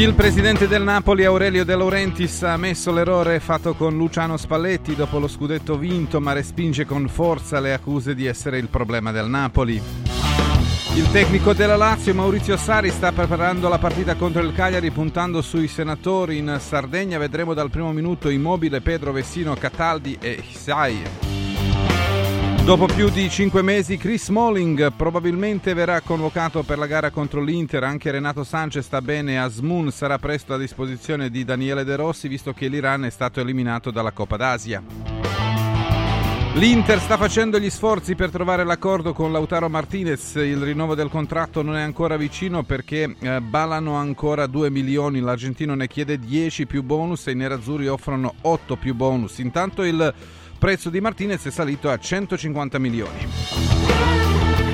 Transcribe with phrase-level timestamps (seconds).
[0.00, 5.18] Il presidente del Napoli Aurelio De Laurentiis ha ammesso l'errore fatto con Luciano Spalletti dopo
[5.18, 9.74] lo scudetto vinto, ma respinge con forza le accuse di essere il problema del Napoli.
[10.94, 15.68] Il tecnico della Lazio Maurizio Sari sta preparando la partita contro il Cagliari puntando sui
[15.68, 17.18] senatori in Sardegna.
[17.18, 21.29] Vedremo dal primo minuto Immobile, Pedro Vessino, Cataldi e Hisai.
[22.70, 27.82] Dopo più di cinque mesi Chris Smalling probabilmente verrà convocato per la gara contro l'Inter,
[27.82, 32.52] anche Renato Sanchez sta bene, Asmun sarà presto a disposizione di Daniele De Rossi visto
[32.52, 34.84] che l'Iran è stato eliminato dalla Coppa d'Asia.
[36.54, 41.62] L'Inter sta facendo gli sforzi per trovare l'accordo con Lautaro Martinez, il rinnovo del contratto
[41.62, 46.84] non è ancora vicino perché eh, ballano ancora 2 milioni, l'argentino ne chiede 10 più
[46.84, 49.38] bonus e i nerazzurri offrono 8 più bonus.
[49.38, 50.14] Intanto il
[50.60, 53.26] prezzo di Martinez è salito a 150 milioni.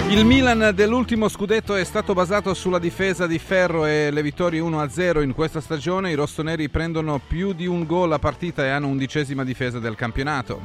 [0.09, 5.23] Il Milan dell'ultimo scudetto è stato basato sulla difesa di Ferro e le vittorie 1-0
[5.23, 6.11] in questa stagione.
[6.11, 10.61] I rossoneri prendono più di un gol a partita e hanno undicesima difesa del campionato.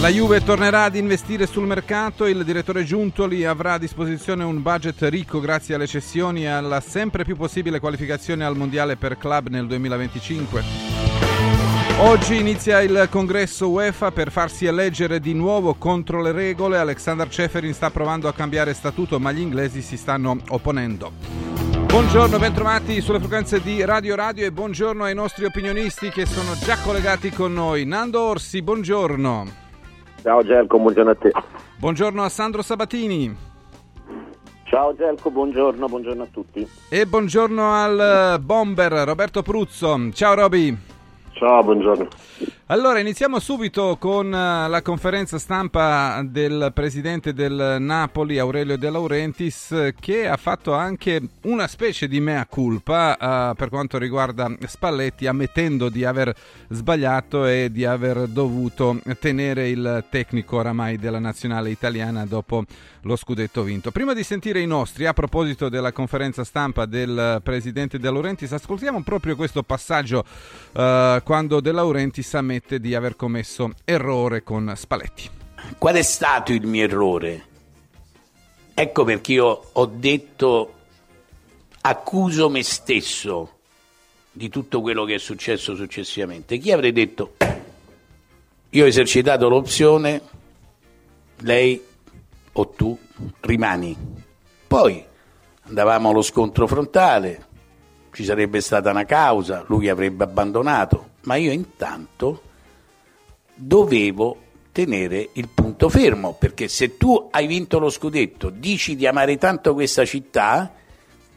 [0.00, 5.00] La Juve tornerà ad investire sul mercato, il direttore Giuntoli avrà a disposizione un budget
[5.02, 9.68] ricco grazie alle cessioni e alla sempre più possibile qualificazione al Mondiale per club nel
[9.68, 11.03] 2025.
[11.96, 16.76] Oggi inizia il congresso UEFA per farsi eleggere di nuovo contro le regole.
[16.76, 21.12] Alexander Ceferin sta provando a cambiare statuto, ma gli inglesi si stanno opponendo.
[21.86, 26.76] Buongiorno, bentrovati sulle frequenze di Radio Radio e buongiorno ai nostri opinionisti che sono già
[26.82, 27.84] collegati con noi.
[27.84, 29.46] Nando Orsi, buongiorno.
[30.20, 31.30] Ciao Gelco, buongiorno a te.
[31.76, 33.34] Buongiorno a Sandro Sabatini.
[34.64, 36.68] Ciao Gelco, buongiorno, buongiorno a tutti.
[36.88, 40.10] E buongiorno al bomber Roberto Pruzzo.
[40.12, 40.92] Ciao Roby.
[41.34, 42.10] Ciao, buongiorno.
[42.68, 49.92] Allora, iniziamo subito con eh, la conferenza stampa del presidente del Napoli, Aurelio De Laurentiis,
[50.00, 55.90] che ha fatto anche una specie di mea culpa uh, per quanto riguarda Spalletti, ammettendo
[55.90, 56.34] di aver
[56.70, 62.64] sbagliato e di aver dovuto tenere il tecnico oramai della nazionale italiana dopo
[63.02, 63.90] lo scudetto vinto.
[63.90, 69.02] Prima di sentire i nostri, a proposito della conferenza stampa del presidente De Laurentiis, ascoltiamo
[69.02, 70.24] proprio questo passaggio
[70.72, 75.28] uh, quando De Laurentiis ammette ammette di aver commesso errore con Spalletti.
[75.76, 77.46] Qual è stato il mio errore?
[78.74, 80.74] Ecco perché io ho detto
[81.80, 83.58] accuso me stesso
[84.30, 86.58] di tutto quello che è successo successivamente.
[86.58, 87.34] Chi avrei detto
[88.70, 90.20] io ho esercitato l'opzione,
[91.38, 91.82] lei
[92.52, 92.96] o tu
[93.40, 93.96] rimani.
[94.66, 95.04] Poi
[95.62, 97.46] andavamo allo scontro frontale,
[98.12, 102.43] ci sarebbe stata una causa, lui avrebbe abbandonato, ma io intanto
[103.54, 104.38] dovevo
[104.72, 109.72] tenere il punto fermo, perché se tu hai vinto lo scudetto, dici di amare tanto
[109.74, 110.72] questa città,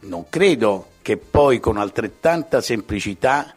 [0.01, 3.53] non credo che poi con altrettanta semplicità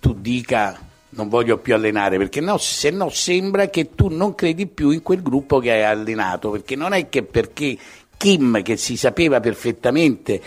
[0.00, 4.66] tu dica non voglio più allenare, perché no, se no sembra che tu non credi
[4.66, 7.76] più in quel gruppo che hai allenato, perché non è che perché
[8.16, 10.40] Kim, che si sapeva perfettamente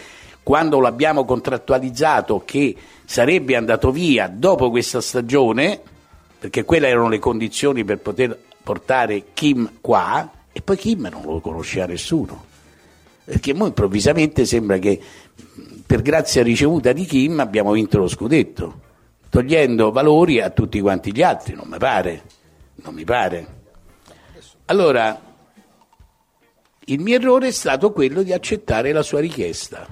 [0.44, 2.76] quando l'abbiamo contrattualizzato che
[3.06, 5.82] sarebbe andato via dopo questa stagione,
[6.44, 11.40] perché quelle erano le condizioni per poter portare Kim qua, e poi Kim non lo
[11.40, 12.44] conosceva nessuno.
[13.24, 15.00] Perché noi improvvisamente sembra che
[15.86, 18.82] per grazia ricevuta di Kim abbiamo vinto lo scudetto,
[19.30, 22.24] togliendo valori a tutti quanti gli altri, non mi pare,
[22.76, 23.48] non mi pare.
[24.66, 25.18] Allora,
[26.84, 29.88] il mio errore è stato quello di accettare la sua richiesta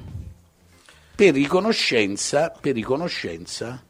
[1.16, 3.82] per riconoscenza, per riconoscenza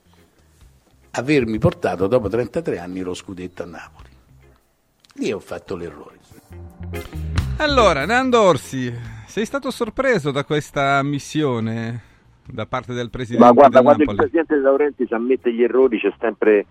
[1.11, 4.09] avermi portato dopo 33 anni lo scudetto a Napoli.
[5.15, 6.19] Lì ho fatto l'errore.
[7.57, 8.91] Allora, Nando Orsi,
[9.27, 12.01] sei stato sorpreso da questa missione
[12.47, 13.45] da parte del presidente?
[13.45, 16.65] Ma guarda, quando il presidente De Laurenti si ammette gli errori c'è sempre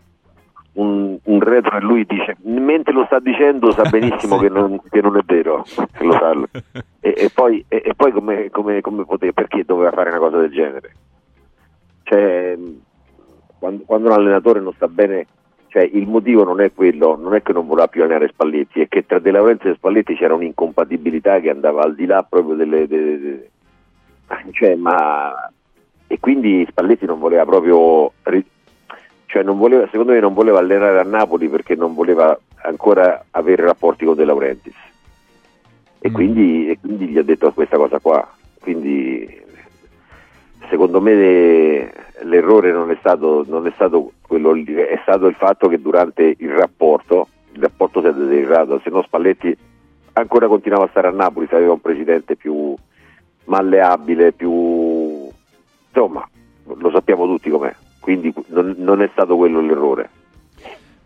[0.73, 4.43] un, un, retro e lui dice, mentre lo sta dicendo sa benissimo sì.
[4.43, 5.65] che, non, che, non, è vero,
[6.01, 6.33] lo sa.
[7.03, 10.37] E, e poi, e, e poi come, come, come poteva, perché doveva fare una cosa
[10.37, 10.95] del genere?
[12.03, 12.59] Cioè,
[13.61, 15.27] quando, quando, un allenatore non sta bene,
[15.69, 18.89] cioè, il motivo non è quello, non è che non voleva più allenare Spalletti, è
[18.89, 22.89] che tra De Laurenti e Spalletti c'era un'incompatibilità che andava al di là proprio delle...
[22.89, 23.51] delle, delle
[24.51, 25.51] cioè, ma,
[26.09, 28.13] e quindi Spalletti non voleva proprio
[29.31, 34.05] cioè voleva, secondo me non voleva allenare a Napoli perché non voleva ancora avere rapporti
[34.05, 34.75] con De Laurentiis.
[36.01, 36.13] E, mm.
[36.13, 38.29] quindi, e quindi, gli ha detto questa cosa qua.
[38.61, 39.41] Quindi
[40.71, 45.69] secondo me le, l'errore non è, stato, non è stato quello è stato il fatto
[45.69, 49.55] che durante il rapporto il rapporto si è deteriorato se no Spalletti
[50.15, 52.75] ancora continuava a stare a Napoli se aveva un presidente più
[53.45, 55.29] malleabile più
[55.89, 56.27] insomma
[56.79, 60.11] lo sappiamo tutti com'è, quindi non, non è stato quello l'errore.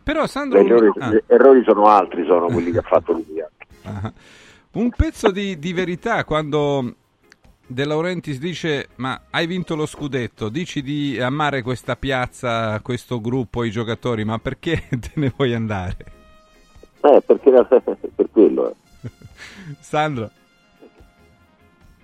[0.02, 0.62] Però Sandro...
[0.62, 1.22] Gli errori, ah.
[1.26, 3.42] errori, sono altri, sono quelli che ha fatto lui.
[3.84, 4.12] Ah.
[4.72, 6.94] Un pezzo di, di verità quando
[7.66, 13.64] De Laurentiis dice ma hai vinto lo scudetto, dici di amare questa piazza, questo gruppo,
[13.64, 15.96] i giocatori, ma perché te ne vuoi andare?
[17.00, 17.50] Eh, perché
[18.14, 18.70] per quello.
[18.70, 19.08] Eh.
[19.80, 20.30] Sandro?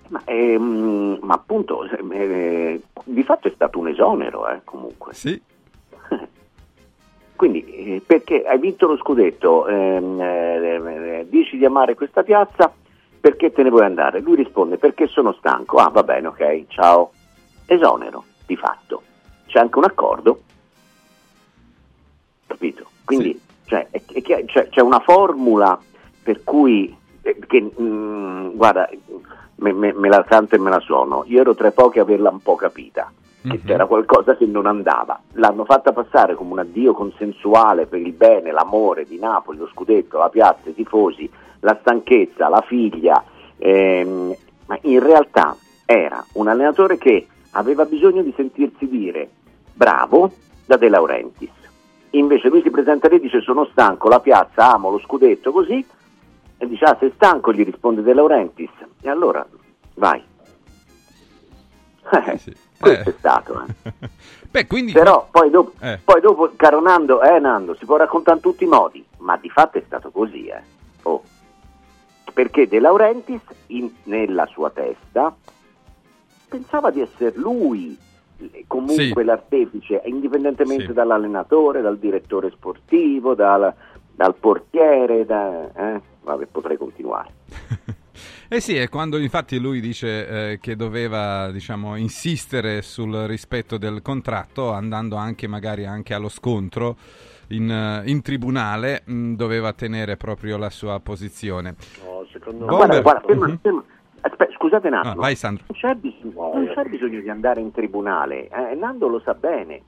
[0.09, 5.13] Ma, ehm, ma appunto, eh, di fatto è stato un esonero, eh, comunque.
[5.15, 5.41] Sì.
[7.37, 12.73] Quindi, eh, perché hai vinto lo scudetto, ehm, eh, dici di amare questa piazza,
[13.21, 14.21] perché te ne vuoi andare?
[14.21, 15.77] Lui risponde, perché sono stanco.
[15.77, 17.13] Ah, va bene, ok, ciao.
[17.67, 19.03] Esonero, di fatto.
[19.47, 20.41] C'è anche un accordo,
[22.47, 22.87] capito?
[23.05, 23.41] Quindi sì.
[23.67, 25.79] cioè, è, è, cioè, c'è una formula
[26.23, 28.89] per cui, eh, che, mh, mm, guarda,
[29.57, 31.25] me, me, me, la canto e me la suono.
[31.27, 33.13] Io ero tra pochi a averla un po' capita,
[33.43, 33.65] che mm-hmm.
[33.65, 35.21] c'era qualcosa che non andava.
[35.33, 40.19] L'hanno fatta passare come un addio consensuale per il bene, l'amore di Napoli, lo scudetto,
[40.19, 43.23] la piazza, i tifosi, la stanchezza, la figlia,
[43.57, 44.35] ehm,
[44.67, 49.29] ma in realtà era un allenatore che aveva bisogno di sentirsi dire
[49.75, 50.33] bravo
[50.67, 51.51] da De Laurentiis.
[52.11, 55.85] Invece lui si presenta lì e dice sono stanco, la piazza, amo lo scudetto, così
[56.63, 58.71] e dice, ah, sei stanco, gli risponde De Laurentiis.
[59.01, 59.47] E allora,
[59.95, 60.23] vai.
[62.13, 62.55] Eh, sì.
[62.79, 63.13] Questo eh.
[63.13, 63.65] è stato.
[63.83, 63.93] Eh.
[64.51, 64.93] Beh, quindi...
[64.93, 65.99] Però poi dopo, eh.
[66.03, 69.49] poi dopo, caro Nando, eh Nando, si può raccontare in tutti i modi, ma di
[69.49, 70.63] fatto è stato così, eh.
[71.03, 71.23] Oh.
[72.33, 75.35] Perché De Laurentiis, in, nella sua testa,
[76.49, 77.97] pensava di essere lui
[78.67, 79.25] comunque sì.
[79.25, 80.93] l'artefice, indipendentemente sì.
[80.93, 83.73] dall'allenatore, dal direttore sportivo, dal,
[84.15, 86.01] dal portiere, da, eh?
[86.23, 87.33] Vabbè, potrei continuare.
[88.49, 94.03] eh sì, è quando infatti lui dice eh, che doveva diciamo, insistere sul rispetto del
[94.03, 96.97] contratto, andando anche magari anche allo scontro
[97.51, 101.77] in, eh, in tribunale, mh, mm, doveva tenere proprio la sua posizione.
[102.05, 102.77] No, secondo me...
[102.77, 103.59] Guarda, guarda, ferma, uh-huh.
[103.61, 103.85] ferma.
[104.23, 105.65] Aspetta, scusate un attimo, no, vai, Sandro.
[105.69, 109.83] Non, c'è bisogno, non c'è bisogno di andare in tribunale, eh, Nando lo sa bene.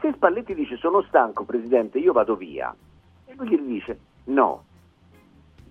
[0.00, 2.74] Se Spalletti dice sono stanco, Presidente, io vado via,
[3.24, 4.64] e lui gli dice no,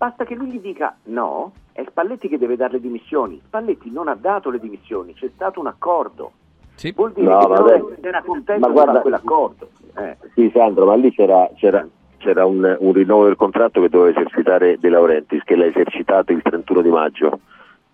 [0.04, 3.42] Basta che lui gli dica no, è Spalletti che deve dare le dimissioni.
[3.46, 6.34] Spalletti non ha dato le dimissioni, c'è stato un accordo.
[6.76, 6.92] Sì.
[6.92, 7.84] Vuol dire no, che vabbè.
[8.02, 9.70] era contento ma guarda, di quell'accordo.
[9.98, 10.18] Eh.
[10.34, 11.88] Sì, Sandro, ma lì c'era, c'era,
[12.18, 16.42] c'era un, un, rinnovo del contratto che doveva esercitare De Laurentiis, che l'ha esercitato il
[16.42, 17.40] 31 di maggio.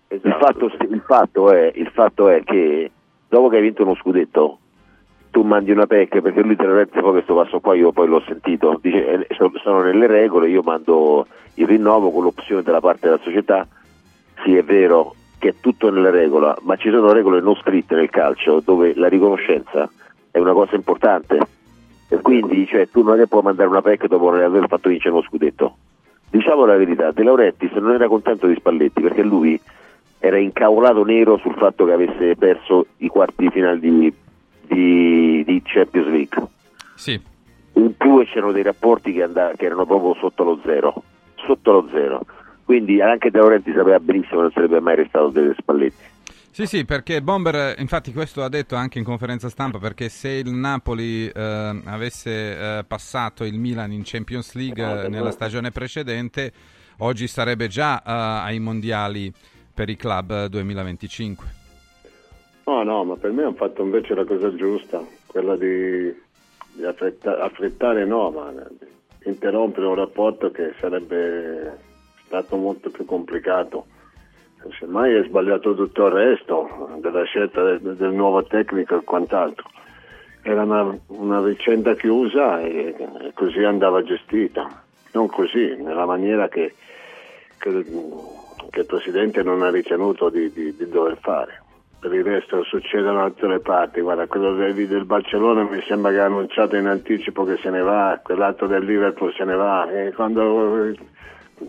[0.08, 0.26] Esatto.
[0.28, 2.90] Il, fatto, il, fatto è, il fatto è che
[3.28, 4.58] dopo che hai vinto uno scudetto,
[5.30, 8.22] tu mandi una PEC perché lui lo rende poi questo passo qua io poi l'ho
[8.26, 13.20] sentito dice eh, sono nelle regole io mando il rinnovo con l'opzione della parte della
[13.22, 13.66] società
[14.42, 18.10] sì è vero che è tutto nelle regole ma ci sono regole non scritte nel
[18.10, 19.88] calcio dove la riconoscenza
[20.32, 21.38] è una cosa importante
[22.10, 24.88] e quindi cioè, tu non è che puoi mandare una PEC dopo non aver fatto
[24.88, 25.76] vincere uno scudetto
[26.28, 29.60] diciamo la verità De Laurentiis non era contento di Spalletti perché lui
[30.18, 34.12] era incavolato nero sul fatto che avesse perso i quarti di finale di
[34.70, 36.46] di, di Champions League.
[36.94, 37.20] Sì.
[37.74, 41.02] In più c'erano dei rapporti che, and- che, erano proprio sotto lo zero,
[41.34, 42.20] sotto lo zero.
[42.64, 46.04] Quindi anche De Laurenti sapeva benissimo che non sarebbe mai restato delle Spalletti.
[46.52, 50.50] Sì, sì, perché Bomber, infatti questo ha detto anche in conferenza stampa, perché se il
[50.50, 56.52] Napoli eh, avesse eh, passato il Milan in Champions League eh, nella stagione precedente,
[56.98, 59.32] oggi sarebbe già eh, ai mondiali
[59.72, 61.46] per i club 2025.
[62.64, 66.12] No, no, ma per me hanno fatto invece la cosa giusta, quella di,
[66.72, 68.52] di affretta, affrettare no, ma
[69.24, 71.78] interrompere un rapporto che sarebbe
[72.26, 73.86] stato molto più complicato.
[74.78, 79.68] Semmai è sbagliato tutto il resto della scelta del, del nuovo tecnico e quant'altro.
[80.42, 86.74] Era una, una vicenda chiusa e, e, così andava gestita, non così, nella maniera che,
[87.58, 87.84] che,
[88.70, 91.62] che il Presidente non ha ritenuto di, di, di dover fare
[92.00, 94.00] per il resto succedono le parti.
[94.00, 97.82] Guarda, quello del, del, Barcellona mi sembra che ha annunciato in anticipo che se ne
[97.82, 99.90] va, quell'altro del Liverpool se ne va.
[99.90, 100.94] E quando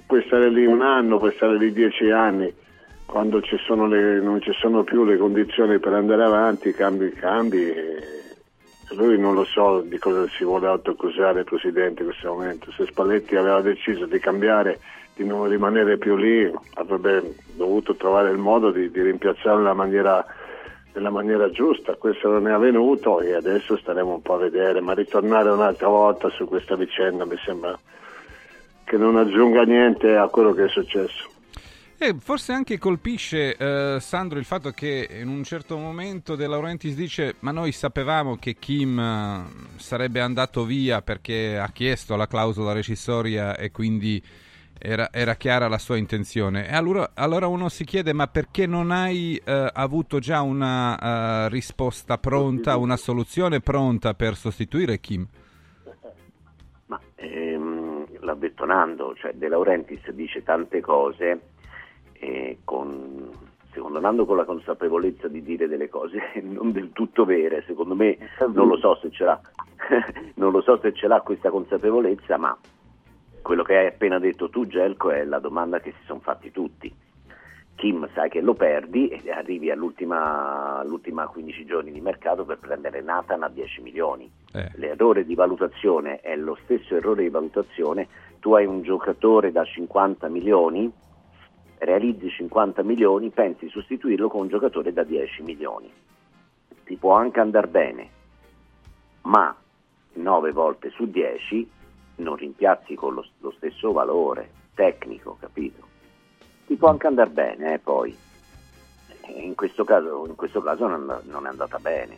[0.07, 2.51] puoi stare lì un anno, puoi stare lì dieci anni,
[3.12, 7.70] quando ci le, non ci sono più le condizioni per andare avanti, cambi, cambi.
[8.96, 12.72] lui non lo so di cosa si vuole autoaccusare il Presidente in questo momento.
[12.72, 14.80] Se Spalletti aveva deciso di cambiare
[15.13, 20.25] di non rimanere più lì, avrebbe dovuto trovare il modo di, di rimpiazzarlo nella maniera,
[20.94, 21.96] nella maniera, giusta.
[21.96, 26.30] Questo non è avvenuto e adesso staremo un po' a vedere, ma ritornare un'altra volta
[26.30, 27.77] su questa vicenda mi sembra
[28.86, 31.39] che non aggiunga niente a quello che è successo.
[32.03, 36.96] E forse anche colpisce, eh, Sandro, il fatto che in un certo momento De Laurentiis
[36.96, 39.43] dice ma noi sapevamo che Kim eh,
[39.75, 44.20] sarebbe andato via perché ha chiesto la clausola rescissoria e quindi
[44.79, 46.67] era, era, chiara la sua intenzione.
[46.67, 51.50] E allora, allora, uno si chiede: ma perché non hai eh, avuto già una uh,
[51.50, 55.27] risposta pronta, una soluzione pronta per sostituire Kim?
[56.88, 61.50] Ma ehm, l'ha detto Nando, cioè De Laurentiis dice tante cose
[62.22, 63.30] eh, con,
[63.74, 68.18] secondo Nando con la consapevolezza di dire delle cose non del tutto vere, secondo me
[68.54, 69.42] non lo so se ce l'ha,
[70.36, 72.56] non lo so se ce l'ha questa consapevolezza, ma
[73.42, 76.94] quello che hai appena detto tu Gelco è la domanda che si sono fatti tutti.
[77.74, 83.01] Kim sai che lo perdi e arrivi all'ultima, all'ultima 15 giorni di mercato per prendere
[83.01, 84.32] Nathan a 10 milioni.
[84.54, 84.70] Eh.
[84.75, 88.08] L'errore di valutazione è lo stesso errore di valutazione,
[88.40, 90.92] tu hai un giocatore da 50 milioni,
[91.84, 95.92] realizzi 50 milioni, pensi di sostituirlo con un giocatore da 10 milioni.
[96.84, 98.10] Ti può anche andare bene,
[99.24, 99.56] ma
[100.14, 101.70] 9 volte su 10
[102.16, 105.88] non rimpiazzi con lo, lo stesso valore tecnico, capito?
[106.68, 108.16] Ti può anche andare bene, eh, poi.
[109.28, 112.18] In questo caso, in questo caso non, non, è andata bene.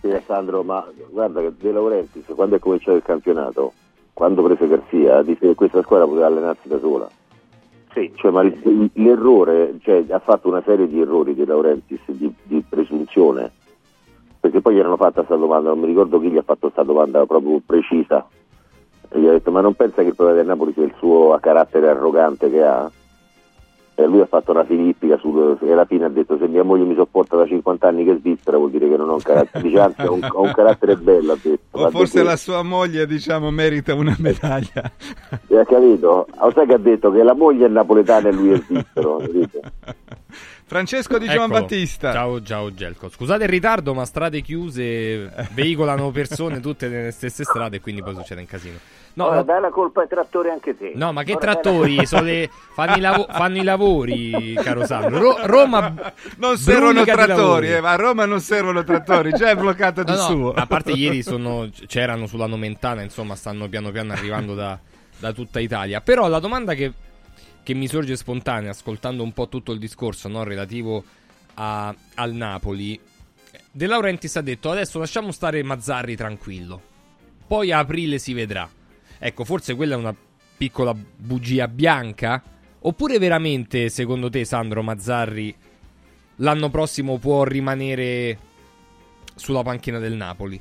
[0.00, 3.72] Sì, Alessandro, ma guarda che De Laurentiis, quando è cominciato il campionato,
[4.12, 7.08] quando prese Garzia, disse che questa squadra poteva allenarsi da sola.
[7.92, 8.12] Sì.
[8.14, 13.50] Cioè, ma l'errore, cioè, ha fatto una serie di errori De Laurentiis di, di presunzione,
[14.40, 16.82] perché poi gli hanno fatto questa domanda, non mi ricordo chi gli ha fatto questa
[16.82, 18.26] domanda proprio precisa,
[19.08, 21.36] e gli ha detto ma non pensa che il problema del Napoli sia il suo
[21.40, 22.90] carattere arrogante che ha?
[24.00, 26.84] E lui ha fatto una filippica sul, e alla fine ha detto se mia moglie
[26.84, 29.64] mi sopporta da 50 anni che è svizzera vuol dire che non ho un carattere,
[29.64, 31.58] dice, anzi ho un, ho un carattere bello ha detto.
[31.72, 34.88] O forse la sua moglie diciamo merita una medaglia.
[35.48, 36.28] E ha capito?
[36.32, 39.60] O sai che ha detto che la moglie è napoletana e lui è svizzero, capito?
[40.64, 42.12] Francesco Di Giovan Battista.
[42.12, 43.08] Ciao, ciao Gelco.
[43.08, 48.14] Scusate il ritardo, ma strade chiuse veicolano persone tutte nelle stesse strade e quindi poi
[48.14, 48.76] succede un casino.
[49.18, 50.92] No, Ora, dai la colpa ai trattori anche te.
[50.94, 51.96] No, ma che Ora trattori?
[52.08, 52.20] La...
[52.20, 52.48] Le...
[52.48, 55.18] Fanno, i lav- fanno, i lavori, caro Sandro.
[55.18, 55.92] Ro- Roma
[56.36, 60.18] non servono trattori, eh, ma a Roma non servono trattori, già è bloccata di no,
[60.18, 60.52] suo.
[60.52, 64.78] a parte ieri sono, c'erano sulla Nomentana, insomma, stanno piano piano arrivando da,
[65.18, 66.00] da tutta Italia.
[66.00, 66.92] Però la domanda che
[67.64, 71.04] che mi sorge spontanea ascoltando un po' tutto il discorso no, relativo
[71.54, 72.98] a, al Napoli.
[73.70, 76.80] De Laurentiis ha detto adesso lasciamo stare Mazzarri tranquillo,
[77.46, 78.76] poi a aprile si vedrà.
[79.18, 80.14] Ecco, forse quella è una
[80.56, 82.42] piccola bugia bianca?
[82.80, 85.54] Oppure veramente, secondo te, Sandro Mazzarri
[86.36, 88.38] l'anno prossimo può rimanere
[89.34, 90.60] sulla panchina del Napoli?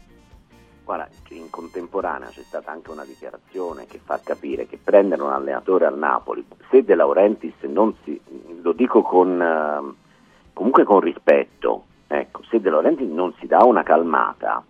[0.83, 5.85] Guarda, in contemporanea c'è stata anche una dichiarazione che fa capire che prendere un allenatore
[5.85, 8.19] al Napoli, se De Laurentiis non si,
[8.61, 9.93] lo dico con, eh,
[10.53, 14.63] comunque con rispetto, ecco, se De Laurentiis non si dà una calmata,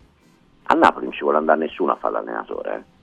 [0.64, 2.76] a Napoli non ci vuole andare nessuno a fare l'allenatore.
[2.76, 2.97] Eh.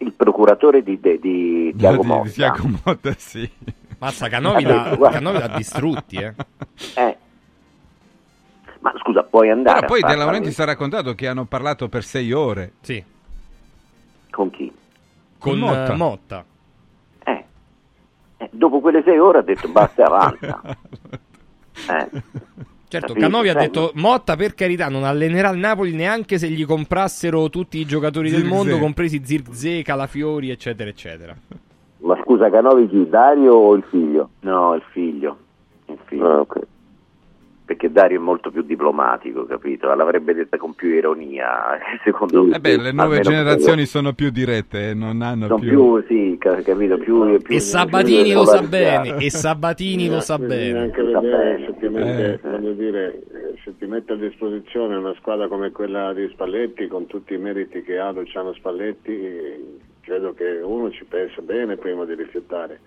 [0.00, 0.04] Eh.
[0.04, 2.22] Il procuratore di, di, di Tiago Motta.
[2.22, 3.50] Di Tiago Motta, sì.
[3.98, 6.34] Mazza, Canovi l'ha, distrutti, eh.
[6.94, 7.16] eh
[8.80, 9.80] ma scusa, puoi andare.
[9.80, 12.72] Però poi De Laurenti si è raccontato che hanno parlato per sei ore.
[12.80, 13.02] Sì.
[14.30, 14.72] Con chi?
[15.38, 15.92] Con, Con Motta.
[15.92, 16.44] Uh, Motta.
[17.24, 17.44] Eh.
[18.38, 18.48] eh.
[18.50, 20.60] Dopo quelle sei ore ha detto basta avanza.
[21.88, 22.22] eh.
[22.90, 27.48] Certo, Canovi ha detto Motta per carità non allenerà il Napoli neanche se gli comprassero
[27.48, 28.42] tutti i giocatori Zirze.
[28.42, 31.36] del mondo, compresi Zirze, Calafiori, eccetera, eccetera.
[31.98, 33.08] Ma scusa, Canovi chi?
[33.08, 34.30] Dario o il figlio?
[34.40, 35.36] No, il figlio.
[35.86, 36.26] Il figlio.
[36.26, 36.62] Ah, okay
[37.70, 39.94] perché Dario è molto più diplomatico, capito?
[39.94, 42.56] L'avrebbe detta con più ironia, secondo me.
[42.56, 45.68] Eh beh, le nuove generazioni sono più dirette, non hanno sono più...
[45.68, 46.04] più...
[46.08, 47.38] sì, capito, più...
[47.40, 50.80] più e Sabatini lo sa bene, e Sabatini lo sa bene.
[50.80, 52.74] Anche vedere se ti, mette, eh.
[52.74, 53.22] dire,
[53.62, 57.82] se ti mette a disposizione una squadra come quella di Spalletti, con tutti i meriti
[57.82, 62.80] che ha Luciano Spalletti, credo che uno ci pensa bene prima di rifiutare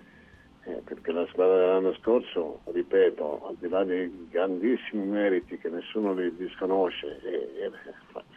[0.66, 6.14] eh, perché la squadra dell'anno scorso, ripeto, al di là dei grandissimi meriti che nessuno
[6.14, 7.70] li disconosce, e, e,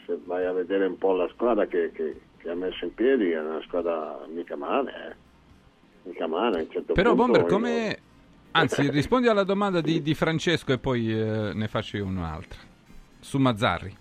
[0.06, 3.32] se vai a vedere un po' la squadra che, che, che ha messo in piedi
[3.32, 6.10] è una squadra mica male, eh.
[6.10, 6.68] mica male.
[6.70, 7.86] Certo Però Bomber, come...
[7.88, 8.06] Io...
[8.52, 12.60] Anzi, rispondi alla domanda di, di Francesco e poi eh, ne faccio io un'altra.
[13.20, 13.96] Su Mazzarri.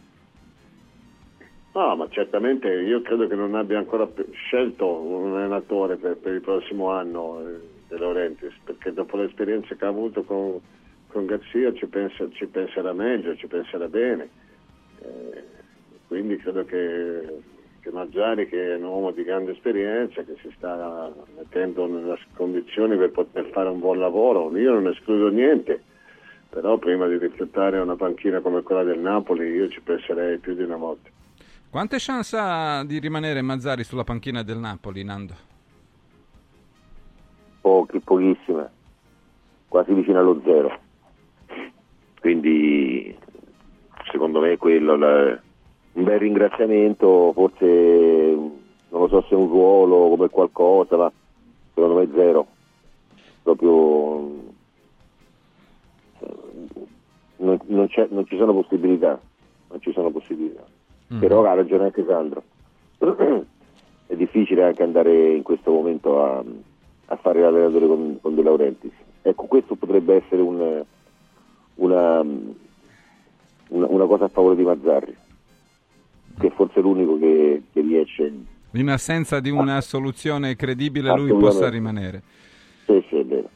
[1.75, 6.41] No, ma certamente io credo che non abbia ancora scelto un allenatore per, per il
[6.41, 10.61] prossimo anno eh, De Laurentiis, perché dopo l'esperienza che ha avuto con,
[11.09, 14.29] con Garzia ci, pensa, ci, penserà meglio, ci penserà bene.
[15.01, 15.45] Eh,
[16.09, 17.43] quindi credo che,
[17.81, 22.97] che Mazzari che è un uomo di grande esperienza, che si sta mettendo nelle condizioni
[22.97, 25.83] per poter fare un buon lavoro, io non escludo niente,
[26.49, 30.63] però prima di riflettere una panchina come quella del Napoli io ci penserei più di
[30.63, 31.11] una volta.
[31.69, 35.55] Quante chance ha di rimanere Mazzari sulla panchina del Napoli, Nando?
[37.67, 38.71] Pochi, pochissime,
[39.67, 40.79] quasi vicino allo zero.
[42.21, 43.13] Quindi
[44.13, 45.37] secondo me quello la,
[45.95, 51.13] un bel ringraziamento, forse non lo so se un ruolo come qualcosa, ma
[51.75, 52.47] secondo me zero.
[53.43, 53.65] Proprio
[57.39, 59.21] non, non, non ci sono possibilità,
[59.71, 60.63] non ci sono possibilità.
[61.15, 61.19] Mm.
[61.19, 62.45] Però ha ragione anche Sandro.
[64.07, 66.45] È difficile anche andare in questo momento a,
[67.07, 68.93] a fare l'allenatore con, con De Laurentiis.
[69.23, 70.85] Ecco, questo potrebbe essere un,
[71.75, 75.17] una, una, una, cosa a favore di Mazzarri,
[76.39, 78.33] che è forse l'unico che, che riesce.
[78.73, 82.23] In assenza di una soluzione credibile lui possa rimanere.
[82.85, 83.49] Sì, sì, è vero.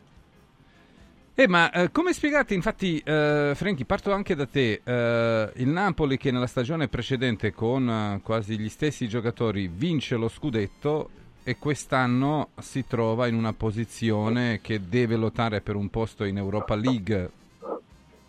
[1.34, 6.18] Eh, ma eh, come spiegate, infatti, eh, Franchi, parto anche da te, eh, il Napoli
[6.18, 11.08] che nella stagione precedente con eh, quasi gli stessi giocatori vince lo scudetto
[11.42, 16.74] e quest'anno si trova in una posizione che deve lottare per un posto in Europa
[16.74, 17.30] League,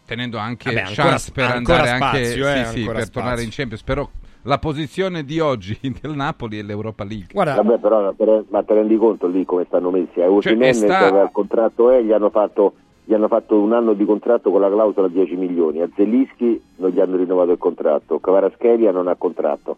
[0.06, 3.12] tenendo anche Vabbè, chance per andare spazio, anche eh, sì, sì, per spazio.
[3.12, 4.08] tornare in Champions, però
[4.44, 7.28] la posizione di oggi del Napoli è l'Europa League.
[7.32, 10.22] Guarda, Vabbè, però, però, ma te rendi conto lì come stanno messi?
[10.22, 11.22] A Usimene cioè, sta...
[11.22, 14.70] il contratto è, gli hanno fatto gli hanno fatto un anno di contratto con la
[14.70, 19.76] clausola 10 milioni, a Zelischi non gli hanno rinnovato il contratto, Cavaraschelia non ha contratto,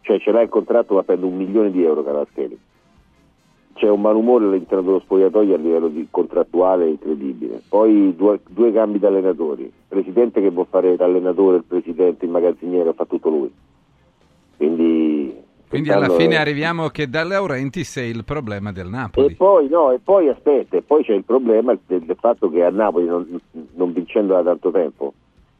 [0.00, 2.56] cioè ce l'ha il contratto ma prende un milione di euro Cavaraschelia.
[3.80, 7.62] C'è un malumore all'interno dello spogliatoio a livello contrattuale incredibile.
[7.66, 12.30] Poi due, due cambi di allenatori, il presidente che vuol fare l'allenatore, il presidente, il
[12.30, 13.50] magazziniere, fa tutto lui.
[14.58, 15.34] Quindi
[15.66, 19.28] quindi alla fine arriviamo che da Laurentiis è il problema del Napoli.
[19.28, 22.62] E poi, no, e poi aspetta, e poi c'è il problema del, del fatto che
[22.62, 23.40] a Napoli, non,
[23.76, 25.14] non, vincendo da tanto tempo,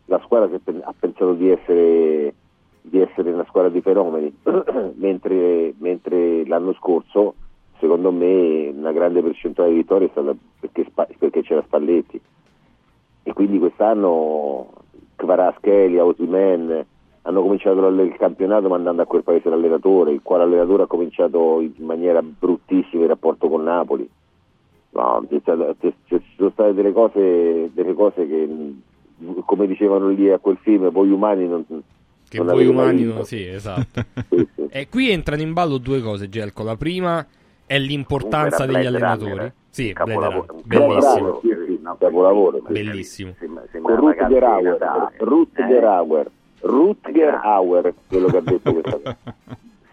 [0.06, 2.34] la squadra ha pensato di essere,
[2.82, 4.36] di essere una squadra di fenomeni,
[4.98, 7.34] mentre, mentre, l'anno scorso,
[7.80, 10.86] secondo me, una grande percentuale di vittorie è stata perché,
[11.18, 12.20] perché c'era Spalletti.
[13.22, 14.70] E quindi quest'anno
[15.16, 16.86] Kvaraschelia, Osimen
[17.22, 21.84] hanno cominciato il campionato mandando a quel paese l'allenatore, il quale allenatore ha cominciato in
[21.84, 24.08] maniera bruttissima il rapporto con Napoli.
[24.92, 28.74] No, ci sono state delle cose, delle cose che,
[29.44, 31.64] come dicevano lì a quel film, voi umani non,
[32.28, 34.04] che non voi umani non, sì, esatto.
[34.28, 34.66] sì, sì.
[34.70, 36.62] E qui entrano in ballo due cose, Gelco.
[36.62, 37.24] La prima
[37.70, 39.30] è l'importanza degli allenatori.
[39.30, 40.56] Runner, sì, capolavoro.
[40.64, 41.40] bellissimo.
[41.96, 42.62] Capolavoro.
[42.66, 43.34] Bellissimo.
[43.80, 46.30] Con Rutger Hauer, Rutger Hauer
[46.62, 49.16] Rutger Hauer, quello che ha detto questa cosa.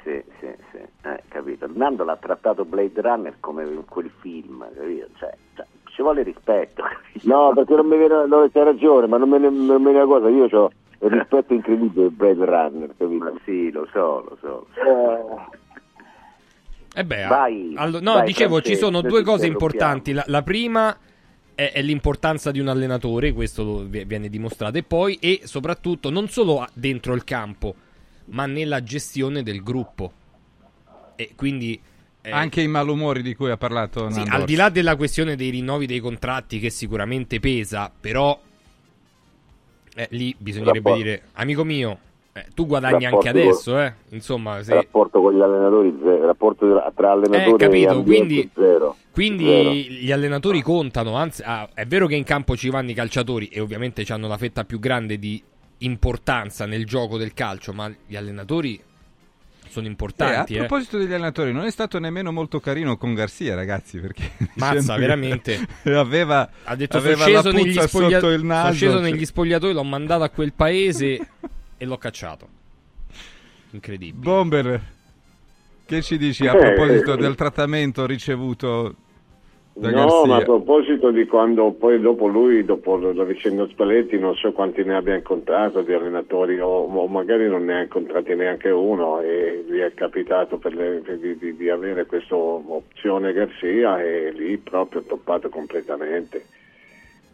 [0.01, 1.69] sì, sì, sì, eh, capito.
[1.71, 5.07] Nando l'ha trattato Blade Runner come quel film, capito?
[5.19, 6.81] Cioè, cioè, ci vuole rispetto.
[6.81, 7.31] Capito?
[7.31, 10.03] No, perché non mi viene, no, c'è ragione, ma non me ne, non me ne
[10.03, 13.23] cosa, io ho il rispetto incredibile per Blade Runner, capito?
[13.23, 14.65] Ma sì, lo so, lo so.
[14.83, 15.65] Eh...
[16.97, 20.13] Eh beh, vai, allo, no, vai, dicevo, ci sono due cose importanti.
[20.13, 20.97] La, la prima
[21.53, 26.67] è, è, l'importanza di un allenatore, questo viene dimostrato, e poi e soprattutto non solo
[26.73, 27.75] dentro il campo,
[28.25, 30.11] ma nella gestione del gruppo.
[31.15, 31.79] E quindi
[32.19, 35.51] eh, anche i malumori di cui ha parlato sì, al di là della questione dei
[35.51, 38.41] rinnovi dei contratti che sicuramente pesa, però
[39.93, 41.99] eh, lì bisognerebbe dire amico mio,
[42.37, 43.95] eh, tu guadagni anche adesso, con, eh?
[44.09, 44.69] Insomma, sì.
[44.69, 46.15] Il rapporto con gli allenatori, zero.
[46.15, 48.95] il rapporto tra allenatori eh, capito, quindi, zero.
[49.11, 49.71] Quindi zero.
[49.71, 53.59] gli allenatori contano, anzi, ah, è vero che in campo ci vanno i calciatori e
[53.59, 55.41] ovviamente hanno la fetta più grande di
[55.79, 58.79] importanza nel gioco del calcio, ma gli allenatori
[59.69, 60.53] sono importanti.
[60.53, 61.01] Eh, a proposito eh.
[61.01, 65.59] degli allenatori, non è stato nemmeno molto carino con Garzia, ragazzi, perché Mazza, veramente.
[65.85, 69.01] aveva, ha detto aveva sceso, negli, spoglia- il naso, sono sceso cioè.
[69.01, 71.27] negli spogliatoi, l'ho mandato a quel paese
[71.77, 72.47] e l'ho cacciato.
[73.71, 74.23] Incredibile.
[74.23, 74.81] Bomber,
[75.85, 78.95] che ci dici a eh, proposito eh, del trattamento ricevuto
[79.73, 80.27] da no, Garzia?
[80.27, 84.83] ma a proposito di quando poi dopo lui, dopo la vicenda Spalletti, non so quanti
[84.83, 89.63] ne abbia incontrato di allenatori o, o magari non ne ha incontrati neanche uno e
[89.69, 95.49] gli è capitato le, di, di, di avere questa opzione Garzia e lì proprio toppato
[95.49, 96.45] completamente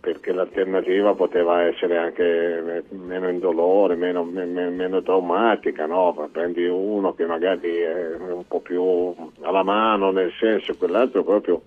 [0.04, 6.28] perché l'alternativa poteva essere anche meno indolore, meno, meno, meno traumatica, no?
[6.30, 11.62] prendi uno che magari è un po' più alla mano, nel senso quell'altro proprio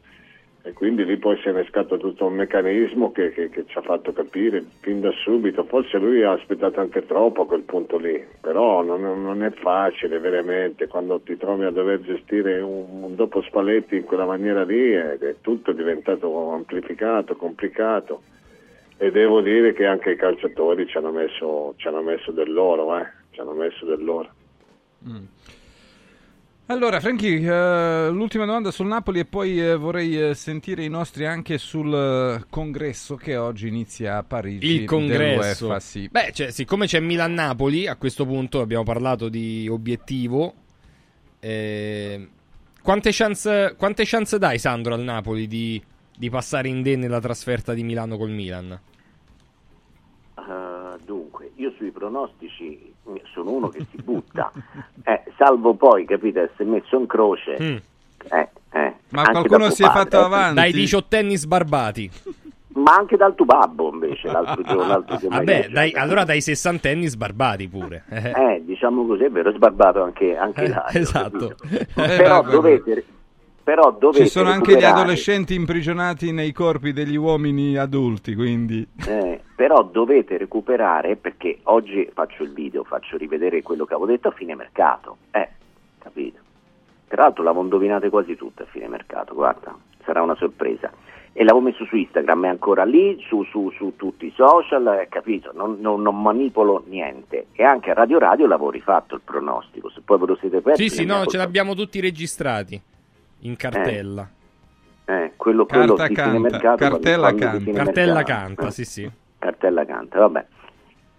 [0.66, 3.82] E quindi lì poi si è innescato tutto un meccanismo che, che, che, ci ha
[3.82, 8.20] fatto capire fin da subito, forse lui ha aspettato anche troppo a quel punto lì,
[8.40, 13.42] però non, non è facile veramente quando ti trovi a dover gestire un, un dopo
[13.42, 18.22] Spalletti in quella maniera lì, è, è tutto diventato amplificato, complicato
[18.96, 22.98] e devo dire che anche i calciatori ci hanno messo, ci hanno messo del loro,
[22.98, 23.06] eh?
[23.30, 24.30] ci hanno messo del loro.
[25.08, 25.24] Mm.
[26.68, 31.24] Allora, Franchi, uh, l'ultima domanda sul Napoli e poi uh, vorrei uh, sentire i nostri
[31.24, 34.80] anche sul congresso che oggi inizia a Parigi.
[34.80, 35.66] Il congresso.
[35.66, 36.08] UEFA, sì.
[36.08, 40.54] Beh, cioè, siccome c'è Milan-Napoli, a questo punto abbiamo parlato di obiettivo.
[41.38, 42.28] Eh,
[42.82, 45.80] quante, chance, quante chance dai, Sandro, al Napoli di,
[46.16, 48.76] di passare indenne la trasferta di Milano col Milan?
[51.04, 52.94] Dunque, io sui pronostici
[53.32, 54.52] sono uno che si butta,
[55.04, 57.56] eh, salvo poi, capite, essere messo in croce.
[57.60, 57.76] Mm.
[58.30, 60.54] Eh, eh, Ma qualcuno si è fatto avanti.
[60.54, 62.10] Dai diciottenni sbarbati.
[62.76, 64.86] Ma anche dal tuo babbo invece l'altro giorno.
[64.86, 68.04] L'altro giorno Vabbè, dai, allora dai sessantenni sbarbati pure.
[68.10, 70.86] Eh, diciamo così, è vero, è sbarbato anche, anche eh, là.
[70.92, 71.54] Esatto.
[71.94, 73.04] Però dovete,
[73.66, 78.86] però dovete Ci sono anche gli adolescenti imprigionati nei corpi degli uomini adulti, quindi...
[79.08, 84.28] Eh, però dovete recuperare, perché oggi faccio il video, faccio rivedere quello che avevo detto
[84.28, 85.16] a fine mercato.
[85.32, 85.48] Eh,
[85.98, 86.38] capito?
[87.08, 90.92] Tra l'altro l'avevo indovinate quasi tutte a fine mercato, guarda, sarà una sorpresa.
[91.32, 95.08] E l'avevo messo su Instagram, è ancora lì, su, su, su tutti i social, eh,
[95.10, 95.50] capito?
[95.52, 97.46] Non, non, non, manipolo niente.
[97.50, 100.88] E anche a Radio Radio l'avevo rifatto il pronostico, se poi ve lo siete persi...
[100.88, 102.80] Sì, sì, no, ce l'abbiamo tutti registrati
[103.40, 104.28] in cartella.
[105.04, 106.38] Eh, eh quello, quello Carta canta.
[106.38, 107.72] Mercato, cartella canta.
[107.72, 109.10] Cartella canta, sì sì.
[109.38, 110.46] Cartella canta, vabbè.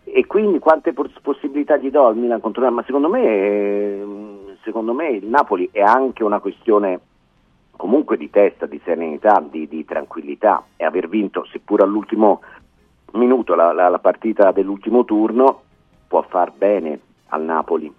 [0.04, 5.10] E quindi quante possibilità gli do al Milan contro il Ma secondo me, secondo me
[5.10, 7.00] il Napoli è anche una questione
[7.76, 12.42] comunque di testa, di serenità, di, di tranquillità e aver vinto, seppur all'ultimo
[13.14, 15.62] minuto, la, la, la partita dell'ultimo turno
[16.08, 17.94] può far bene al Napoli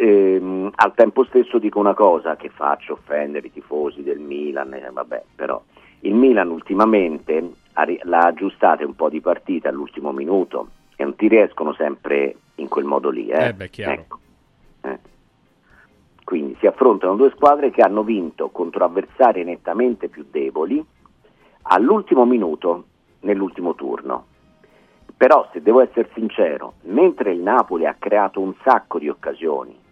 [0.00, 4.90] Ehm, al tempo stesso dico una cosa che faccio offendere i tifosi del Milan, eh,
[4.92, 5.60] vabbè, però
[6.00, 7.54] il Milan ultimamente
[8.02, 12.84] l'ha aggiustate un po' di partite all'ultimo minuto e non ti riescono sempre in quel
[12.84, 13.26] modo lì.
[13.26, 13.48] Eh?
[13.48, 14.18] Eh beh, ecco.
[14.82, 14.98] eh.
[16.22, 20.84] Quindi si affrontano due squadre che hanno vinto contro avversari nettamente più deboli
[21.62, 22.84] all'ultimo minuto
[23.20, 24.26] nell'ultimo turno.
[25.16, 29.86] Però se devo essere sincero, mentre il Napoli ha creato un sacco di occasioni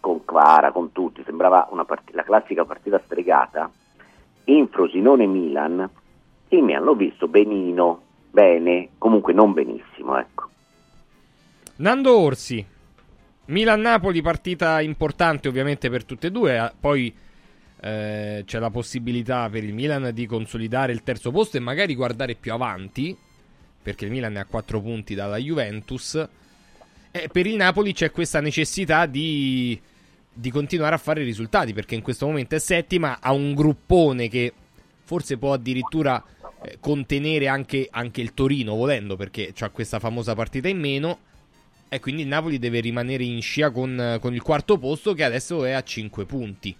[0.00, 3.70] con Quara, con tutti, sembrava part- la classica partita stregata,
[4.44, 5.90] in Frosinone-Milan
[6.56, 10.48] il Milan l'ho visto benino, bene, comunque non benissimo, ecco.
[11.76, 12.64] Nando Orsi,
[13.46, 17.14] Milan-Napoli, partita importante ovviamente per tutte e due, poi
[17.82, 22.34] eh, c'è la possibilità per il Milan di consolidare il terzo posto e magari guardare
[22.34, 23.16] più avanti,
[23.82, 26.28] perché il Milan ne ha 4 punti dalla Juventus.
[27.12, 29.80] E per il Napoli c'è questa necessità di
[30.32, 34.52] di continuare a fare risultati perché in questo momento è settima, ha un gruppone che
[35.02, 36.22] forse può addirittura
[36.62, 41.18] eh, contenere anche, anche, il Torino volendo perché ha questa famosa partita in meno
[41.88, 45.64] e quindi il Napoli deve rimanere in scia con, con il quarto posto che adesso
[45.64, 46.74] è a 5 punti.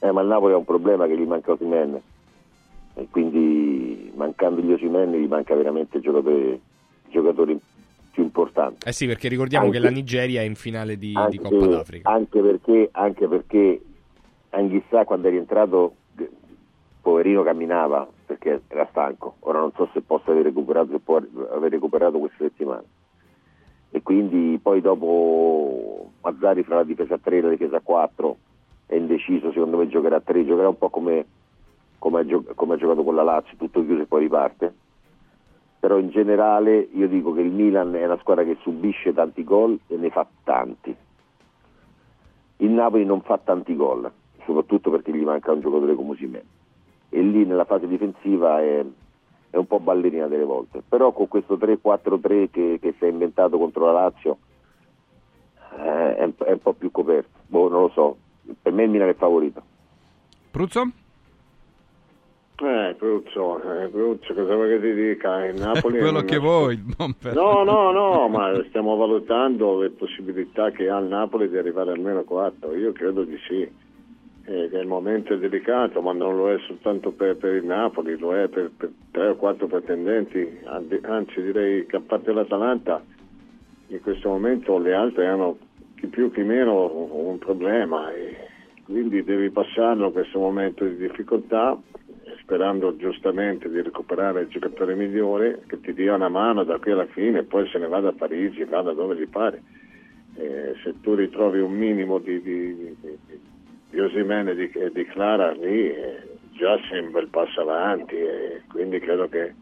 [0.00, 2.02] Eh, ma il Napoli ha un problema che gli manca Osimene
[2.94, 6.60] e quindi mancando gli Osimene gli manca veramente giocatori,
[7.08, 7.58] giocatori
[8.20, 8.88] più importante.
[8.88, 11.66] Eh sì, perché ricordiamo anche, che la Nigeria è in finale di, anche, di Coppa
[11.66, 12.10] d'Africa.
[12.10, 13.80] Anche perché, anche perché
[14.50, 15.94] Anghissà quando è rientrato,
[17.00, 19.36] poverino camminava perché era stanco.
[19.40, 22.84] Ora non so se possa aver recuperato, se può aver recuperato questa settimana.
[23.92, 28.36] E quindi poi dopo Mazzari fra la difesa 3 e la difesa 4
[28.86, 31.24] è indeciso, secondo me giocherà a 3, giocherà un po' come,
[31.98, 34.74] come, ha, gio- come ha giocato con la Lazio, tutto chiuso e poi riparte
[35.80, 39.78] però in generale io dico che il Milan è una squadra che subisce tanti gol
[39.86, 40.94] e ne fa tanti.
[42.58, 44.12] Il Napoli non fa tanti gol,
[44.44, 46.42] soprattutto perché gli manca un giocatore come Simè.
[47.08, 48.84] E lì nella fase difensiva è,
[49.48, 50.82] è, un po' ballerina delle volte.
[50.86, 54.36] Però con questo 3-4-3 che, che si è inventato contro la Lazio
[55.78, 57.38] eh, è, è, un po' più coperto.
[57.46, 58.16] Boh, non lo so.
[58.60, 59.62] Per me il Milan è favorito.
[60.50, 60.90] Pruzzo?
[62.62, 65.46] Eh, Pruzzo, eh, Pruzzo, cosa vuoi che ti dica?
[65.46, 66.78] In Napoli Quello che vuoi,
[67.18, 67.34] per...
[67.34, 72.18] No, no, no, ma stiamo valutando le possibilità che ha il Napoli di arrivare almeno
[72.18, 72.76] a 4.
[72.76, 73.66] Io credo di sì,
[74.44, 78.36] eh, il momento è delicato, ma non lo è soltanto per, per il Napoli, lo
[78.36, 83.02] è per, per tre o quattro pretendenti, anzi direi che a parte l'Atalanta
[83.86, 85.56] in questo momento le altre hanno
[85.94, 88.12] chi più chi meno un problema.
[88.12, 88.48] E
[88.84, 91.78] quindi devi passarlo questo momento di difficoltà
[92.50, 97.06] sperando giustamente di recuperare il giocatore migliore che ti dia una mano da qui alla
[97.06, 99.62] fine, poi se ne vada a Parigi, vada dove gli pare.
[100.34, 103.18] Eh, se tu ritrovi un minimo di, di, di,
[103.90, 106.22] di Osimene e di, Clara lì, eh,
[106.54, 109.54] già sei un bel passo avanti e quindi credo che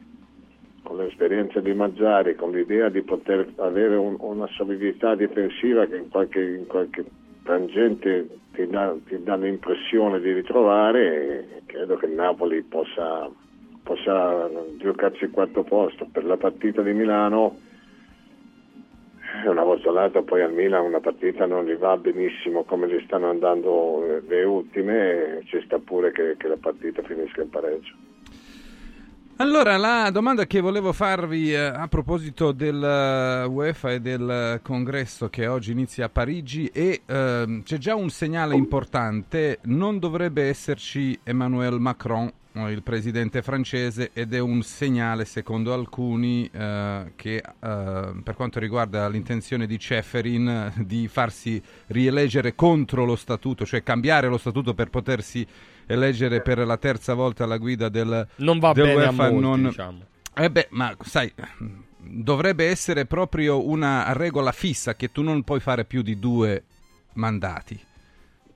[0.82, 6.08] con l'esperienza di Mazzari, con l'idea di poter avere un, una solidità difensiva che in
[6.08, 7.04] qualche, in qualche
[7.42, 13.30] tangente ti dà, ti dà l'impressione di ritrovare, credo che il Napoli possa,
[13.84, 16.08] possa giocarsi il quarto posto.
[16.10, 17.56] Per la partita di Milano,
[19.46, 23.30] una volta l'altra poi al Milan una partita non gli va benissimo come gli stanno
[23.30, 28.07] andando le ultime, ci sta pure che, che la partita finisca in pareggio.
[29.40, 35.28] Allora, la domanda che volevo farvi eh, a proposito del uh, UEFA e del congresso
[35.28, 41.16] che oggi inizia a Parigi è uh, c'è già un segnale importante, non dovrebbe esserci
[41.22, 42.28] Emmanuel Macron,
[42.66, 49.66] il presidente francese, ed è un segnale secondo alcuni uh, che per quanto riguarda l'intenzione
[49.66, 55.46] di Ceferin di farsi rieleggere contro lo statuto, cioè cambiare lo statuto per potersi
[55.86, 59.40] eleggere per la terza volta la guida del non va del bene UEFA, a molti,
[59.40, 59.62] non...
[59.62, 60.00] diciamo.
[60.34, 61.32] Eh beh, ma sai,
[61.96, 66.64] dovrebbe essere proprio una regola fissa che tu non puoi fare più di due
[67.14, 67.86] mandati.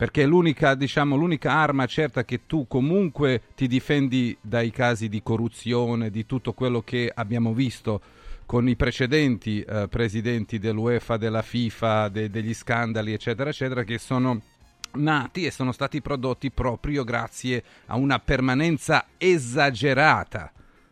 [0.02, 5.22] Perché è l'unica, diciamo, l'unica arma certa che tu comunque ti difendi dai casi di
[5.22, 8.00] corruzione, di tutto quello che abbiamo visto
[8.44, 14.42] con i precedenti eh, presidenti dell'UEFA, della FIFA, de- degli scandali, eccetera, eccetera, che sono
[14.94, 20.50] nati e sono stati prodotti proprio grazie a una permanenza esagerata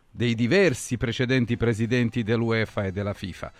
[0.08, 3.52] dei diversi precedenti presidenti dell'UEFA e della FIFA.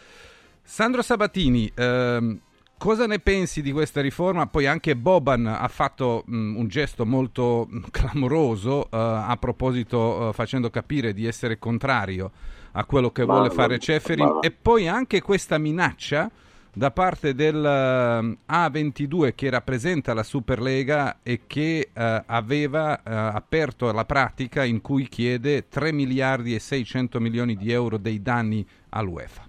[0.63, 2.41] Sandro Sabatini, ehm,
[2.81, 4.47] cosa ne pensi di questa riforma?
[4.47, 10.33] Poi anche Boban ha fatto mh, un gesto molto mh, clamoroso eh, a proposito, eh,
[10.33, 12.31] facendo capire di essere contrario
[12.73, 16.31] a quello che Ma- vuole fare Ceferin e poi anche questa minaccia
[16.73, 23.93] da parte del eh, A22 che rappresenta la Superlega e che eh, aveva eh, aperto
[23.93, 29.49] la pratica in cui chiede 3 miliardi e 600 milioni di euro dei danni all'UEFA.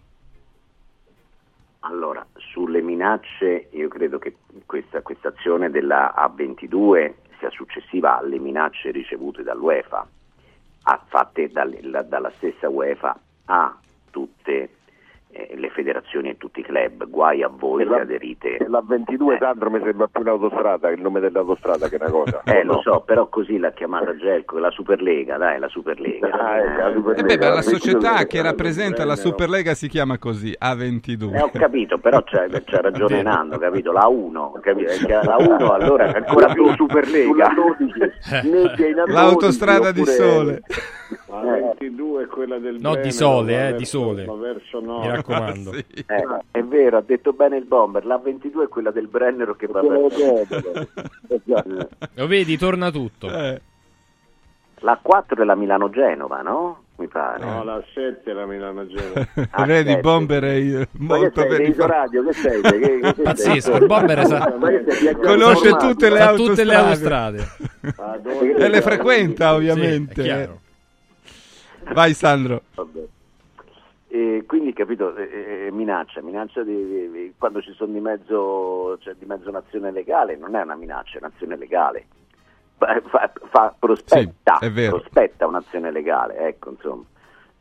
[1.84, 4.36] Allora, sulle minacce io credo che
[4.66, 10.08] questa questa azione della A22 sia successiva alle minacce ricevute dall'UEFA,
[11.08, 13.76] fatte dalle- la- dalla stessa UEFA a
[14.12, 14.70] tutte
[15.32, 18.66] eh, le federazioni e tutti i club, guai a voi la- che aderite.
[18.68, 19.38] La 22 Eh.
[19.40, 22.42] Sandro mi sembra più un'autostrada, il nome dell'autostrada che è una cosa.
[22.46, 22.74] Eh, No?
[22.74, 26.28] lo so, però così l'ha chiamata Gelco, la Superlega, dai, la Superlega.
[26.32, 27.22] Ah, ecco, la Eh, Superlega.
[27.34, 29.16] E beh, ma la la società 22 che rappresenta la.
[29.16, 31.34] Superlega si chiama così, A22.
[31.36, 33.92] Eh, ho capito, però c'è, c'è ragione Nando, capito?
[33.92, 34.90] La 1, capito?
[34.90, 37.30] Perché la 1 allora è ancora più Superlega.
[37.32, 40.62] Sulla 12, nebbia in A12, L'autostrada di sole.
[41.32, 41.42] La
[41.78, 44.26] 22 è quella del No, di Veneto, sole, eh, verso- di sole.
[44.26, 45.72] Mi raccomando.
[45.74, 45.86] Sì.
[46.08, 49.68] Eh, è vero, ha detto bene il bomber, la 22 è quella del Brennero che
[49.68, 50.46] va verso...
[51.28, 51.90] Esatto.
[52.16, 53.28] Lo vedi, torna tutto.
[53.34, 53.62] Eh,
[54.80, 56.84] La 4 è la Milano-Genova, no?
[56.98, 57.44] Mi pare.
[57.44, 59.28] No, la 7 è la Milano Genova.
[59.52, 59.98] Ah, Vedi.
[60.02, 61.44] Bomber è eh, molto
[61.88, 62.62] radio, che sei?
[62.62, 62.80] Che,
[63.14, 63.22] che?
[63.24, 64.54] Pazzesco, il bomber sa-
[65.20, 67.38] Conosce tutte le Sa tutte le autostrade.
[67.40, 67.96] autostrade.
[67.98, 70.14] A 12 E le frequenta, ovviamente.
[70.22, 70.60] Sì, è chiaro.
[71.94, 72.62] Vai Sandro.
[72.76, 73.04] Vabbè.
[74.08, 78.98] E quindi capito, eh, eh, minaccia, minaccia di, di- di- quando ci sono di mezzo,
[79.00, 82.06] cioè di mezzo un'azione legale, non è una minaccia, è un'azione legale.
[82.78, 87.04] Fa, fa- fa- prospetta, Sì, prospetta un'azione legale, ecco insomma.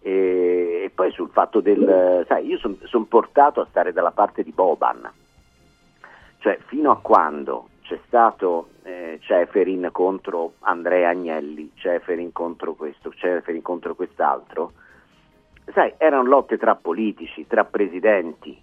[0.03, 4.51] E, e poi sul fatto del, sai, io sono portato a stare dalla parte di
[4.51, 5.09] Boban,
[6.39, 13.63] cioè fino a quando c'è stato eh, Ceferin contro Andrea Agnelli, Ceferin contro questo, Ceferin
[13.63, 14.75] contro quest'altro,
[15.73, 18.57] sai, erano lotte tra politici, tra presidenti,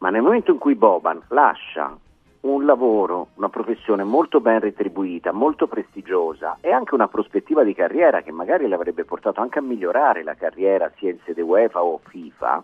[0.00, 1.96] ma nel momento in cui Boban lascia
[2.40, 8.20] un lavoro, una professione molto ben retribuita, molto prestigiosa e anche una prospettiva di carriera
[8.20, 12.62] che magari l'avrebbe portato anche a migliorare la carriera sia in sede UEFA o FIFA,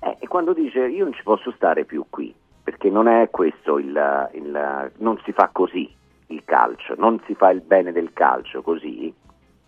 [0.00, 2.34] eh, e quando dice io non ci posso stare più qui,
[2.68, 5.90] perché non è questo il, il- non si fa così
[6.26, 9.10] il calcio, non si fa il bene del calcio così,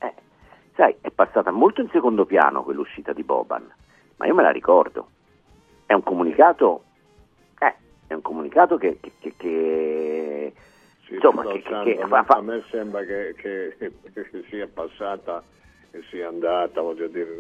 [0.00, 0.14] eh,
[0.74, 3.66] sai, è passata molto in secondo piano quell'uscita di Boban,
[4.16, 5.08] ma io me la ricordo.
[5.86, 6.82] È un comunicato,
[7.58, 7.74] eh,
[8.06, 10.52] è un comunicato che, che- che- che-
[11.06, 13.34] Sì, insomma, che- Sandro, che fa- fa- a me sembra che,
[14.50, 15.42] sia passata
[15.90, 17.34] e sia andata, voglio dire?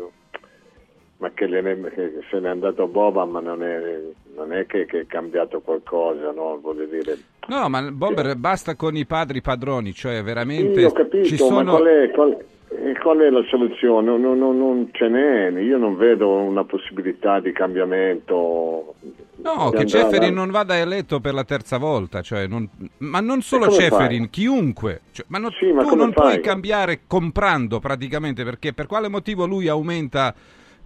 [1.20, 4.00] Ma che, le, che se n'è andato Boba, ma non è,
[4.34, 6.58] non è che, che, è cambiato qualcosa, no?
[6.62, 7.16] Voglio dire.
[7.46, 11.62] No, ma Bober basta con i padri padroni, cioè veramente sì, ho capito, ci sono...
[11.62, 12.36] ma qual è, qual,
[13.02, 14.06] qual è la soluzione?
[14.06, 18.94] Non, non, non, ce n'è, io non vedo una possibilità di cambiamento.
[19.42, 22.66] No, che Ceferin non vada eletto per la terza volta, cioè non,
[22.98, 25.02] ma non solo Ceferin, chiunque.
[25.12, 26.30] Cioè, ma, non, sì, ma tu non fai?
[26.30, 30.34] puoi cambiare comprando praticamente, perché per quale motivo lui aumenta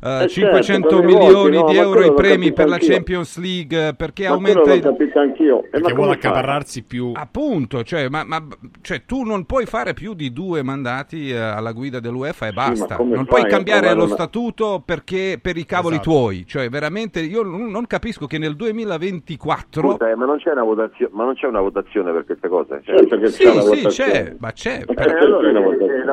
[0.04, 4.34] Uh, 500 certo, milioni no, di euro i premi per la Champions League perché ma
[4.34, 4.82] aumenta il...
[4.82, 5.64] capito anch'io.
[5.64, 7.12] E perché vuole accaparrarsi più.
[7.14, 8.44] Appunto cioè, ma, ma,
[8.82, 12.54] cioè, tu non puoi fare più di due mandati uh, alla guida dell'UEFA e sì,
[12.54, 12.96] basta.
[12.98, 14.12] non puoi cambiare lo una...
[14.12, 16.10] statuto perché per i cavoli esatto.
[16.10, 16.44] tuoi.
[16.46, 21.08] Cioè veramente io non capisco che nel 2024 Scusa, eh, ma, non votazio...
[21.12, 22.82] ma, non c'è una votazione per queste cose?
[22.84, 24.82] Cioè, certo che sì, c'è sì c'è ma c'è.
[24.86, 26.04] Eh, allora, la, votazione,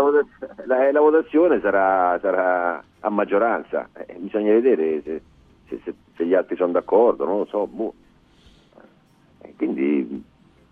[0.65, 3.89] la, la votazione sarà, sarà a maggioranza.
[3.93, 5.21] Eh, bisogna vedere se,
[5.67, 7.67] se, se, se, gli altri sono d'accordo, non lo so.
[7.67, 7.93] Boh.
[9.41, 10.23] Eh, quindi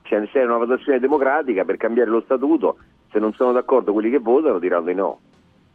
[0.04, 2.78] c'è, c'è una votazione democratica per cambiare lo statuto,
[3.12, 5.20] se non sono d'accordo quelli che votano diranno di no.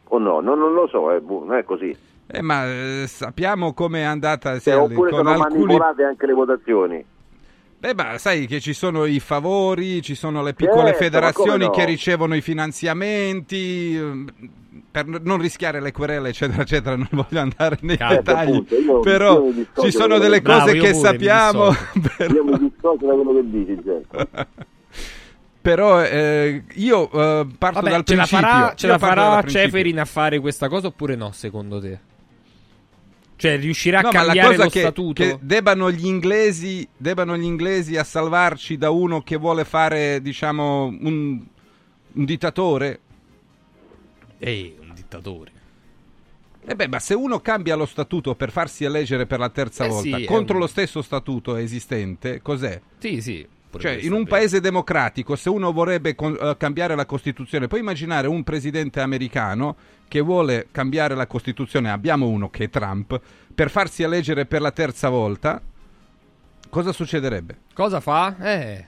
[0.09, 1.95] O no, non, non lo so, eh, boh, non è così.
[2.27, 4.57] Eh, ma eh, sappiamo com'è andata.
[4.59, 5.65] Sì, oppure sono alcuni...
[5.65, 7.05] manipolate anche le votazioni.
[7.85, 11.69] Beh, ma sai che ci sono i favori, ci sono le piccole certo, federazioni no?
[11.69, 14.25] che ricevono i finanziamenti
[14.89, 18.99] per non rischiare le querele, eccetera, eccetera, non voglio andare nei Cazzo, dettagli, appunto, io,
[19.01, 21.75] però io ci sono delle cose che pure, sappiamo.
[22.17, 22.33] Però...
[22.33, 24.27] Io mi dissocio da quello che dici, certo.
[25.61, 28.41] però eh, io eh, parto Vabbè, dal ce principio.
[28.41, 31.99] La farà, ce la farà Ceferin a fare questa cosa oppure no, secondo te?
[33.37, 35.21] Cioè, riuscirà no, a cambiare lo che, statuto?
[35.21, 40.85] Che debbano gli, inglesi, debbano gli inglesi a salvarci da uno che vuole fare, diciamo,
[40.85, 41.45] un,
[42.13, 42.99] un dittatore?
[44.39, 45.51] Ehi, dittatore.
[46.67, 49.87] Eh beh, ma se uno cambia lo statuto per farsi eleggere per la terza eh
[49.87, 50.61] volta sì, contro un...
[50.61, 52.81] lo stesso statuto esistente, cos'è?
[52.97, 53.47] Sì, sì.
[53.77, 58.27] Cioè, in un paese democratico, se uno vorrebbe con, uh, cambiare la Costituzione, puoi immaginare
[58.27, 59.75] un presidente americano
[60.07, 63.19] che vuole cambiare la Costituzione, abbiamo uno che è Trump,
[63.53, 65.61] per farsi eleggere per la terza volta,
[66.69, 67.57] cosa succederebbe?
[67.73, 68.35] Cosa fa?
[68.39, 68.85] Eh.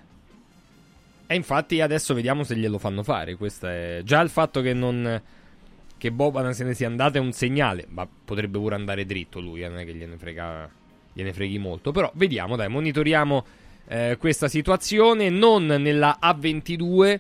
[1.28, 3.36] E infatti adesso vediamo se glielo fanno fare.
[3.36, 5.22] Questo è già il fatto che non
[5.98, 9.64] che Boban se ne sia andato è un segnale, ma potrebbe pure andare dritto lui,
[9.64, 10.70] eh, non è che gliene, frega,
[11.12, 11.92] gliene freghi molto.
[11.92, 13.46] Però vediamo, dai, monitoriamo
[13.88, 17.20] eh, questa situazione, non nella A22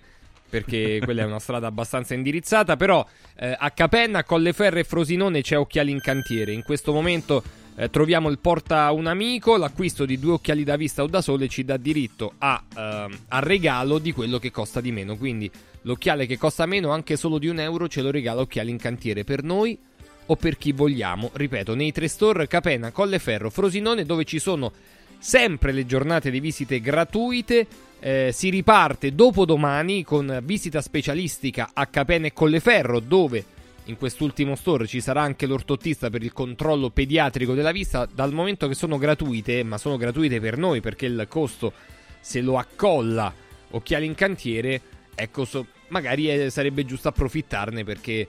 [0.49, 5.57] perché quella è una strada abbastanza indirizzata, però eh, a Capenna, Colleferro e Frosinone c'è
[5.57, 6.53] occhiali in cantiere.
[6.53, 7.43] In questo momento
[7.75, 11.47] eh, troviamo il porta un amico, l'acquisto di due occhiali da vista o da sole
[11.49, 15.51] ci dà diritto a, eh, a regalo di quello che costa di meno, quindi
[15.87, 19.23] L'occhiale che costa meno anche solo di un euro ce lo regala Occhiali in Cantiere
[19.23, 19.79] per noi
[20.25, 21.29] o per chi vogliamo.
[21.31, 24.73] Ripeto, nei tre store Capena, Colleferro, Frosinone dove ci sono
[25.17, 27.67] sempre le giornate di visite gratuite.
[27.99, 33.43] Eh, si riparte dopodomani con visita specialistica a Capena e Colleferro dove
[33.85, 38.67] in quest'ultimo store ci sarà anche l'ortottista per il controllo pediatrico della vista dal momento
[38.67, 41.73] che sono gratuite ma sono gratuite per noi perché il costo
[42.19, 43.33] se lo accolla
[43.71, 44.81] Occhiali in Cantiere
[45.15, 48.27] ecco so, magari è, sarebbe giusto approfittarne perché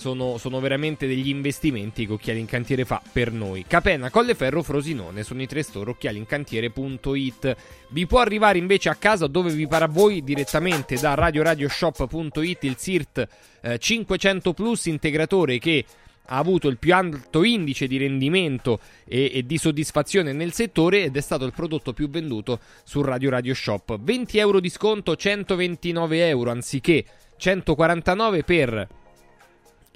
[0.00, 3.66] sono, sono, veramente degli investimenti che Occhiali in Cantiere fa per noi.
[3.68, 7.56] Capenna, Colleferro, Frosinone sono i tre store occhialincantiere.it.
[7.90, 12.76] Vi può arrivare invece a casa dove vi pare a voi direttamente da radioradioshop.it il
[12.78, 13.28] SIRT
[13.60, 15.84] eh, 500 Plus integratore che
[16.32, 21.16] ha avuto il più alto indice di rendimento e, e, di soddisfazione nel settore ed
[21.16, 23.98] è stato il prodotto più venduto su Radio Radio Shop.
[24.00, 27.04] 20 euro di sconto, 129 euro anziché
[27.36, 28.88] 149 per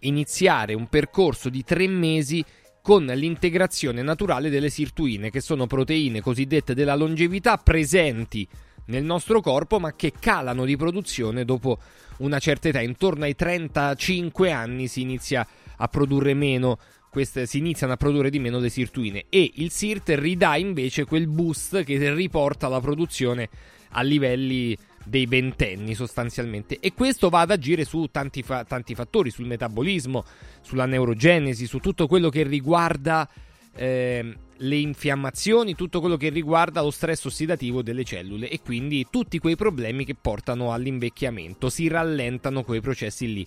[0.06, 2.44] iniziare un percorso di tre mesi
[2.82, 8.46] con l'integrazione naturale delle sirtuine, che sono proteine cosiddette della longevità presenti
[8.86, 11.78] nel nostro corpo, ma che calano di produzione dopo
[12.18, 12.80] una certa età.
[12.80, 16.78] Intorno ai 35 anni si inizia a produrre meno
[17.14, 21.28] queste, si iniziano a produrre di meno le sirtuine e il SIRT ridà invece quel
[21.28, 23.48] boost che riporta la produzione
[23.90, 26.78] a livelli dei ventenni sostanzialmente.
[26.80, 30.24] E questo va ad agire su tanti, fa- tanti fattori, sul metabolismo,
[30.60, 33.28] sulla neurogenesi, su tutto quello che riguarda
[33.76, 39.38] eh, le infiammazioni, tutto quello che riguarda lo stress ossidativo delle cellule e quindi tutti
[39.38, 43.46] quei problemi che portano all'invecchiamento, si rallentano quei processi lì.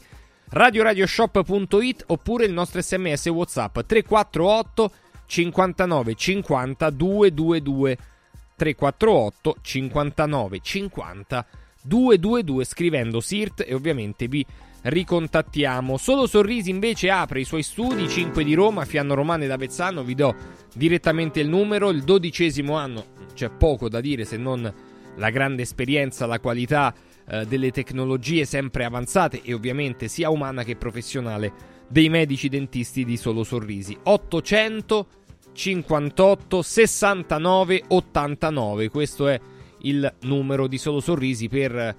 [0.49, 4.91] Radioradioshop.it oppure il nostro sms whatsapp 348
[5.25, 7.97] 59 50 222
[8.57, 11.45] 348 59 50
[11.83, 14.45] 222 scrivendo SIRT e ovviamente vi
[14.81, 15.97] ricontattiamo.
[15.97, 20.15] Solo Sorrisi invece apre i suoi studi, 5 di Roma, Fianno Romano ed Avezzano, vi
[20.15, 20.35] do
[20.73, 24.73] direttamente il numero, il dodicesimo anno, c'è poco da dire se non
[25.15, 26.93] la grande esperienza, la qualità
[27.29, 33.17] eh, delle tecnologie sempre avanzate e ovviamente sia umana che professionale dei medici dentisti di
[33.17, 33.97] Solo Sorrisi.
[34.01, 35.07] 800
[35.57, 39.41] 58 69 89, questo è
[39.79, 41.95] il numero di Solo Sorrisi per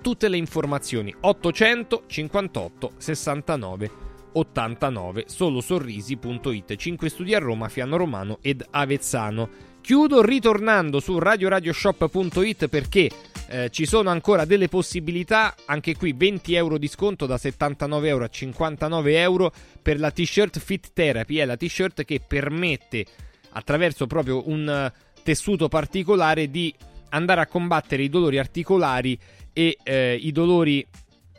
[0.00, 1.14] tutte le informazioni.
[1.20, 3.90] 858 69
[4.32, 9.48] 89 solosorrisi.it 5 studi a Roma, Fiano Romano ed Avezzano.
[9.80, 13.08] Chiudo ritornando su radioradioshop.it perché
[13.52, 18.24] eh, ci sono ancora delle possibilità, anche qui 20 euro di sconto da 79 euro
[18.24, 23.04] a 59 euro per la t-shirt Fit Therapy, è la t-shirt che permette
[23.50, 24.90] attraverso proprio un
[25.22, 26.74] tessuto particolare di
[27.10, 29.18] andare a combattere i dolori articolari
[29.52, 30.86] e eh, i dolori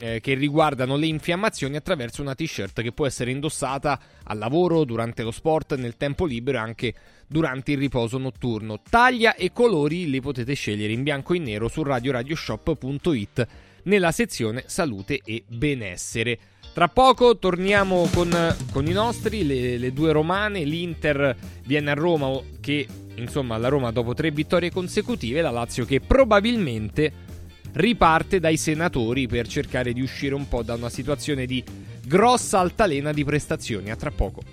[0.04, 5.24] eh, che riguardano le infiammazioni attraverso una t-shirt che può essere indossata al lavoro, durante
[5.24, 6.94] lo sport, nel tempo libero e anche
[7.26, 8.82] durante il riposo notturno.
[8.90, 13.48] Taglia e colori li potete scegliere in bianco e nero su radioradioshop.it
[13.84, 16.38] nella sezione salute e benessere.
[16.74, 18.30] Tra poco torniamo con,
[18.74, 21.34] con i nostri, le, le, due romane, l'Inter
[21.64, 22.30] viene a Roma
[22.60, 22.86] che
[23.16, 27.32] insomma la Roma dopo tre vittorie consecutive, la Lazio che probabilmente
[27.74, 31.64] riparte dai senatori per cercare di uscire un po' da una situazione di
[32.06, 33.92] grossa altalena di prestazioni.
[33.92, 34.44] A tra poco.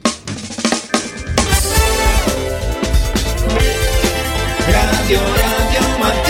[4.67, 6.30] Radio Radio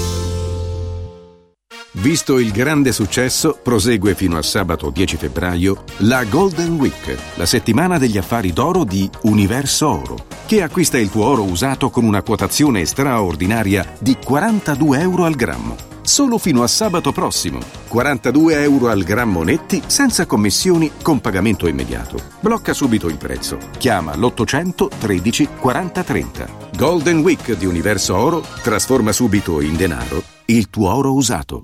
[1.95, 7.97] Visto il grande successo, prosegue fino a sabato 10 febbraio la Golden Week, la settimana
[7.97, 12.85] degli affari d'oro di Universo Oro, che acquista il tuo oro usato con una quotazione
[12.85, 15.75] straordinaria di 42 euro al grammo.
[16.01, 17.59] Solo fino a sabato prossimo.
[17.89, 22.17] 42 euro al grammo netti senza commissioni con pagamento immediato.
[22.39, 23.57] Blocca subito il prezzo.
[23.77, 26.47] Chiama l'800 13 40 30.
[26.77, 31.63] Golden Week di Universo Oro trasforma subito in denaro il tuo oro usato.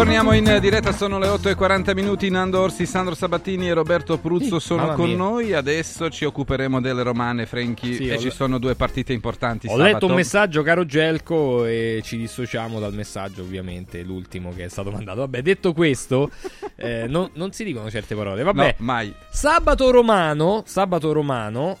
[0.00, 2.30] Torniamo in diretta, sono le 8.40 minuti.
[2.30, 5.16] Nando Orsi, Sandro Sabattini e Roberto Pruzzo Sì, sono con mia.
[5.18, 5.52] noi.
[5.52, 7.96] Adesso ci occuperemo delle romane, Franchi.
[7.96, 9.66] Sì, e ci le- sono due partite importanti.
[9.66, 9.92] Ho sabato.
[9.92, 14.88] letto un messaggio, caro Gelco, e ci dissociamo dal messaggio, ovviamente, l'ultimo che è stato
[14.90, 15.18] mandato.
[15.20, 16.30] Vabbè, detto questo,
[16.76, 18.42] eh, non, non si dicono certe parole.
[18.42, 19.12] Vabbè, No, mai.
[19.28, 21.76] Sabato romano, sabato romano,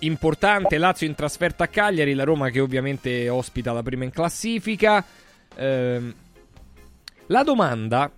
[0.00, 5.04] importante Lazio in trasferta a Cagliari, la Roma che ovviamente ospita la prima in classifica.
[5.56, 6.14] Ehm,
[7.28, 8.10] la domanda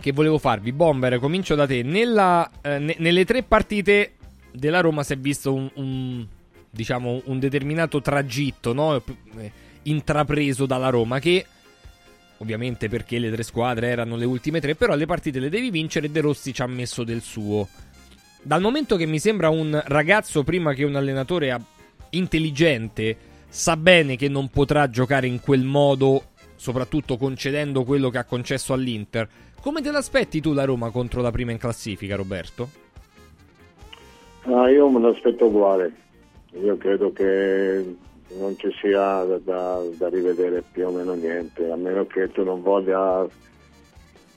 [0.00, 1.82] che volevo farvi, Bomber, comincio da te.
[1.82, 4.14] Nella, eh, ne- nelle tre partite
[4.50, 6.26] della Roma si è visto un, un,
[6.70, 8.96] diciamo, un determinato tragitto no?
[8.96, 9.52] Eh,
[9.82, 11.44] intrapreso dalla Roma che
[12.38, 16.06] ovviamente perché le tre squadre erano le ultime tre, però le partite le devi vincere
[16.06, 17.68] e De Rossi ci ha messo del suo.
[18.42, 21.54] Dal momento che mi sembra un ragazzo prima che un allenatore
[22.10, 23.16] intelligente
[23.46, 26.30] sa bene che non potrà giocare in quel modo,
[26.60, 29.26] soprattutto concedendo quello che ha concesso all'Inter.
[29.62, 32.68] Come te l'aspetti tu la Roma contro la prima in classifica, Roberto?
[34.42, 35.90] Ah, io me l'aspetto uguale.
[36.62, 37.96] Io credo che
[38.36, 42.44] non ci sia da, da- da rivedere più o meno niente, a meno che tu
[42.44, 43.26] non voglia,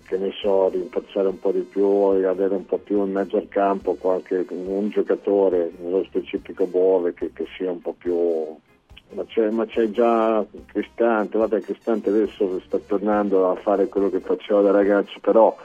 [0.08, 3.36] che ne so, rinforzare un po' di più e avere un po' più in mezzo
[3.36, 8.72] al campo qualche un giocatore, nello specifico Bove, che, che sia un po' più...
[9.16, 14.20] Ma c'è, ma c'è già Cristante, guarda Cristante adesso sta tornando a fare quello che
[14.20, 15.56] faceva da ragazzo, però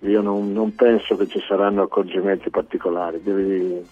[0.00, 3.82] io non, non penso che ci saranno accorgimenti particolari, devi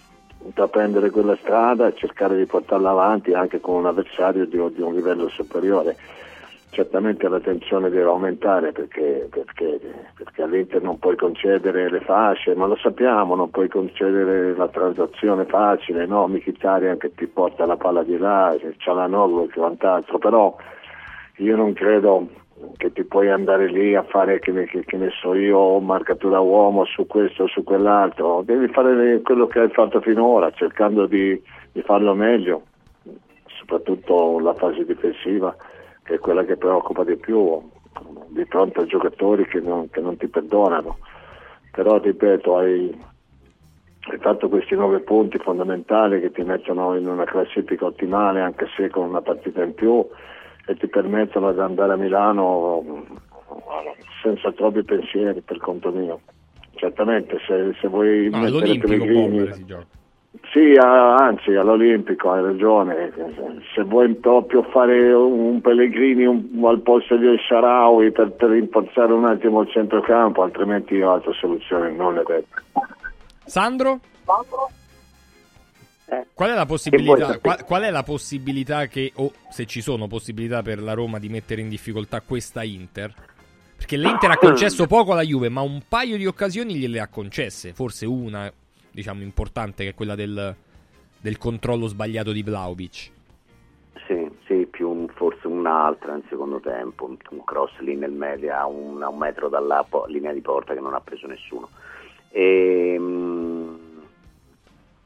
[0.43, 4.93] intraprendere quella strada e cercare di portarla avanti anche con un avversario di, di un
[4.93, 5.95] livello superiore.
[6.75, 9.79] Certamente la tensione deve aumentare perché, perché,
[10.13, 15.45] perché all'Inter non puoi concedere le fasce, ma lo sappiamo, non puoi concedere la transazione
[15.45, 16.27] facile, no?
[16.27, 20.53] Mkhitaryan che ti porta la palla di là, c'è la Noglu e quant'altro, però
[21.37, 22.27] io non credo
[22.75, 26.83] che ti puoi andare lì a fare che che- che ne so io marcatura uomo
[26.83, 31.81] su questo o su quell'altro devi fare quello che hai fatto finora cercando di, di
[31.83, 32.63] farlo meglio
[33.59, 35.55] soprattutto la fase difensiva
[36.05, 37.61] che è quella che preoccupa di più
[38.27, 40.97] di fronte a giocatori che non, che non ti perdonano
[41.71, 42.97] però ripeto hai,
[44.11, 48.89] hai fatto questi nove punti fondamentali che ti mettono in una classifica ottimale anche se
[48.89, 50.05] con una partita in più
[50.67, 53.03] e ti permettono di andare a Milano mh,
[54.21, 56.21] senza troppi pensieri per conto mio.
[56.75, 59.49] Certamente se, se vuoi No, mettere Pellegrini.
[60.51, 63.11] Sì, anzi all'Olimpico hai ragione,
[63.73, 69.13] se vuoi proprio fare un Pellegrini un- al posto di El Sharawi per, per rinforzare
[69.13, 72.45] un attimo il centrocampo, altrimenti io altre soluzioni non le vedo.
[73.45, 73.99] Sandro?
[76.07, 80.81] Eh, Qual è qual, qual è la possibilità che, o se ci sono possibilità per
[80.81, 83.13] la Roma di mettere in difficoltà questa Inter?
[83.75, 87.73] Perché l'Inter ha concesso poco alla Juve, ma un paio di occasioni gliele ha concesse.
[87.73, 88.51] Forse una,
[88.95, 90.55] diciamo, importante, che è quella del,
[91.19, 93.11] del controllo sbagliato di Vlaovic.
[94.07, 98.61] Sì, sì, più un- forse un'altra nel secondo tempo, un, un cross lì nel media
[98.61, 101.69] a un, a un metro dalla po- linea di porta che non ha preso nessuno.
[102.31, 103.79] Ehm,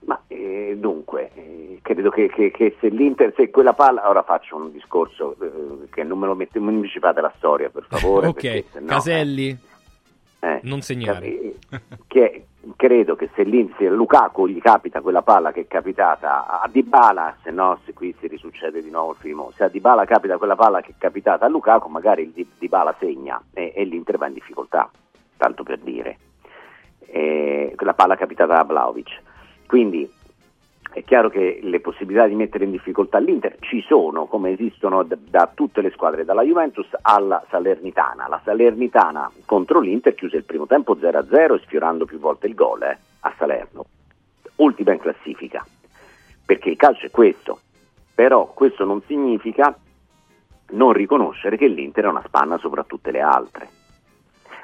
[0.05, 4.55] ma eh, dunque, eh, credo che, che- che se l'Inter, se quella palla, ora faccio
[4.55, 6.89] un discorso eh, che non me lo mette, non mi
[7.21, 8.27] la storia per favore.
[8.33, 9.57] ok, sennò, Caselli,
[10.39, 11.55] eh, non segnare.
[12.07, 16.61] che credo che se, l'In- se a Lukaku gli capita quella palla che è capitata
[16.61, 20.05] a Dybala, se no se qui si risuccede di nuovo il film, se a Dybala
[20.05, 24.17] capita quella palla che è capitata a Lukaku, magari il Dybala segna e, e l'Inter
[24.17, 24.89] va in difficoltà,
[25.37, 26.17] tanto per dire.
[26.99, 29.21] Eh, quella palla capitata a Vlaovic.
[29.65, 30.09] Quindi
[30.91, 35.17] è chiaro che le possibilità di mettere in difficoltà l'Inter ci sono, come esistono d-
[35.29, 38.27] da tutte le squadre, dalla Juventus alla Salernitana.
[38.27, 42.81] La Salernitana contro l'Inter chiuse il primo tempo 0-0 e sfiorando più volte il gol
[42.81, 43.85] eh, a Salerno.
[44.55, 45.63] Ultima in classifica,
[46.43, 47.59] perché il calcio è questo,
[48.13, 49.77] però questo non significa
[50.71, 53.69] non riconoscere che l'Inter è una spanna sopra tutte le altre.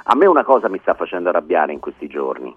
[0.06, 2.54] A me una cosa mi sta facendo arrabbiare in questi giorni,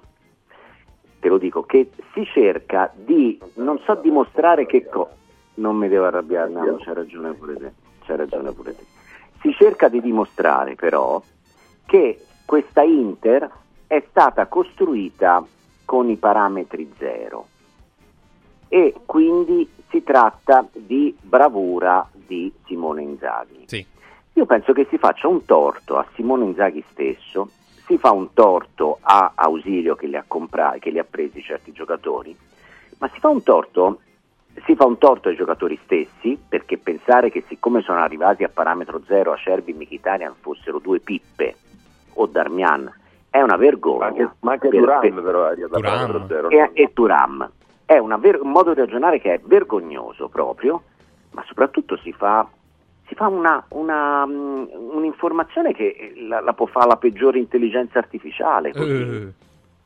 [1.20, 5.14] te lo dico, che si cerca di, non so dimostrare che cosa,
[5.54, 7.72] non mi devo arrabbiare, no, c'è ragione pure te,
[8.04, 8.84] c'è ragione pure te.
[9.40, 11.22] Si cerca di dimostrare però
[11.86, 13.48] che questa Inter
[13.86, 15.44] è stata costruita
[15.84, 17.46] con i parametri zero
[18.68, 23.86] e quindi si tratta di bravura di Simone Inzaghi.
[24.34, 27.50] Io penso che si faccia un torto a Simone Inzaghi stesso,
[27.88, 31.72] si fa un torto a Ausilio che li ha, comprati, che li ha presi certi
[31.72, 32.36] giocatori,
[32.98, 34.00] ma si fa un torto
[34.66, 39.00] si fa un torto ai giocatori stessi perché pensare che siccome sono arrivati a parametro
[39.06, 41.54] zero Acerbi e Mkhitaryan fossero due pippe
[42.14, 42.92] o Darmian
[43.30, 43.98] è una vergogna.
[44.00, 46.48] Ma anche, ma anche Per- Turam per- però è arrivato a parametro zero.
[46.50, 47.48] e, e Turam.
[47.84, 50.82] È una ver- un modo di ragionare che è vergognoso proprio,
[51.30, 52.44] ma soprattutto si fa,
[53.08, 58.72] si fa una, una, mm, un'informazione che la, la può fare la peggiore intelligenza artificiale.
[58.72, 58.90] così.
[58.92, 59.32] Eh.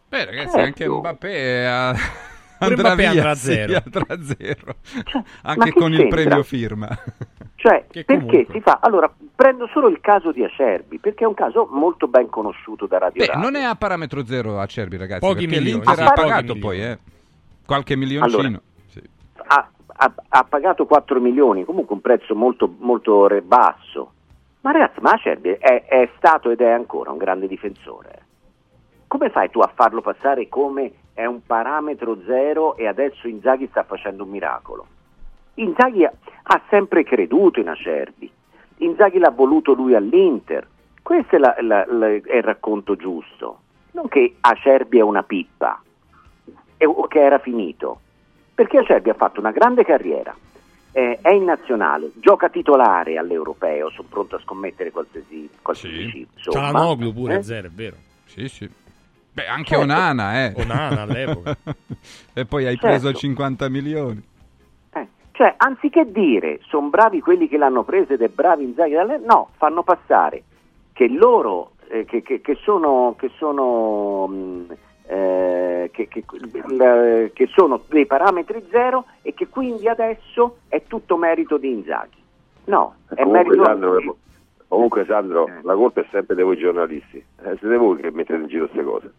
[0.08, 0.60] Beh, ragazzi, Certo.
[0.60, 1.94] anche Mbappé a-
[2.62, 3.82] Pure andrà Mbappé via, andrà a sì, zero.
[3.84, 4.74] andrà a zero.
[5.14, 6.20] ma anche che con il c'entra?
[6.22, 6.88] premio firma.
[7.62, 8.80] Cioè, perché comunque- si fa?
[8.82, 12.98] Allora, prendo solo il caso di Acerbi, perché è un caso molto ben conosciuto da
[12.98, 13.40] Radio Beh, Radio.
[13.40, 16.58] non è a parametro zero Acerbi, ragazzi, Pochi perché milioni, l'Inter sì, ha pagato milioni.
[16.60, 16.98] poi, eh.
[17.64, 18.40] Qualche milioncino.
[18.40, 18.60] Allora,
[19.94, 24.12] ha, ha- pagato 4 milioni, comunque un prezzo molto, molto basso.
[24.60, 28.20] Ma ragazzi, ma Acerbi è, è stato ed è ancora un grande difensore.
[29.06, 33.82] Come fai tu a farlo passare come è un parametro zero e adesso Inzaghi sta
[33.82, 34.86] facendo un miracolo?
[35.54, 36.12] Inzaghi ha,
[36.44, 38.30] ha sempre creduto in Acerbi,
[38.78, 40.66] Inzaghi l'ha voluto lui all'Inter.
[41.02, 43.58] Questo è, la- la- la- è il racconto giusto.
[43.92, 45.80] Non che Acerbi è una pippa
[46.84, 48.00] o che era finito.
[48.54, 50.34] Perché Acerbi ha fatto una grande carriera,
[50.92, 56.70] eh, è in nazionale, gioca titolare all'europeo, sono pronto a scommettere qualsiasi, qualsiasi C'ha somma.
[56.70, 57.42] la Noglu pure eh?
[57.42, 57.96] zero, è vero.
[58.26, 58.68] Sì, sì.
[59.34, 59.82] Beh, anche Certo.
[59.84, 60.52] Onana, eh.
[60.56, 61.56] Onana all'epoca.
[62.34, 62.86] e poi hai Certo.
[62.86, 64.22] preso 50 milioni.
[65.34, 68.94] Cioè, anziché dire sono bravi quelli che l'hanno preso ed è bravi Inzaghi,
[69.24, 70.42] no, fanno passare
[70.92, 74.76] che loro, eh, che, che- che sono, che sono, mh,
[75.06, 76.24] eh, che, che-
[77.32, 82.20] che sono dei parametri zero e che quindi adesso è tutto merito di Inzaghi.
[82.64, 84.16] No, è merito Sandro,
[84.74, 87.16] comunque, Sandro, la colpa è sempre di voi giornalisti.
[87.44, 89.12] Eh, siete voi che mettete in giro queste cose.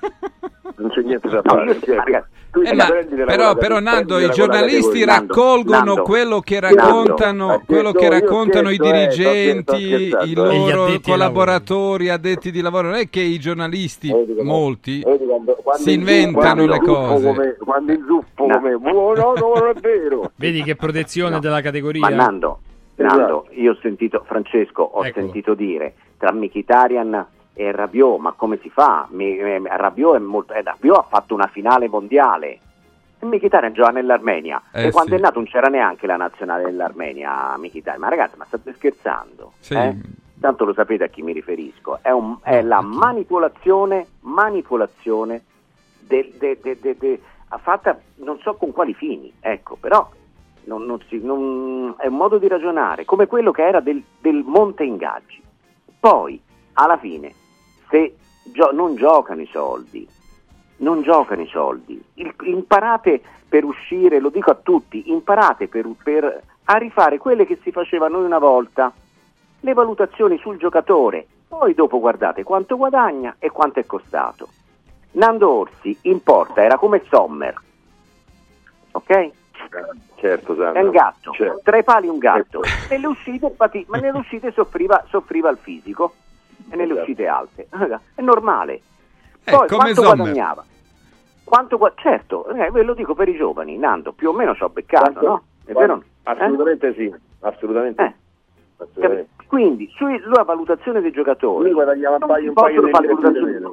[0.76, 1.72] non c'è niente da No, fare.
[1.72, 2.28] io- Cioè, ragazzi,
[2.64, 2.88] Eh, ma-
[3.26, 8.70] però, però Nando, i giornalisti raccolgono Nando, quello che Nando, raccontano, eh, quello che raccontano
[8.70, 10.26] i scherzo, eh, sto dirigenti, i eh.
[10.26, 12.88] Gli loro addetti collaboratori, addetti di lavoro.
[12.88, 14.12] Non è che i giornalisti,
[14.42, 17.26] molti, Vedi quando- quando si inventano le cose.
[17.26, 18.54] come- quando inzuppo No.
[18.58, 20.32] come oh, no, no, non è vero.
[20.34, 22.00] Vedi che protezione della categoria.
[22.08, 22.60] Ma Nando,
[23.04, 25.24] Nando, io ho sentito, Francesco, ho Eccolo.
[25.26, 29.06] sentito dire tra Mkhitaryan e Rabiot, ma come si fa?
[29.10, 32.58] Mi- eh, Rabiot, è molto, eh, Rabiot ha fatto una finale mondiale.
[33.18, 34.62] E Mkhitaryan gioca nell'Armenia.
[34.72, 35.16] Eh, e quando sì.
[35.16, 38.00] è nato non c'era neanche la nazionale dell'Armenia, Mkhitaryan.
[38.00, 39.52] Ma ragazzi, ma state scherzando?
[39.60, 39.74] Sì.
[39.74, 39.96] eh?
[40.40, 41.98] Tanto lo sapete a chi mi riferisco.
[42.00, 45.42] È, un- è la manipolazione, manipolazione
[46.06, 46.78] de- de- de-
[47.58, 50.08] fatta non so con quali fini, ecco, però
[50.64, 54.42] non- non si- non- è un modo di ragionare, come quello che era del, del
[54.44, 55.40] monte ingaggi.
[55.98, 56.40] Poi,
[56.74, 57.34] alla fine,
[57.88, 60.06] se gio- non giocano i soldi,
[60.78, 66.42] non giocano i soldi, Il- imparate per uscire, lo dico a tutti, imparate per, per-
[66.64, 68.92] a rifare quelle che si facevano una volta,
[69.62, 74.48] le valutazioni sul giocatore, poi dopo guardate quanto guadagna e quanto è costato.
[75.12, 77.54] Nando Orsi in porta era come Sommer,
[78.92, 79.30] ok?
[80.16, 80.72] Certo.
[80.72, 81.60] È un gatto, Certo.
[81.62, 82.60] tra i pali un gatto.
[82.90, 86.14] Nelle uscite, pati- ma nelle uscite soffriva, soffriva il fisico
[86.68, 87.00] e nelle Esatto.
[87.00, 87.68] uscite alte.
[88.14, 88.74] È normale.
[89.44, 90.16] Eh, Poi come quanto Sommer.
[90.16, 90.64] guadagnava?
[91.44, 94.62] Quanto gua- certo, eh, ve lo dico per i giovani, Nando, più o meno ci
[94.62, 95.42] ho beccato, Quanto- no?
[95.64, 96.02] È vero?
[96.02, 96.04] Eh?
[96.24, 98.02] Assolutamente sì, assolutamente.
[98.04, 98.14] Eh.
[98.76, 99.28] assolutamente.
[99.46, 103.72] Quindi, sulla valutazione dei giocatori, Lui guadagnava un paio, un paio di valutazioni- me.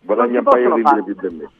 [0.00, 1.50] Guadagna un paio di più di me.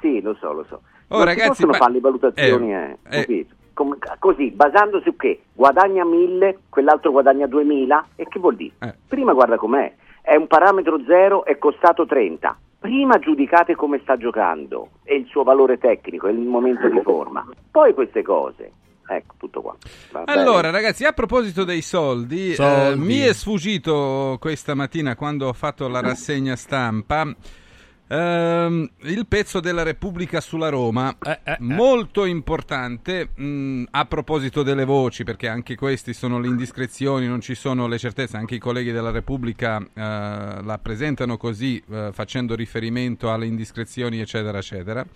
[0.00, 0.80] Sì, lo so, lo so.
[1.08, 3.20] Oh, non ragazzi, si possono ma- fare le valutazioni, eh, eh, eh.
[3.20, 3.54] capito?
[3.74, 8.74] Come- così, basando su che guadagna 1000, quell'altro guadagna 2000, e che vuol dire?
[8.80, 8.94] Eh.
[9.08, 9.92] Prima guarda com'è,
[10.22, 15.42] è un parametro zero, è costato 30, prima giudicate come sta giocando e il suo
[15.42, 18.72] valore tecnico e il momento di forma, poi queste cose.
[19.06, 19.76] Ecco, tutto qua.
[20.12, 20.40] Va bene?
[20.40, 23.04] Allora, ragazzi, a proposito dei soldi, eh, Soldi.
[23.04, 27.30] mi è sfuggito questa mattina quando ho fatto la rassegna stampa.
[28.08, 31.16] Ehm, il pezzo della Repubblica sulla Roma,
[31.58, 37.54] molto importante mh, a proposito delle voci, perché anche questi sono le indiscrezioni, non ci
[37.54, 43.32] sono le certezze, anche i colleghi della Repubblica eh, la presentano così, eh, facendo riferimento
[43.32, 45.06] alle indiscrezioni, eccetera, eccetera.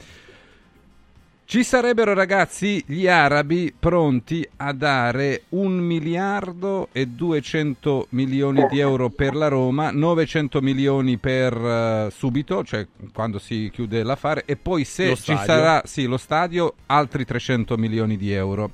[1.51, 9.09] Ci sarebbero ragazzi gli arabi pronti a dare un miliardo e 200 milioni di euro
[9.09, 14.85] per la Roma, 900 milioni per eh, subito, cioè quando si chiude l'affare, e poi
[14.85, 18.73] se ci sarà sì, lo stadio, altri 300 milioni di euro.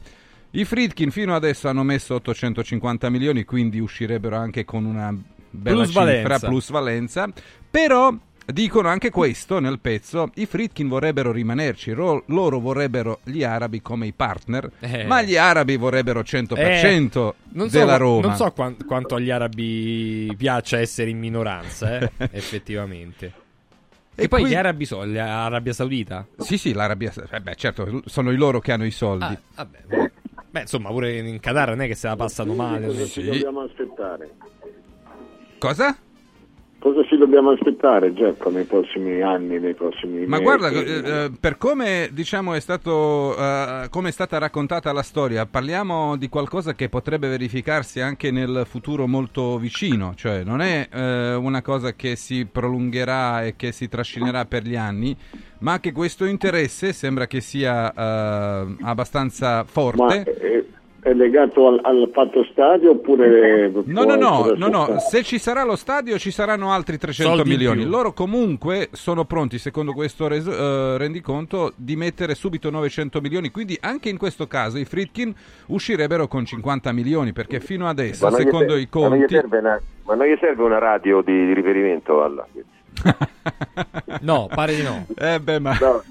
[0.51, 5.17] I Friedkin fino adesso hanno messo 850 milioni, quindi uscirebbero anche con una
[5.49, 6.33] bella Plusvalenza.
[6.33, 7.29] cifra, plusvalenza,
[7.71, 8.13] però
[8.47, 14.07] dicono anche questo nel pezzo, i Friedkin vorrebbero rimanerci, ro- loro vorrebbero gli arabi come
[14.07, 15.05] i partner, Eh.
[15.05, 18.27] ma gli arabi vorrebbero 100% Eh, non so, della Roma.
[18.29, 23.33] Non so quan- quanto agli arabi piaccia essere in minoranza, eh, effettivamente.
[24.17, 26.27] E, E poi qui- gli arabi sono l'Arabia Saudita?
[26.39, 29.25] Sì, sì, l'Arabia, eh beh, certo, sono i loro che hanno i soldi.
[29.25, 30.11] Ah, vabbè.
[30.51, 33.07] Beh, insomma, pure in Qatar non è che se la passano male.
[33.07, 34.31] Ci dobbiamo aspettare?
[35.59, 35.97] Cosa?
[36.85, 40.43] Cosa ci dobbiamo aspettare, Giacco, nei prossimi anni, nei prossimi Ma mesi?
[40.43, 45.47] guarda, eh, eh, per come diciamo è stato, eh, come è stata raccontata la storia,
[45.47, 51.35] parliamo di qualcosa che potrebbe verificarsi anche nel futuro molto vicino, cioè non è eh,
[51.37, 55.17] una cosa che si prolungherà e che si trascinerà per gli anni,
[55.61, 60.23] ma che questo interesse sembra che sia eh, abbastanza Ma forte.
[60.23, 60.65] è,
[61.05, 63.71] è legato al, al fatto stadio oppure...
[63.85, 67.51] No, no, no, no, no, se ci sarà lo stadio ci saranno altri 300 Soldi
[67.51, 67.85] milioni.
[67.85, 73.51] Loro comunque sono pronti, secondo questo res- eh, rendiconto, di mettere subito 900 milioni.
[73.51, 75.35] Quindi anche in questo caso i Fritkin
[75.67, 79.35] uscirebbero con 50 milioni perché fino adesso, secondo ser- i ma non gli conti...
[79.35, 82.47] serve una, ma non gli serve una radio di, di riferimento alla...
[84.21, 85.07] No, pare di no.
[85.17, 85.77] Eh beh, ma...
[85.81, 86.03] No,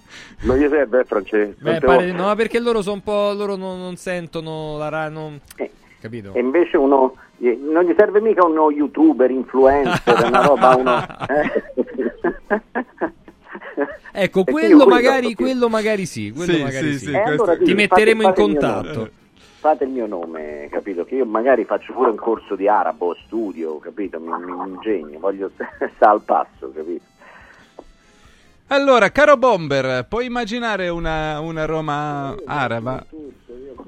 [0.41, 1.55] non gli serve, eh, Francesco?
[1.59, 3.33] Beh, pare volte- di no, perché loro sono un po'.
[3.33, 5.39] loro non, non sentono la ra- non...
[5.99, 6.33] Capito?
[6.33, 11.05] E invece uno non gli serve mica uno youtuber, influencer, una roba, uno...
[11.29, 11.63] eh?
[14.15, 16.31] Ecco, quello quello magari, quello magari sì.
[16.31, 17.05] Quello Sì, magari sì, sì.
[17.05, 19.09] sì, Eh, allora Ti metteremo fate- in fate il contatto.
[19.63, 21.05] Fate il mio nome, capito?
[21.05, 24.19] Che io magari faccio pure un corso di arabo, studio, capito?
[24.19, 27.03] Mi, mi ingegno, voglio stare al passo, capito?
[28.67, 33.05] Allora, caro Bomber, puoi immaginare una, una Roma araba?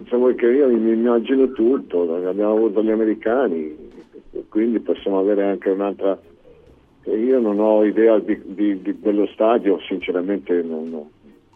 [0.07, 3.75] Se vuoi che io mi immagino tutto, abbiamo avuto gli americani,
[4.47, 6.17] quindi possiamo avere anche un'altra...
[7.03, 11.09] Io non ho idea di, di- di- dello stadio, sinceramente non, non-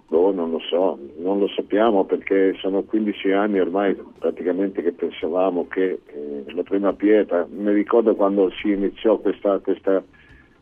[0.10, 5.68] boh, non lo so, non lo sappiamo perché sono 15 anni ormai praticamente che pensavamo
[5.68, 10.04] che eh, la prima pietra, mi ricordo quando si iniziò questa, questa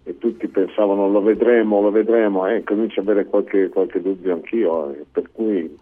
[0.03, 4.91] e tutti pensavano lo vedremo, lo vedremo, e comincio ad avere qualche, qualche dubbio anch'io,
[4.93, 5.75] eh, per cui eh,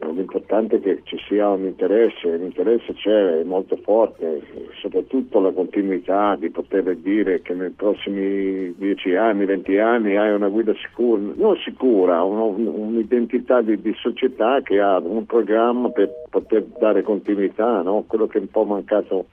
[0.00, 4.42] l'importante è che ci sia un interesse, l'interesse c'è, è molto forte,
[4.80, 10.48] soprattutto la continuità di poter dire che nei prossimi 10 anni, 20 anni hai una
[10.48, 17.02] guida sicura, non sicura, un'identità di, di società che ha un programma per poter dare
[17.02, 18.04] continuità, no?
[18.06, 19.26] quello che è un po' mancato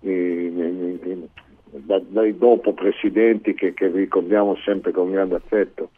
[0.00, 1.28] eh,
[2.08, 5.90] dai dopo presidenti che, che ricordiamo sempre con grande affetto.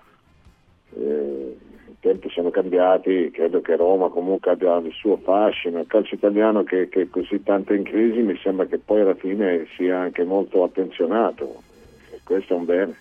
[0.96, 1.56] Eh,
[2.04, 6.90] tempi sono cambiati, credo che Roma comunque abbia il suo fascino, il calcio italiano che,
[6.90, 11.62] che così tanto in crisi mi sembra che poi alla fine sia anche molto attenzionato
[12.12, 12.98] e questo è un bene.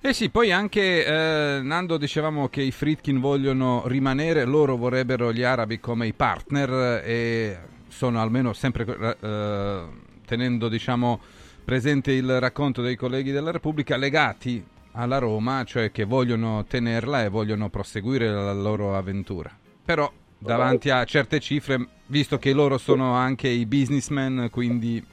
[0.00, 5.42] Eh sì, poi anche eh, Nando dicevamo che i Fritkin vogliono rimanere, loro vorrebbero gli
[5.42, 8.86] arabi come i partner e sono almeno sempre
[9.20, 9.82] eh,
[10.24, 11.20] tenendo diciamo
[11.62, 17.28] presente il racconto dei colleghi della Repubblica legati alla Roma, cioè che vogliono tenerla e
[17.28, 19.50] vogliono proseguire la loro avventura.
[19.84, 25.04] Però davanti a certe cifre, visto che loro sono anche i businessmen, quindi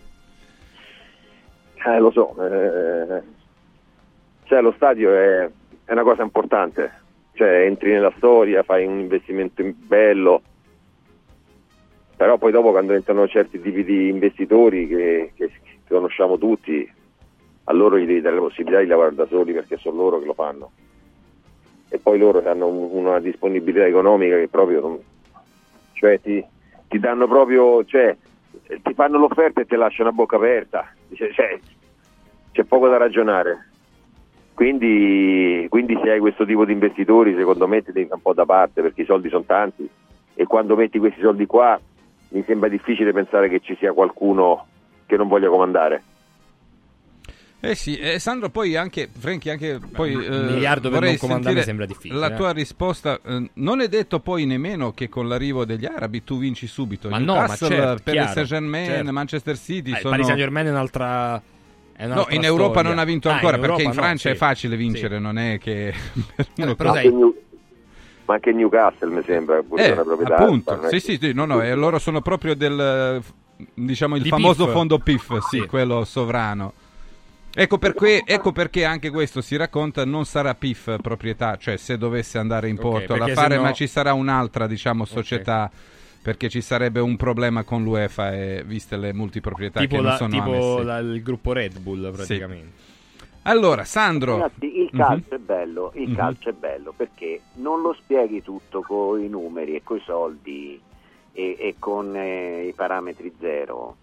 [1.88, 3.22] Eh, lo so, eh,
[4.46, 5.50] cioè lo stadio è,
[5.86, 6.92] è una cosa importante,
[7.34, 10.42] cioè entri nella storia, fai un investimento in- bello,
[12.16, 15.52] però poi dopo quando entrano certi tipi di investitori che- che
[15.88, 16.92] conosciamo tutti,
[17.66, 20.26] a loro gli devi dare la possibilità di lavorare da soli perché sono loro che
[20.26, 20.72] lo fanno.
[21.90, 25.00] E poi loro hanno un- una disponibilità economica che proprio non,
[25.94, 26.44] cioè ti,
[26.88, 28.16] ti danno proprio, cioè
[28.82, 30.88] ti fanno l'offerta e ti lasciano a bocca aperta.
[31.14, 31.60] Cioè,
[32.52, 33.70] c'è poco da ragionare.
[34.54, 38.46] Quindi, quindi se hai questo tipo di investitori, secondo me ti devi un po' da
[38.46, 39.88] parte perché i soldi sono tanti
[40.34, 41.78] e quando metti questi soldi qua
[42.30, 44.66] mi sembra difficile pensare che ci sia qualcuno
[45.06, 46.02] che non voglia comandare.
[47.68, 50.14] Eh sì, eh, Sandro, poi anche, Franchi, anche poi...
[50.14, 52.36] un eh, miliardo per comandare sentire sembra difficile, La eh.
[52.36, 56.68] tua risposta, eh, non è detto poi nemmeno che con l'arrivo degli arabi tu vinci
[56.68, 57.10] subito.
[57.10, 59.12] Ma no, ma Newcastle, certo, per chiaro, il Saint Germain, certo.
[59.12, 60.10] Manchester City Eh, il sono...
[60.12, 61.42] Paris Saint Germain è un'altra.
[61.98, 62.90] No, in Europa storia.
[62.90, 64.36] non ha vinto Ah, ancora in perché in Europa no, Francia sì.
[64.36, 65.94] è facile vincere, non è che...
[66.58, 67.36] uno però che- sai- New-
[68.26, 70.36] ma anche Newcastle mi sembra pure Eh, una proprietà.
[70.36, 74.30] appunto, sì, sì, sì, no, no, e loro sono proprio del, eh, diciamo, il Di
[74.30, 74.74] famoso PIF.
[74.74, 75.66] fondo PIF, sì, Sì.
[75.68, 76.74] quello sovrano.
[77.58, 82.38] Ecco perché, ecco perché anche questo si racconta non sarà PIF proprietà, cioè se dovesse
[82.38, 85.72] andare in porto alla perché fare, sennò- ma ci sarà un'altra, diciamo, società
[86.22, 90.18] perché ci sarebbe un problema con l'UEFA e viste le multiproprietà Tipo, che non la-
[90.18, 92.84] sono tipo la- il gruppo Red Bull, praticamente.
[93.44, 94.98] Allora, Sandro, Ragazzi, il Mhm.
[95.00, 96.16] calcio è bello, il Mhm.
[96.16, 100.82] calcio è bello perché non lo spieghi tutto con i numeri e con i soldi
[101.32, 103.96] e, e con eh, i parametri zero.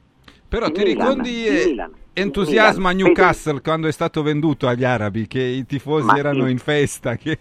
[0.52, 3.06] Però ti Milan, ricordi il Milan, il entusiasmo a Milan.
[3.12, 7.16] Newcastle quando è stato venduto agli arabi, che i tifosi Ma erano il- in festa.
[7.16, 7.38] Che...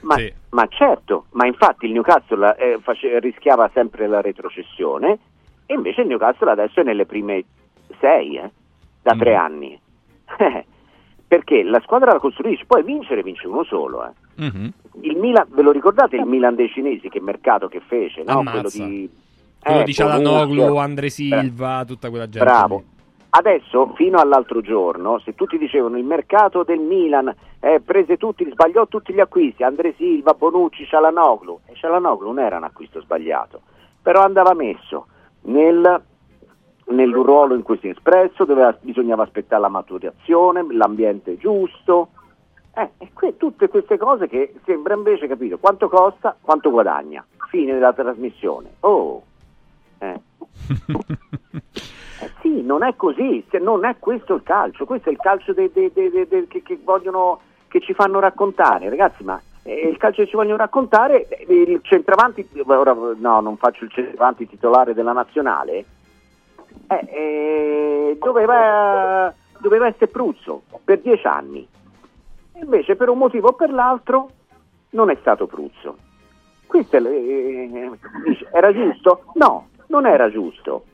[0.00, 0.16] Ma,
[0.50, 5.18] ma certo, ma infatti il Newcastle eh, face- rischiava sempre la retrocessione
[5.66, 7.44] e invece il Newcastle adesso è nelle prime
[8.00, 8.50] sei, eh,
[9.02, 9.78] da tre anni.
[11.28, 14.04] Perché la squadra la costruisce, poi vincere vince uno solo.
[14.06, 14.10] eh.
[14.36, 14.72] Mhm.
[15.02, 18.22] Il Milan, ve lo ricordate il Milan dei cinesi, che mercato che fece?
[18.24, 18.42] No?
[18.42, 19.08] Quello di,
[19.60, 22.44] Quello di Cialanoglu, Bonucci, Andre Silva, tutta quella gente.
[22.46, 22.82] Bravo.
[23.30, 28.86] Adesso, fino all'altro giorno, se tutti dicevano il mercato del Milan eh, prese tutti, sbagliò
[28.86, 33.60] tutti gli acquisti, Andre Silva, Bonucci, Cialanoglu, e Cialanoglu non era un acquisto sbagliato,
[34.00, 35.08] però andava messo
[35.42, 36.02] nel,
[36.86, 42.08] nel ruolo in cui si è espresso, doveva- bisognava aspettare la maturazione, l'ambiente giusto,
[42.74, 47.74] eh, e que- tutte queste cose che sembra invece capito quanto costa, quanto guadagna, fine
[47.74, 48.76] della trasmissione.
[48.80, 49.22] Oh,
[49.98, 50.20] eh.
[52.20, 55.70] Eh sì, non è così, non è questo il calcio, questo è il calcio dei-
[55.72, 60.28] dei- dei- che, che vogliono, che ci fanno raccontare, ragazzi, ma eh, il calcio che
[60.28, 65.84] ci vogliono raccontare, eh, il centravanti, ora no, non faccio il centravanti titolare della nazionale,
[66.88, 71.66] eh, eh, doveva, doveva essere Pruzzo per dieci anni,
[72.60, 74.30] invece per un motivo o per l'altro
[74.90, 75.96] non è stato Pruzzo.
[76.66, 77.00] Questo è,
[78.52, 79.24] era giusto?
[79.34, 80.84] No, non era giusto.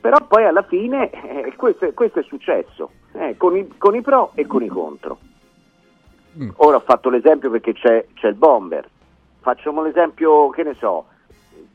[0.00, 4.00] Però poi alla fine eh, questo, è- questo è successo, eh, con, i, con i
[4.00, 5.18] pro e con i contro.
[6.56, 8.88] Ora ho fatto l'esempio perché c'è, c'è il bomber,
[9.40, 11.04] facciamo l'esempio, che ne so,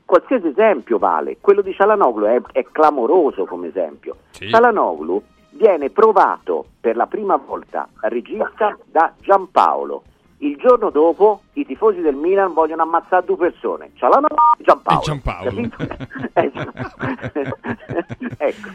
[0.04, 4.18] qualsiasi esempio vale, quello di Cialanoglu è, è clamoroso come esempio.
[4.50, 5.22] Cialanoglu
[5.52, 10.04] viene provato per la prima volta a regista da Giampaolo.
[10.40, 15.02] Il giorno dopo i tifosi del Milan vogliono ammazzare due persone, Cialanoglu e Giampaolo.
[15.02, 15.70] E Giampaolo.
[15.70, 16.08] capito?
[18.38, 18.70] ecco.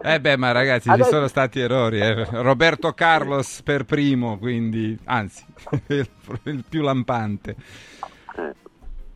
[0.00, 2.00] Eh beh, ma ragazzi, Adesso- ci sono stati errori.
[2.00, 2.24] eh.
[2.42, 5.44] Roberto Carlos per primo, quindi, anzi,
[5.88, 6.08] il,
[6.44, 7.54] il più lampante.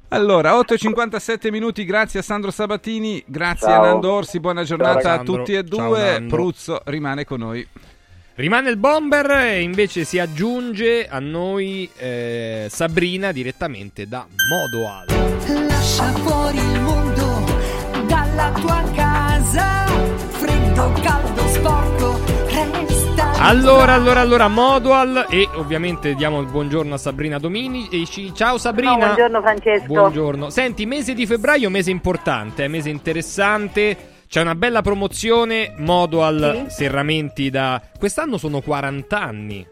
[0.08, 3.82] Allora, 8.57 minuti, grazie a Sandro Sabatini, grazie Ciao.
[3.82, 5.36] a Nando Orsi, buona giornata a Sandro.
[5.36, 6.12] tutti e Ciao, due.
[6.18, 6.36] Nando.
[6.36, 7.66] Pruzzo rimane con noi.
[8.42, 15.06] Rimane il bomber e invece si aggiunge a noi eh, Sabrina direttamente da Modoal.
[15.68, 17.44] Lascia fuori il mondo
[18.08, 19.86] dalla tua casa.
[20.30, 23.30] Freddo, caldo, sporco, resta.
[23.34, 27.88] Allora, allora, allora, Modoal e ovviamente diamo il buongiorno a Sabrina Domini.
[27.92, 28.90] E ci- Ciao Sabrina.
[28.90, 29.86] No, buongiorno Francesco.
[29.86, 30.50] Buongiorno.
[30.50, 34.11] Senti, mese di febbraio, mese importante, mese interessante.
[34.32, 37.82] C'è una bella promozione, Modoal Serramenti da...
[37.98, 39.66] Quest'anno sono 40 anni.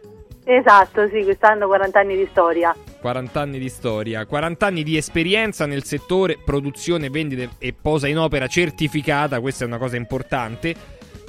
[0.45, 2.77] Esatto, sì, quest'anno 40 anni di storia.
[3.01, 8.19] 40 anni di storia, 40 anni di esperienza nel settore produzione, vendite e posa in
[8.19, 10.75] opera certificata, questa è una cosa importante,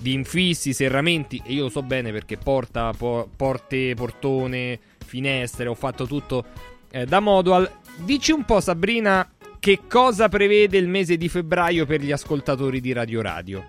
[0.02, 5.76] di infissi, serramenti, e io lo so bene perché porta, po- porte, portone, finestre, ho
[5.76, 6.44] fatto tutto
[6.92, 7.72] eh, da Modual.
[7.96, 9.26] Dici un po' Sabrina
[9.62, 13.64] che cosa prevede il mese di febbraio per gli ascoltatori di Radio Radio?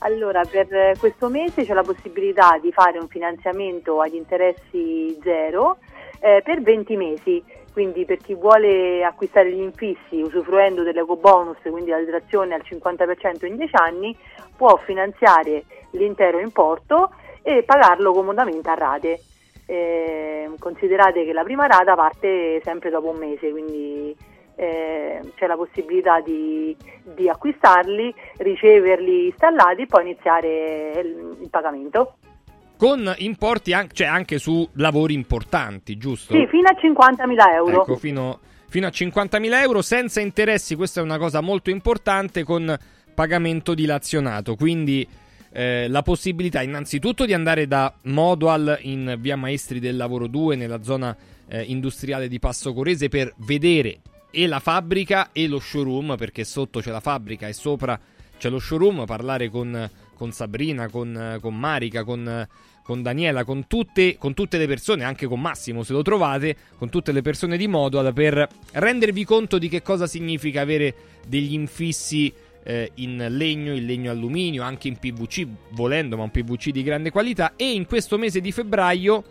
[0.00, 5.78] Allora, per questo mese c'è la possibilità di fare un finanziamento agli interessi zero
[6.18, 7.40] eh, per 20 mesi.
[7.72, 13.46] Quindi per chi vuole acquistare gli infissi usufruendo dell'eco bonus, quindi la detrazione al 50%
[13.46, 14.18] in 10 anni,
[14.56, 15.62] può finanziare
[15.92, 17.12] l'intero importo
[17.42, 19.20] e pagarlo comodamente a rate.
[19.66, 25.56] Eh, considerate che la prima rata parte sempre dopo un mese, quindi eh, c'è la
[25.56, 26.76] possibilità di,
[27.14, 32.16] di acquistarli, riceverli installati e poi iniziare il, il pagamento.
[32.76, 36.34] con importi an- cioè anche su lavori importanti, giusto?
[36.34, 37.82] Sì, fino a 50.000 euro.
[37.82, 42.76] Ecco, fino, fino a 50.000 euro senza interessi, questa è una cosa molto importante con
[43.14, 45.06] pagamento dilazionato, quindi
[45.52, 50.82] eh, la possibilità innanzitutto di andare da Modual in via Maestri del Lavoro 2 nella
[50.82, 51.14] zona
[51.48, 53.98] eh, industriale di Passo Corese per vedere
[54.32, 57.98] e la fabbrica e lo showroom, perché sotto c'è la fabbrica e sopra
[58.38, 62.48] c'è lo showroom, parlare con, con Sabrina, con, con Marica, con,
[62.82, 66.88] con Daniela, con tutte, con tutte le persone, anche con Massimo se lo trovate, con
[66.88, 70.94] tutte le persone di Modual per rendervi conto di che cosa significa avere
[71.26, 72.32] degli infissi
[72.64, 77.10] eh, in legno, in legno alluminio, anche in PVC, volendo, ma un PVC di grande
[77.10, 77.52] qualità.
[77.56, 79.22] E in questo mese di febbraio,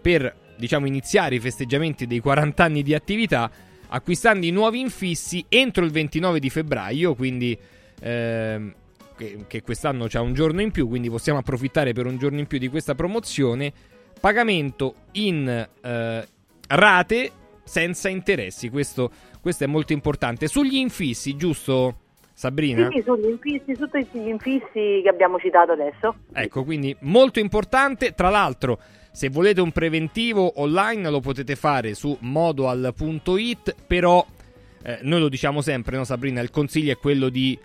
[0.00, 3.50] per diciamo iniziare i festeggiamenti dei 40 anni di attività,
[3.94, 7.56] acquistando i nuovi infissi entro il 29 di febbraio, quindi
[8.00, 8.74] ehm,
[9.16, 12.46] che, che quest'anno c'è un giorno in più, quindi possiamo approfittare per un giorno in
[12.46, 13.72] più di questa promozione.
[14.18, 16.26] Pagamento in eh,
[16.68, 17.30] rate
[17.64, 20.48] senza interessi, questo, questo è molto importante.
[20.48, 21.96] Sugli infissi, giusto?
[22.34, 22.88] Sabrina?
[22.90, 26.16] Sì, sugli infissi, tutti gli infissi che abbiamo citato adesso.
[26.32, 28.14] Ecco, quindi molto importante.
[28.14, 28.80] Tra l'altro,
[29.12, 34.24] se volete un preventivo online lo potete fare su modoal.it, però
[34.82, 36.40] eh, noi lo diciamo sempre, no Sabrina?
[36.40, 37.58] Il consiglio è quello di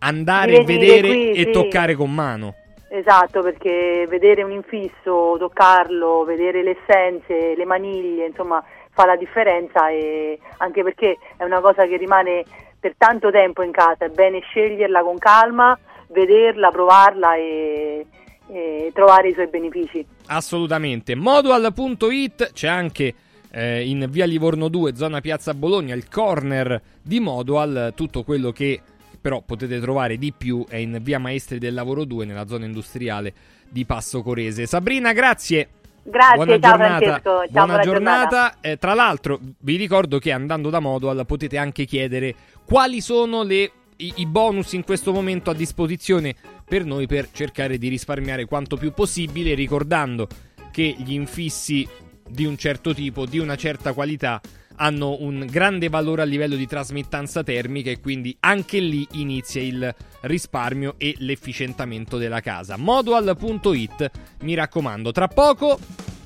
[0.00, 1.50] andare a vedere qui, e sì.
[1.50, 2.54] toccare con mano.
[2.90, 9.90] Esatto, perché vedere un infisso, toccarlo, vedere le essenze, le maniglie, insomma, fa la differenza
[9.90, 12.44] e anche perché è una cosa che rimane
[12.80, 15.78] per tanto tempo in casa, è bene sceglierla con calma,
[16.08, 18.06] vederla, provarla e,
[18.50, 20.04] e trovare i suoi benefici.
[20.26, 21.14] Assolutamente.
[21.14, 23.14] Modual.it c'è anche
[23.50, 28.80] eh, in via Livorno 2, zona Piazza Bologna, il corner di Modual, tutto quello che
[29.20, 33.32] però potete trovare di più è in via Maestri del Lavoro 2, nella zona industriale
[33.68, 34.66] di Passo Corese.
[34.66, 35.68] Sabrina, grazie.
[36.02, 36.96] Grazie, buona ciao giornata.
[36.98, 38.28] Francesco, ciao, buona, buona giornata.
[38.28, 38.56] giornata.
[38.62, 42.34] Eh, tra l'altro, vi ricordo che andando da Modual potete anche chiedere
[42.64, 46.34] quali sono le- i, i bonus in questo momento a disposizione
[46.64, 50.28] per noi per cercare di risparmiare quanto più possibile, ricordando
[50.70, 51.86] che gli infissi
[52.28, 54.40] di un certo tipo, di una certa qualità,
[54.80, 59.92] hanno un grande valore a livello di trasmittanza termica e quindi anche lì inizia il
[60.22, 62.76] risparmio e l'efficientamento della casa.
[62.76, 64.10] Modual.it,
[64.42, 65.78] mi raccomando, tra poco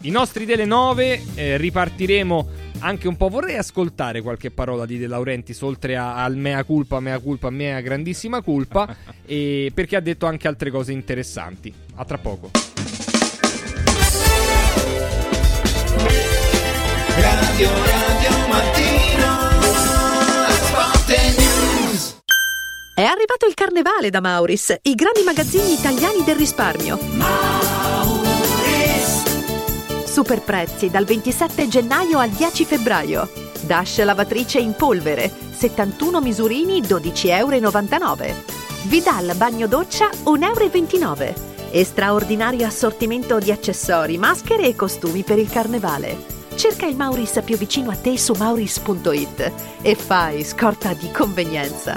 [0.02, 3.28] i nostri delle 9 eh, ripartiremo anche un po'.
[3.28, 7.80] Vorrei ascoltare qualche parola di De Laurentiis oltre a- al mea culpa, mea culpa, mea
[7.80, 8.94] grandissima culpa,
[9.26, 11.72] e perché ha detto anche altre cose interessanti.
[11.96, 12.50] A tra poco.
[17.18, 19.50] Radio Radio Mattino
[22.94, 27.81] È arrivato il carnevale da Mauris, i grandi magazzini italiani del risparmio.
[30.12, 33.30] Super prezzi dal 27 gennaio al 10 febbraio.
[33.62, 38.34] Dash lavatrice in polvere, 71 misurini 12,99 euro.
[38.88, 41.34] Vidal bagno doccia 1,29 euro.
[41.70, 46.22] E straordinario assortimento di accessori, maschere e costumi per il carnevale.
[46.56, 51.96] Cerca il Mauris più vicino a te su mauris.it e fai scorta di convenienza.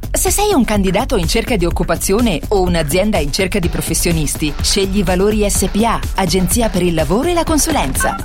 [0.13, 5.05] Se sei un candidato in cerca di occupazione o un'azienda in cerca di professionisti, scegli
[5.05, 8.17] Valori SPA, Agenzia per il lavoro e la consulenza.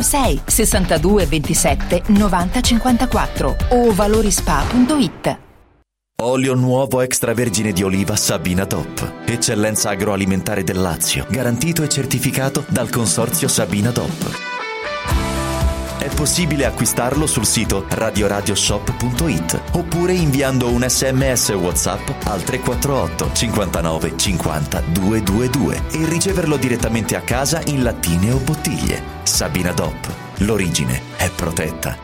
[0.00, 5.38] 06 62 27 90 54 o valorispa.it.
[6.22, 9.26] Olio nuovo extravergine di oliva Sabina DOP.
[9.26, 14.53] Eccellenza agroalimentare del Lazio, garantito e certificato dal consorzio Sabina DOP.
[16.14, 25.82] Possibile acquistarlo sul sito radioradioshop.it oppure inviando un sms WhatsApp al 348 59 50 222
[25.90, 29.02] e riceverlo direttamente a casa in lattine o bottiglie.
[29.24, 30.12] Sabina DOP.
[30.38, 31.98] L'origine è protetta.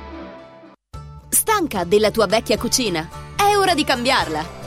[1.29, 3.09] Stanca della tua vecchia cucina?
[3.37, 4.60] È ora di cambiarla!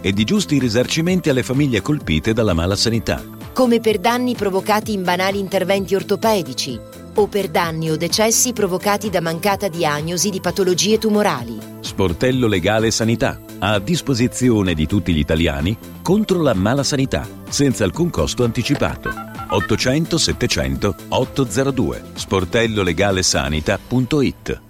[0.00, 3.22] e di giusti risarcimenti alle famiglie colpite dalla mala sanità.
[3.52, 6.78] come per danni provocati in banali interventi ortopedici
[7.14, 11.58] o per danni o decessi provocati da mancata diagnosi di patologie tumorali.
[11.80, 13.40] Sportello Legale Sanità.
[13.58, 19.10] A disposizione di tutti gli italiani contro la mala sanità, senza alcun costo anticipato.
[19.48, 24.60] 800 700 802 sportellolegalesanita.it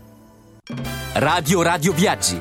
[1.12, 2.41] Radio Radio Viaggi.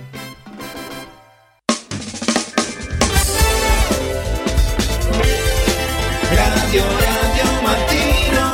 [6.71, 8.47] Radio Radio Mattino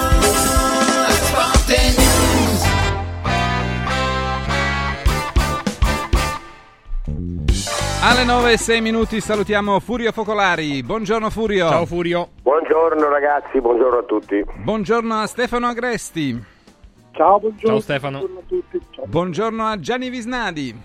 [1.12, 2.66] Sport News
[8.02, 10.82] Alle 9 e 6 minuti salutiamo Furio Focolari.
[10.82, 11.70] Buongiorno Furio.
[11.70, 12.30] Ciao Furio.
[12.42, 14.44] Buongiorno ragazzi, buongiorno a tutti.
[14.64, 16.44] Buongiorno a Stefano Agresti.
[17.12, 17.68] Ciao, buongiorno.
[17.68, 18.18] Ciao Stefano.
[18.18, 18.82] Buongiorno a tutti.
[18.96, 19.06] Ciao.
[19.06, 20.76] Buongiorno a Gianni Visnadi.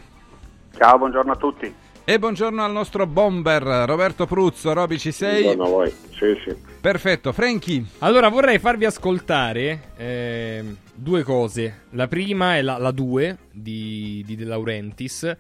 [0.76, 1.74] Ciao, buongiorno a tutti.
[2.04, 4.72] E buongiorno al nostro bomber Roberto Pruzzo.
[4.72, 5.44] Roby, ci sei?
[5.44, 5.90] Buongiorno a voi.
[5.90, 6.56] Sì, sì.
[6.80, 7.32] Perfetto.
[7.32, 7.86] Franchi.
[7.98, 11.82] Allora vorrei farvi ascoltare eh, due cose.
[11.90, 15.36] La prima è la, la 2 di, di De Laurentiis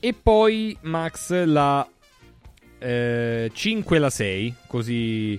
[0.00, 1.86] e poi Max la
[2.78, 4.54] eh, 5 e la 6.
[4.66, 5.38] Così.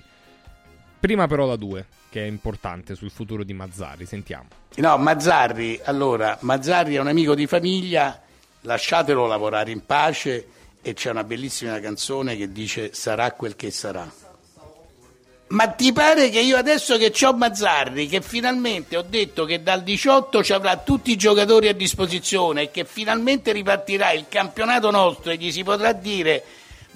[1.00, 4.06] Prima però la 2, che è importante sul futuro di Mazzari.
[4.06, 4.46] Sentiamo.
[4.76, 8.22] No, Mazzarri, allora, Mazzarri è un amico di famiglia,
[8.60, 10.50] lasciatelo lavorare in pace
[10.82, 14.10] e c'è una bellissima canzone che dice sarà quel che sarà.
[15.48, 19.82] Ma ti pare che io adesso che ho Mazzarri, che finalmente ho detto che dal
[19.82, 25.30] 18 ci avrà tutti i giocatori a disposizione e che finalmente ripartirà il campionato nostro
[25.30, 26.44] e gli si potrà dire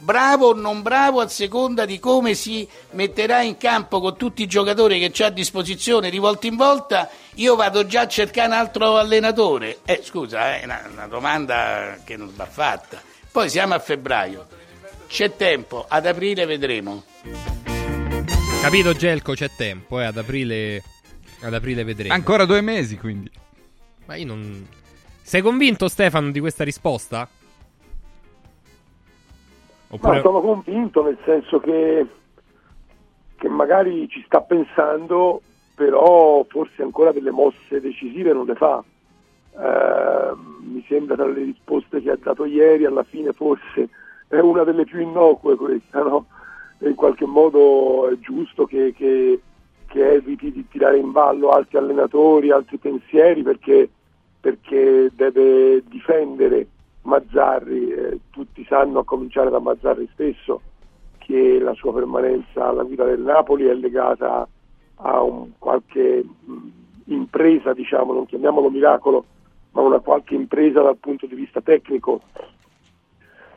[0.03, 4.47] bravo o non bravo a seconda di come si metterà in campo con tutti i
[4.47, 8.55] giocatori che c'ha a disposizione di volta in volta, io vado già a cercare un
[8.55, 9.79] altro allenatore.
[9.85, 13.12] Eh, scusa, è una, una domanda che non va fatta.
[13.33, 14.47] Poi siamo a febbraio,
[15.07, 17.03] c'è tempo, ad aprile vedremo.
[18.61, 20.83] Capito Gelco, c'è tempo, eh, ad aprile,
[21.41, 22.13] ad aprile vedremo.
[22.13, 23.31] Ancora due mesi, quindi.
[24.05, 24.69] Ma io non...
[25.23, 27.27] Sei convinto Stefano di questa risposta?
[29.99, 32.07] Ma sono convinto nel senso che,
[33.37, 35.41] che magari ci sta pensando,
[35.75, 38.85] però forse ancora delle mosse decisive non le fa.
[39.59, 40.33] Eh,
[40.63, 43.89] mi sembra tra le risposte che ha dato ieri, alla fine forse
[44.29, 46.27] è una delle più innocue questa, no?
[46.79, 49.41] In qualche modo è giusto che, che-
[49.87, 53.91] che eviti di tirare in ballo altri allenatori, altri pensieri, perché,
[54.41, 56.67] perché deve difendere
[57.03, 57.91] Mazzarri.
[57.91, 60.63] Eh, tutti sanno, a cominciare da Mazzarri stesso,
[61.19, 64.49] che la sua permanenza alla guida del Napoli è legata
[64.97, 66.55] a un qualche mh,
[67.13, 69.25] impresa, diciamo, non chiamiamolo miracolo,
[69.73, 72.21] ma una qualche impresa dal punto di vista tecnico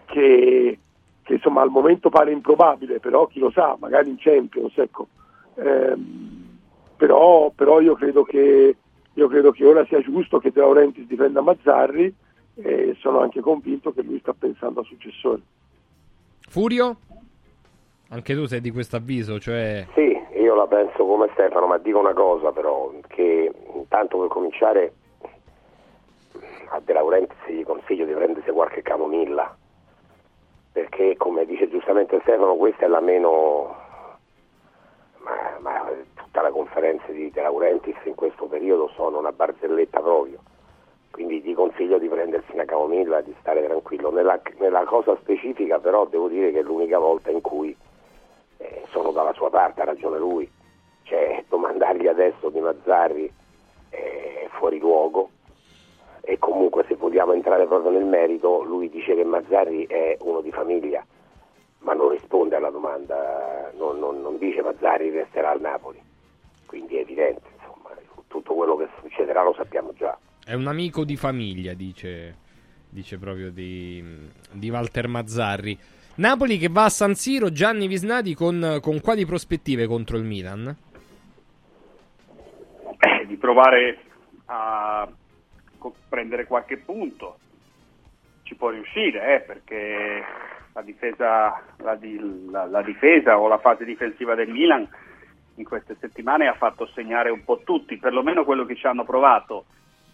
[0.05, 0.79] che,
[1.23, 5.07] che, insomma al momento pare improbabile, però chi lo sa, magari in Champions, ecco.
[5.55, 6.57] Ehm,
[6.95, 8.75] però, però io, credo che,
[9.13, 12.13] io credo che ora sia giusto che De Laurentiis difenda Mazzarri
[12.55, 15.41] e sono anche convinto che lui sta pensando al successore.
[16.47, 16.97] Furio?
[18.09, 19.85] Anche tu sei di questo avviso, cioè...
[19.93, 24.93] Sì, io la penso come Stefano, ma dico una cosa però, che intanto per cominciare
[26.75, 29.55] a De Laurentiis gli consiglio di prendersi qualche camomilla,
[30.71, 33.83] perché come dice giustamente Stefano questa è la meno,
[36.51, 40.39] conferenze di De Laurentiis in questo periodo sono una barzelletta proprio.
[41.11, 44.11] Quindi ti consiglio di prendersi una camomilla di stare tranquillo.
[44.11, 47.75] Nella, nella cosa specifica però devo dire che è l'unica volta in cui
[48.57, 50.49] eh, sono dalla sua parte, ha ragione lui.
[51.03, 53.31] Cioè, domandargli adesso di Mazzarri
[53.89, 55.29] è fuori luogo
[56.25, 60.51] e comunque se vogliamo entrare proprio nel merito, lui dice che Mazzarri è uno di
[60.51, 61.05] famiglia,
[61.79, 66.01] ma non risponde alla domanda, non, non- non dice Mazzarri resterà al Napoli,
[66.65, 67.89] quindi è evidente, insomma,
[68.27, 70.17] tutto quello che succederà lo sappiamo già.
[70.43, 72.35] È un amico di famiglia, dice,
[72.89, 74.03] dice proprio di,
[74.51, 75.77] di Walter Mazzarri.
[76.15, 80.75] Napoli che va a San Siro, Gianni Visnati con, con quali prospettive contro il Milan?
[82.97, 83.99] Eh, di provare
[84.45, 85.07] a
[86.09, 87.39] prendere qualche punto.
[88.43, 90.23] Ci può riuscire, eh, perché
[90.73, 94.87] la difesa, la, di- la- la difesa o la fase difensiva del Milan
[95.55, 99.65] in queste settimane ha fatto segnare un po' tutti, perlomeno quello che ci hanno provato.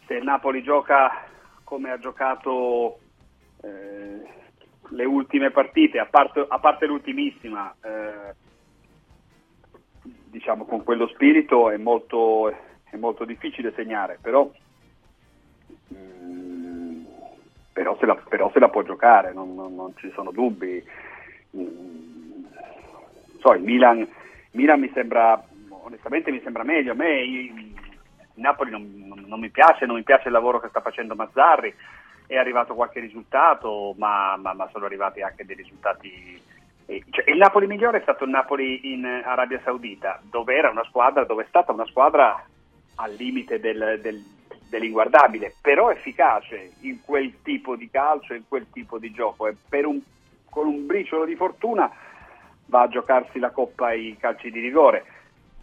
[0.06, 1.26] Se il Napoli gioca
[1.64, 3.00] come ha giocato
[3.64, 4.22] eh,
[4.90, 8.36] le ultime partite, a parte, a parte l'ultimissima, eh,
[10.04, 14.50] diciamo con quello spirito è molto, è molto difficile segnare, però,
[15.94, 17.04] mm,
[17.74, 20.84] però, se la, però se la può giocare, non, non- non ci sono dubbi.
[21.58, 22.46] Mm,
[23.40, 24.08] so, il Milan,
[24.52, 27.74] Milan mi sembra, onestamente mi sembra meglio, a me il
[28.36, 31.74] Napoli non, non- non mi piace, non mi piace il lavoro che sta facendo Mazzarri,
[32.28, 36.42] è arrivato qualche risultato, ma, ma- ma sono arrivati anche dei risultati
[36.88, 40.84] eh, cioè, il Napoli migliore è stato il Napoli in Arabia Saudita, dove era una
[40.86, 42.44] squadra, dove è stata una squadra
[42.96, 44.24] al limite del- del-
[44.72, 50.02] dell'inguardabile, però efficace in quel tipo di calcio, in quel tipo di gioco e un-
[50.50, 51.92] con un briciolo di fortuna
[52.68, 55.04] va a giocarsi la coppa ai calci di rigore.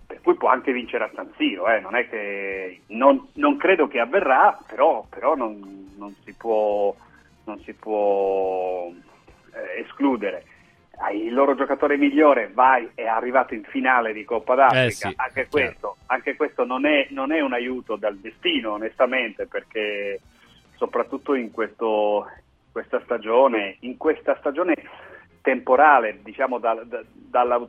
[0.06, 3.98] Per cui può anche vincere a San Siro, eh, non che non, non credo che
[3.98, 6.94] avverrà, però, però non, non si può,
[7.44, 10.44] non si può eh, escludere.
[11.12, 15.46] Il loro giocatore migliore vai, è arrivato in finale di Coppa d'Africa, Eh sì, anche
[15.48, 20.20] questo, anche questo non, è, non è un aiuto dal destino, onestamente, perché
[20.74, 22.28] soprattutto in questo,
[22.72, 24.74] questa stagione, in questa stagione
[25.40, 27.66] temporale, diciamo dal- da- dalla,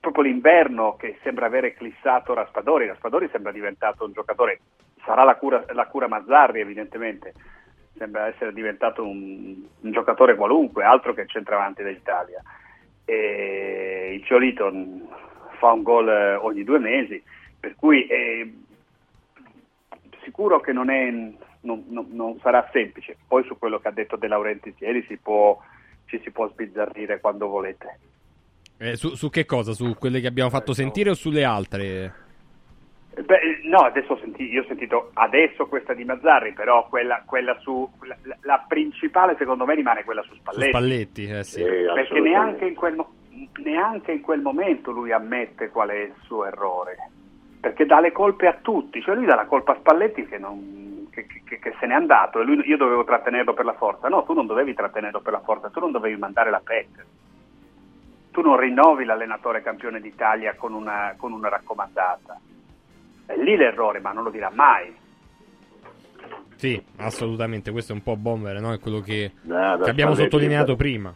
[0.00, 4.60] proprio l'inverno che sembra aver eclissato Raspadori, Raspadori sembra diventato un giocatore,
[5.04, 7.32] sarà la cura, la cura Mazzarri evidentemente,
[7.96, 12.42] sembra essere diventato un, un giocatore qualunque, altro che centravanti dell'Italia.
[13.04, 15.08] E il Ciolito mh,
[15.58, 17.22] fa un gol eh, ogni due mesi,
[17.58, 18.48] per cui è
[20.22, 23.16] sicuro che non, è, non, non- non sarà semplice.
[23.26, 25.60] Poi su quello che ha detto De Laurentiis ieri si può,
[26.06, 27.98] ci si può sbizzarrire quando volete.
[28.78, 29.72] Eh, su, su che cosa?
[29.72, 32.14] Su quelle che abbiamo fatto sentire o sulle altre?
[33.14, 37.22] Eh, Beh, no, adesso ho senti- io ho sentito adesso questa di Mazzarri, però quella,
[37.26, 40.68] quella su la, la- principale secondo me rimane quella su Su Spalletti.
[40.70, 41.62] Spalletti, eh sì.
[41.62, 43.12] perché neanche in, quel, mo-
[43.62, 46.96] neanche in quel momento lui ammette qual è il suo errore,
[47.60, 51.08] perché dà le colpe a tutti, cioè lui dà la colpa a Spalletti che, non-
[51.10, 54.22] che- che- che se n'è andato e lui- io dovevo trattenerlo per la forza, no,
[54.24, 57.04] tu non dovevi trattenerlo per la forza, tu non dovevi mandare la PEC,
[58.30, 62.40] tu non rinnovi l'allenatore campione d'Italia con una, con una raccomandata,
[63.32, 64.94] è lì l'errore, ma non lo dirà mai.
[66.56, 67.72] Sì, assolutamente.
[67.72, 68.72] Questo è un po' bomber, no?
[68.72, 71.12] È quello che, da che abbiamo sottolineato prima.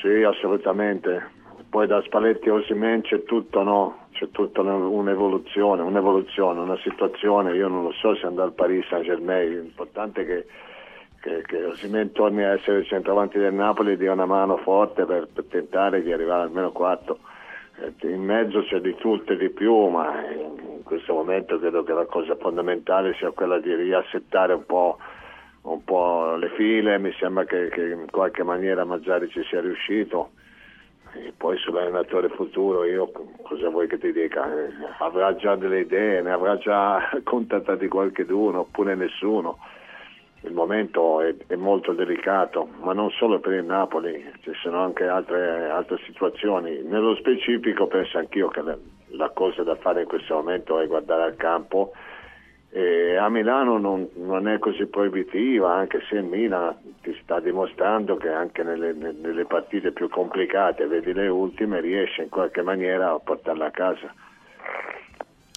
[0.00, 1.36] Sì, assolutamente.
[1.68, 4.06] Poi da Spalletti a Osimen c'è tutto, no?
[4.12, 7.54] C'è tutta un- un'evoluzione, un'evoluzione, una situazione.
[7.56, 9.50] Io non lo so se andare al Paris Saint Germain.
[9.50, 10.46] L'importante è che,
[11.20, 15.04] che, che Osimhen torni a essere il centravanti del Napoli e dia una mano forte
[15.04, 17.18] per, per tentare di arrivare almeno quarto.
[17.80, 21.92] Eh, In mezzo c'è di tutto e di più, ma in questo momento credo che
[21.92, 24.98] la cosa fondamentale sia quella di riassettare un po'
[25.62, 30.30] un po' le file, mi sembra che, che in qualche maniera Mazzari ci sia riuscito.
[31.14, 33.10] E poi sull'allenatore futuro io
[33.42, 34.46] cosa vuoi che ti dica?
[34.46, 34.68] Eh,
[34.98, 39.58] Avrà già delle idee, ne avrà già contattati qualcheduno oppure nessuno.
[40.42, 45.04] Il momento è, è molto delicato, ma non solo per il Napoli, ci sono anche
[45.04, 46.82] altre, altre situazioni.
[46.82, 48.76] Nello specifico penso anch'io che la,
[49.08, 51.92] la cosa da fare in questo momento è guardare al campo
[52.70, 58.16] e a Milano non, non è così proibitiva, anche se il Milan ti sta dimostrando
[58.16, 63.18] che anche nelle, nelle partite più complicate, vedi le ultime, riesce in qualche maniera a
[63.18, 64.14] portarla a casa.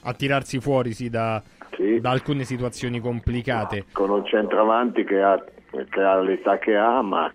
[0.03, 1.41] A tirarsi fuori, sì, da,
[1.99, 3.85] da alcune situazioni complicate.
[3.91, 5.43] Con un centravanti che ha,
[5.89, 7.31] che ha l'età che ha, ma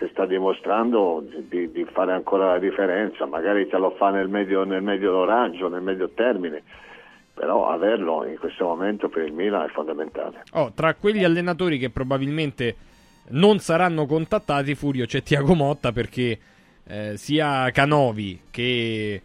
[0.00, 4.64] che sta dimostrando di, di fare ancora la differenza, magari te lo fa nel medio,
[4.64, 6.62] nel medio raggio, nel medio termine,
[7.34, 10.44] però averlo in questo momento per il Milan è fondamentale.
[10.52, 12.76] Oh, tra quegli allenatori che probabilmente
[13.30, 16.38] non saranno contattati, Furio, c'è Tiago Motta perché
[16.86, 19.22] eh, sia Canovi che,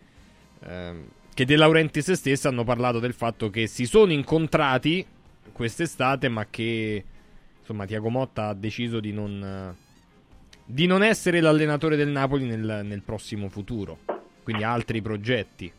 [0.63, 1.05] ehm,
[1.35, 5.05] che De Laurentiis stessa hanno parlato del fatto che si sono incontrati
[5.51, 7.03] quest'estate, ma che
[7.59, 9.75] insomma Tiago Motta ha deciso di non,
[10.63, 13.97] di non essere l'allenatore del Napoli nel, nel prossimo futuro.
[14.43, 15.69] Quindi altri progetti.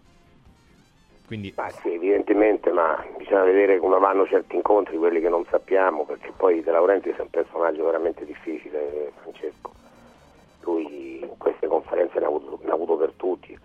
[1.27, 6.05] Quindi Ma sì, evidentemente, ma bisogna vedere come vanno certi incontri, quelli che non sappiamo,
[6.05, 9.73] perché poi De Laurentiis è un personaggio veramente difficile, Francesco.
[10.65, 13.59] Lui in queste conferenze ne ha avuto, ne ha avuto per tutti,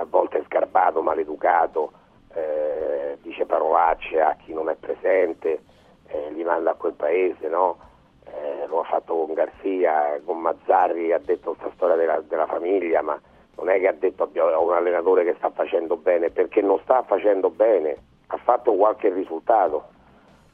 [0.00, 1.92] a volte sgarbato, maleducato,
[2.32, 5.62] eh, dice parolacce a chi non è presente,
[6.06, 7.78] eh, li manda a quel paese, no?
[8.24, 13.02] Eh, lo ha fatto con Garzia, con Mazzarri, ha detto questa storia della, della famiglia,
[13.02, 13.20] ma
[13.56, 17.02] non è che ha detto abbiamo un allenatore che sta facendo bene, perché non sta
[17.02, 17.96] facendo bene,
[18.28, 19.88] ha fatto qualche risultato,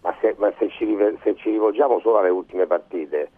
[0.01, 3.31] ma se, ma se ci, se ci rivolgiamo solo alle ultime partite,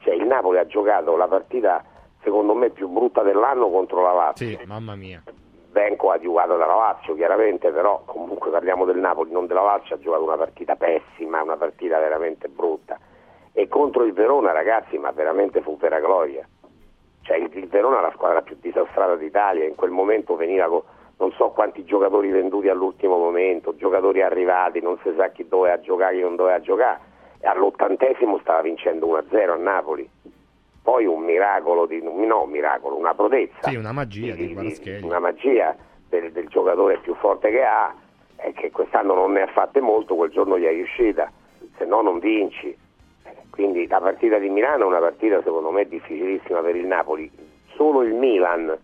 [0.00, 1.82] cioè il Napoli ha giocato la partita
[2.22, 4.46] secondo me più brutta dell'anno contro la Lazio.
[4.46, 5.22] Sì, mamma mia.
[5.76, 10.24] Ben coadiuvato dalla Lazio chiaramente, però comunque parliamo del Napoli, non della Lazio, ha giocato
[10.24, 12.98] una partita pessima, una partita veramente brutta.
[13.52, 16.48] E contro il Verona, ragazzi, ma veramente fu vera gloria.
[17.20, 20.80] Cioè il, Verona è la squadra più disastrata d'Italia, in quel momento veniva con
[21.18, 26.16] non so quanti giocatori venduti all'ultimo momento, giocatori arrivati, non si sa chi doveva giocare,
[26.16, 27.00] chi non doveva giocare,
[27.42, 30.08] all'ottantesimo stava vincendo 1-0 a Napoli.
[30.86, 35.04] Poi un miracolo, di, no un miracolo, una prodezza Sì, una magia di Kvaratskhelia.
[35.04, 35.74] una magia
[36.08, 37.92] del, del giocatore più forte che ha
[38.36, 41.28] è che quest'anno non ne ha fatte molto, quel giorno gli è riuscita,
[41.76, 42.72] se no non vinci.
[43.50, 47.28] Quindi la partita di Milano è una partita secondo me difficilissima per il Napoli.
[47.74, 48.78] Solo il Milan,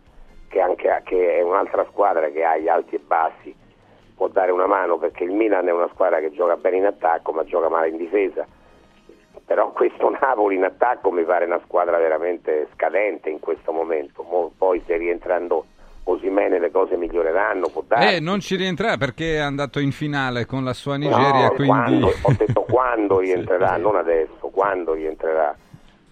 [0.48, 3.54] che, anche che è un'altra squadra che ha gli alti e bassi,
[4.16, 7.30] può dare una mano perché il Milan è una squadra che gioca bene in attacco
[7.30, 8.44] ma gioca male in difesa.
[9.44, 14.22] Però questo Napoli in attacco mi pare una squadra veramente scadente in questo momento.
[14.22, 15.66] Mo- poi se rientrando
[16.04, 18.16] Osimene le cose miglioreranno, può dare.
[18.16, 21.68] Eh, non ci rientrerà perché è andato in finale con la sua Nigeria, No, quindi...
[21.68, 25.54] quando, ho detto quando rientrerà, non adesso, quando rientrerà.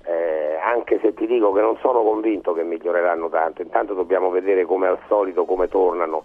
[0.04, 4.64] Eh, anche se ti dico che non sono convinto che miglioreranno tanto, intanto dobbiamo vedere
[4.64, 6.24] come al solito come tornano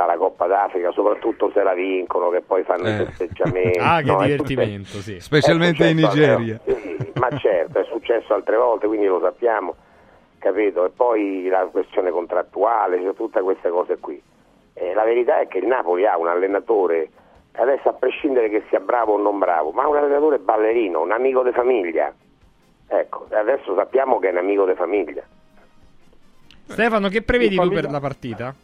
[0.00, 3.04] dalla Coppa d'Africa, soprattutto se la vincono, che poi fanno i Eh.
[3.04, 3.78] festeggiamenti.
[3.80, 5.20] Ah, che no, è divertimento, sì.
[5.20, 6.54] Specialmente in Nigeria.
[6.64, 9.74] altre- sì, ma certo, è successo altre volte, quindi lo sappiamo,
[10.38, 10.86] capito?
[10.86, 14.20] E poi la questione contrattuale, cioè tutte queste cose qui.
[14.72, 17.10] Eh, la verità è che il Napoli ha un allenatore,
[17.52, 21.42] adesso a prescindere che sia bravo o non bravo, ma un allenatore ballerino, un amico
[21.42, 22.12] di famiglia.
[22.88, 25.22] Ecco, e adesso sappiamo che è un amico di famiglia.
[26.66, 28.54] Stefano, che prevedi tu per la partita?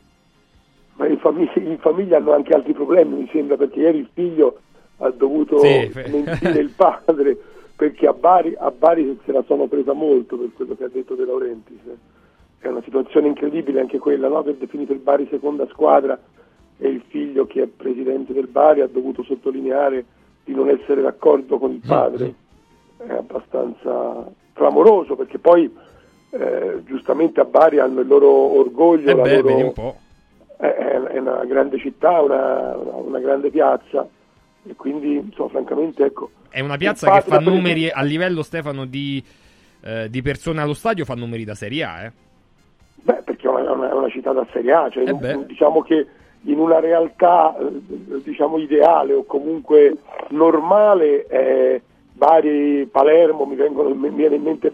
[0.96, 4.58] Ma in famiglia, in famiglia hanno anche altri problemi, mi sembra, perché ieri il figlio
[4.98, 7.36] ha dovuto Sì, mentire il padre,
[7.76, 11.14] perché a Bari, a Bari se la sono presa molto per quello che ha detto
[11.14, 11.80] De Laurentiis.
[12.58, 14.38] È una situazione incredibile anche quella, no?
[14.38, 16.18] aver definito il Bari seconda squadra
[16.78, 20.04] e il figlio che è presidente del Bari ha dovuto sottolineare
[20.44, 22.34] di non essere d'accordo con il padre.
[22.96, 25.70] È abbastanza clamoroso perché poi
[26.30, 29.96] eh, giustamente a Bari hanno il loro orgoglio, Eh la beh, loro- un po'.
[30.56, 34.06] È, una grande città, una, una- grande piazza
[34.68, 39.22] e quindi insomma, francamente ecco È una piazza che fa numeri a livello, Stefano, di,
[39.82, 42.12] eh, di persone allo stadio, fa numeri da Serie A, eh?
[43.02, 45.46] Beh, perché è una, è una- città da Serie A, cioè, Eh in- beh.
[45.46, 46.06] diciamo che
[46.42, 49.96] in una realtà eh, diciamo ideale o comunque
[50.30, 54.72] normale eh, Bari, Palermo, mi, vengono, mi viene in mente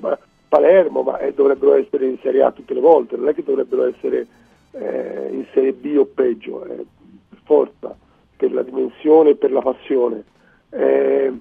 [0.49, 3.87] Palermo, ma eh, dovrebbero essere in Serie A tutte le volte, non è che dovrebbero
[3.87, 4.27] essere
[4.73, 6.85] eh, in Serie B o peggio, eh,
[7.29, 7.97] per forza,
[8.37, 10.25] per la dimensione e per la passione.
[10.71, 11.33] Eh,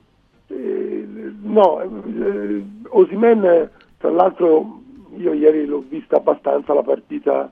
[0.47, 1.07] eh,
[1.41, 4.79] no, eh, Osimen, tra l'altro
[5.17, 7.51] io ieri l'ho vista abbastanza la partita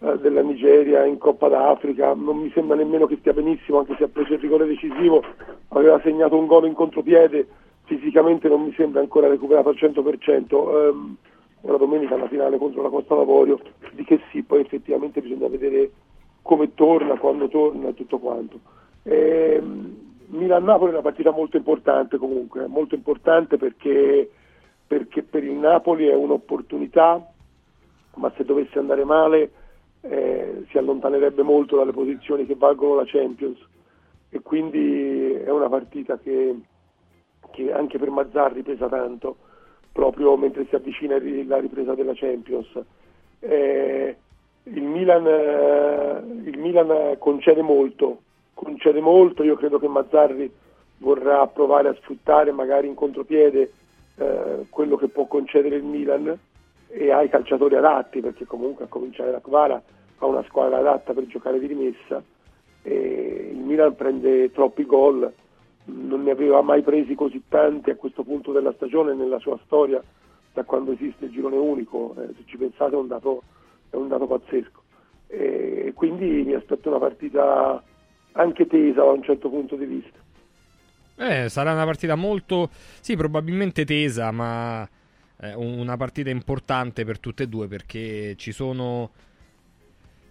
[0.00, 4.04] eh, della Nigeria in Coppa d'Africa, non mi sembra nemmeno che stia benissimo, anche se
[4.04, 5.22] ha preso il rigore decisivo,
[5.68, 7.46] aveva segnato un gol in contropiede,
[7.84, 10.88] fisicamente non mi sembra ancora recuperato al 100%.
[10.88, 11.16] Ehm,
[11.62, 13.60] una domenica alla finale contro la Costa d'Avorio,
[13.92, 15.90] di che sì, poi effettivamente bisogna vedere
[16.42, 18.60] come torna, quando torna e tutto quanto.
[19.02, 24.30] Ehm, Milan-Napoli è una partita molto importante comunque, molto importante perché,
[24.86, 27.24] perché per il Napoli è un'opportunità,
[28.14, 29.50] ma se dovesse andare male
[30.02, 33.58] eh, si allontanerebbe molto dalle posizioni che valgono la Champions
[34.30, 36.58] e quindi è una partita che,
[37.50, 39.36] che anche per Mazzarri pesa tanto,
[39.92, 42.68] proprio mentre si avvicina la ripresa della Champions.
[43.40, 44.16] Eh,
[44.64, 48.20] il, Milan, eh, il Milan concede molto,
[48.54, 50.50] concede molto, io credo che Mazzarri
[50.98, 53.72] vorrà provare a sfruttare magari in contropiede
[54.16, 56.38] eh, quello che può concedere il Milan
[56.88, 59.80] e ai calciatori adatti, perché comunque a cominciare da Kvara
[60.18, 62.22] ha una squadra adatta per giocare di rimessa
[62.82, 65.30] e il Milan prende troppi gol,
[65.92, 70.02] non ne aveva mai presi così tanti a questo punto della stagione nella sua storia
[70.52, 73.42] da quando esiste il girone unico, eh, se ci pensate è un dato,
[73.90, 74.82] è un dato pazzesco.
[75.28, 77.82] E quindi mi aspetto una partita
[78.32, 80.18] anche tesa da un certo punto di vista.
[81.16, 84.88] Eh, sarà una partita molto, sì, probabilmente tesa, ma
[85.40, 89.10] eh, una partita importante per tutte e due perché ci sono,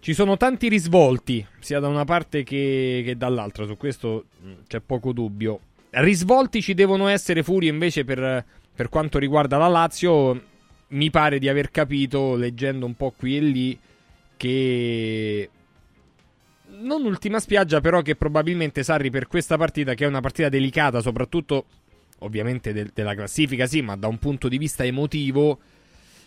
[0.00, 4.80] ci sono tanti risvolti, sia da una parte che, che dall'altra, su questo mh, c'è
[4.80, 5.60] poco dubbio.
[5.90, 8.44] Risvolti ci devono essere Furio invece per,
[8.74, 10.42] per quanto riguarda la Lazio,
[10.88, 13.78] mi pare di aver capito, leggendo un po' qui e lì,
[14.36, 15.50] che
[16.78, 21.00] non ultima spiaggia, però che probabilmente Sarri per questa partita, che è una partita delicata,
[21.00, 21.66] soprattutto
[22.20, 25.58] ovviamente del- della classifica, sì, ma da un punto di vista emotivo,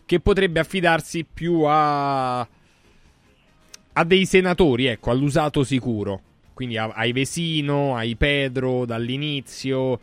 [0.06, 2.48] che potrebbe affidarsi più a,
[3.94, 6.20] a dei senatori, ecco, all'usato sicuro.
[6.54, 10.00] Quindi a- ai Vesino, ai Pedro dall'inizio,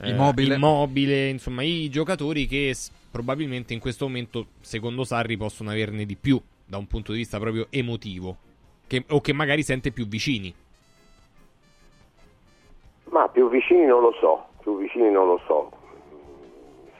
[0.00, 0.54] eh, Immobile.
[0.54, 6.16] Immobile, insomma, i giocatori che s- probabilmente in questo momento, secondo Sarri, possono averne di
[6.16, 8.36] più da un punto di vista proprio emotivo.
[8.86, 10.54] Che- o che magari sente più vicini.
[13.10, 15.70] Ma più vicini non lo so, più vicini non lo so.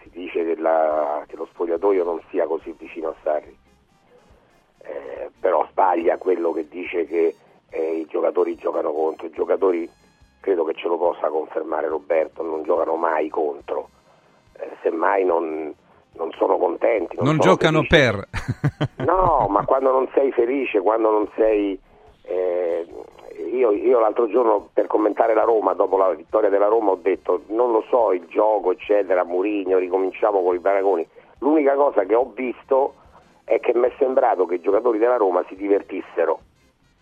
[0.03, 3.55] Si dice che, la- che lo spogliatoio non sia così vicino a Sarri,
[4.87, 7.35] Eh, però sbaglia quello che dice che
[7.71, 9.27] eh, i giocatori giocano contro.
[9.27, 9.89] I giocatori,
[10.41, 13.89] credo che ce lo possa confermare Roberto, non giocano mai contro.
[14.59, 15.75] Eh, semmai non,
[16.13, 17.17] non sono contenti.
[17.17, 17.97] Non sono giocano felici.
[17.97, 18.29] per.
[19.05, 21.79] No, ma quando non sei felice, quando non sei...
[22.23, 22.87] eh,
[23.53, 27.43] io, io l'altro giorno per commentare la Roma, dopo la vittoria della Roma, ho detto
[27.49, 31.07] non lo so il gioco, eccetera, Murigno, ricominciamo con i paragoni.
[31.41, 32.95] L'unica cosa che ho visto
[33.45, 36.41] è che mi è sembrato che i giocatori della Roma si divertissero.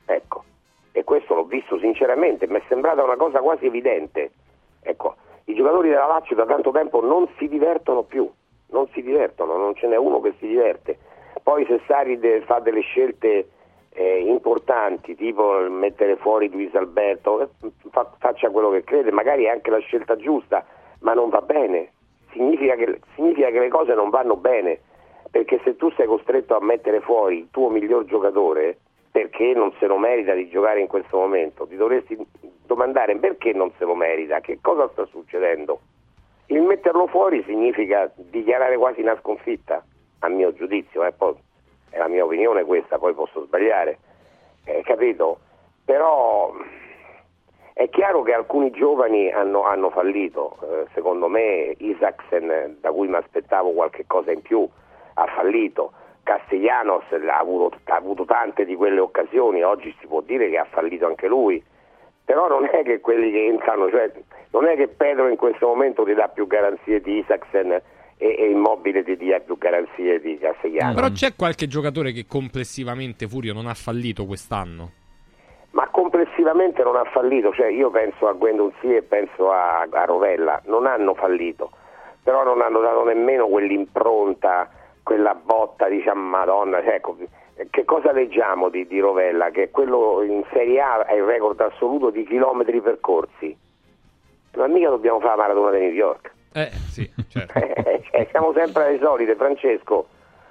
[0.04, 0.44] Ecco,
[0.92, 4.32] e questo l'ho visto sinceramente, mi è sembrata una cosa quasi evidente.
[4.82, 8.30] Ecco, i giocatori della Lazio da tanto tempo non si divertono più,
[8.68, 10.98] non si divertono, non ce n'è uno che si diverte.
[11.42, 13.48] Poi se Sari fa delle scelte
[13.90, 17.48] eh, importanti, tipo mettere fuori Luis Alberto, eh,
[17.90, 20.64] fa- faccia quello che crede, magari è anche la scelta giusta,
[21.00, 21.92] ma non va bene.
[22.32, 24.80] Significa che, significa che le cose non vanno bene,
[25.32, 28.76] perché se tu sei costretto a mettere fuori il tuo miglior giocatore,
[29.10, 32.18] perché non se lo merita di giocare in questo momento, ti dovresti
[32.66, 35.80] domandare perché non se lo merita, che cosa sta succedendo.
[36.46, 39.82] Il metterlo fuori significa dichiarare quasi una sconfitta,
[40.18, 41.34] a mio giudizio, eh, poi
[41.88, 43.98] è la mia opinione questa, poi posso sbagliare,
[44.64, 45.38] eh, capito?
[45.82, 46.52] Però
[47.72, 53.16] è chiaro che alcuni giovani hanno, hanno fallito, eh, secondo me Isaacsen, da cui mi
[53.16, 54.68] aspettavo qualche cosa in più,
[55.14, 60.48] ha fallito, Castellanos ha avuto, ha avuto tante di quelle occasioni, oggi si può dire
[60.50, 61.62] che ha fallito anche lui,
[62.24, 64.12] però non è che quelli che entrano, cioè
[64.50, 67.82] non è che Pedro in questo momento ti dà più garanzie di Isaacsen e,
[68.18, 70.94] e Immobile ti dia più garanzie di Castellanos.
[70.94, 74.92] Però c'è qualche giocatore che complessivamente Furio non ha fallito quest'anno.
[75.72, 80.60] ma complessivamente non ha fallito, cioè io penso a Guendouzi e penso a, a Rovella,
[80.66, 81.70] non hanno fallito,
[82.22, 84.70] però non hanno dato nemmeno quell'impronta,
[85.02, 87.16] quella botta, diciamo, madonna, cioè, ecco,
[87.70, 89.50] che cosa leggiamo di, di Rovella?
[89.50, 93.56] Che quello in Serie A è il record assoluto di chilometri percorsi,
[94.56, 96.32] ma mica dobbiamo fare la maratona di New York.
[96.54, 97.58] Eh, sì, certo.
[98.12, 100.06] Cioè, siamo sempre alle solite, Francesco.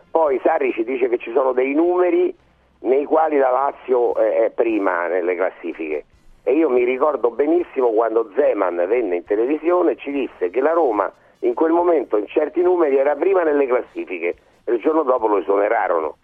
[0.10, 2.36] Poi Sarri ci dice che ci sono dei numeri
[2.80, 6.06] nei quali la Lazio eh, è prima nelle classifiche.
[6.44, 10.72] E io mi ricordo benissimo quando Zeman venne in televisione e ci disse che la
[10.72, 11.12] Roma
[11.42, 15.38] in quel momento in certi numeri era prima nelle classifiche e il giorno dopo lo
[15.40, 16.18] esonerarono.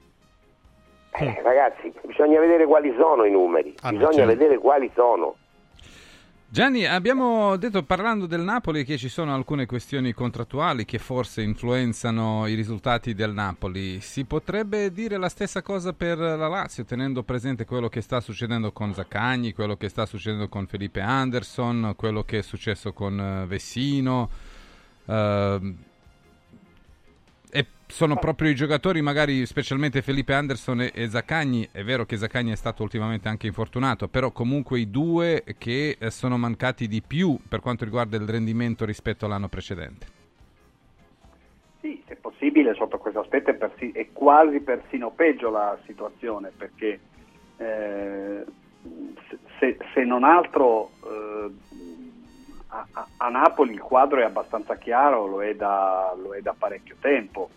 [1.20, 4.32] Eh, ragazzi, bisogna vedere quali sono i numeri, Ah, bisogna certo.
[4.34, 5.36] vedere quali sono.
[6.50, 12.48] Gianni, abbiamo detto parlando del Napoli che ci sono alcune questioni contrattuali che forse influenzano
[12.48, 14.00] i risultati del Napoli.
[14.00, 18.72] Si potrebbe dire la stessa cosa per la Lazio, tenendo presente quello che sta succedendo
[18.72, 23.46] con Zaccagni, quello che sta succedendo con Felipe Anderson, quello che è successo con eh,
[23.46, 24.30] Vessino.
[25.08, 25.78] Ehm,
[27.50, 31.70] e sono proprio i giocatori, magari specialmente Felipe Anderson e, e Zaccagni.
[31.72, 36.12] È vero che Zaccagni è stato ultimamente anche infortunato, però comunque i due che eh,
[36.12, 40.16] sono mancati di più per quanto riguarda il rendimento rispetto all'anno precedente.
[41.80, 47.00] Sì, se possibile sotto questo aspetto è, persi- è quasi persino peggio la situazione perché
[47.58, 48.44] eh,
[49.30, 51.52] se- se, se non altro eh,
[52.70, 52.88] a,
[53.18, 57.50] a- Napoli il quadro è abbastanza chiaro, lo è da, lo è da parecchio tempo.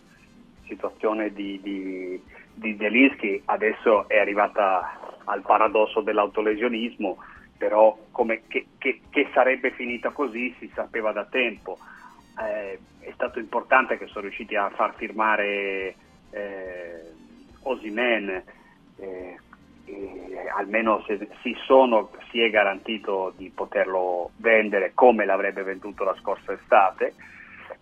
[0.67, 2.23] Situazione di, di,
[2.55, 7.19] di Zielinski adesso è arrivata al paradosso dell'autolesionismo,
[7.57, 11.79] però come che, che- che sarebbe finita così si sapeva da tempo.
[12.41, 15.95] Eh, è stato importante che sono riusciti a far firmare
[16.31, 17.03] eh,
[17.63, 18.43] Osimen,
[18.97, 19.39] eh,
[19.91, 26.17] e almeno se si, sono, si è garantito di poterlo vendere come l'avrebbe venduto la
[26.21, 27.15] scorsa estate.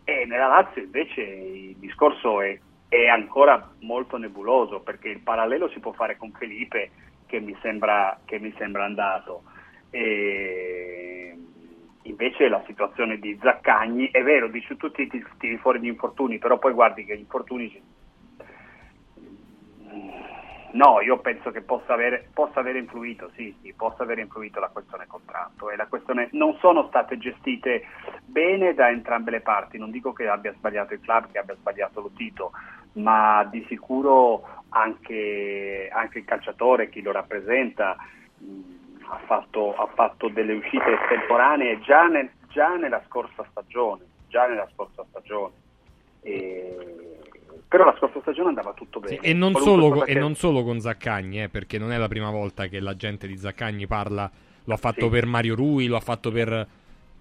[0.05, 2.59] E nella Lazio invece il discorso è,
[2.89, 6.90] è ancora molto nebuloso perché il parallelo si può fare con Felipe
[7.26, 9.43] che mi sembra, che mi sembra andato.
[9.90, 11.36] E
[12.02, 16.39] invece la situazione di Zaccagni è vero, dici tu ti ti tiri fuori gli infortuni
[16.39, 17.70] però poi guardi che gli infortuni
[20.73, 24.69] No, io penso che possa avere, possa aver influito, sì, sì, possa aver influito la
[24.69, 27.85] questione contratto e la questione non sono state gestite
[28.24, 32.03] bene da entrambe le parti, non dico che abbia sbagliato il club, che abbia sbagliato
[32.03, 32.53] lo Tito,
[32.95, 37.97] ma di sicuro anche, anche il calciatore, chi lo rappresenta,
[38.36, 44.47] mh, ha, fatto, ha fatto delle uscite estemporanee già, nel- già nella scorsa stagione, già
[44.47, 45.55] nella scorsa stagione.
[46.20, 47.27] E-
[47.66, 49.18] Però la scorsa stagione andava tutto bene.
[49.20, 52.66] E non, solo, e non solo con Zaccagni, eh, perché non è la prima volta
[52.66, 54.30] che la gente di Zaccagni parla.
[54.64, 55.09] Lo ha fatto Sì.
[55.09, 56.66] per Mario Rui, lo ha fatto per,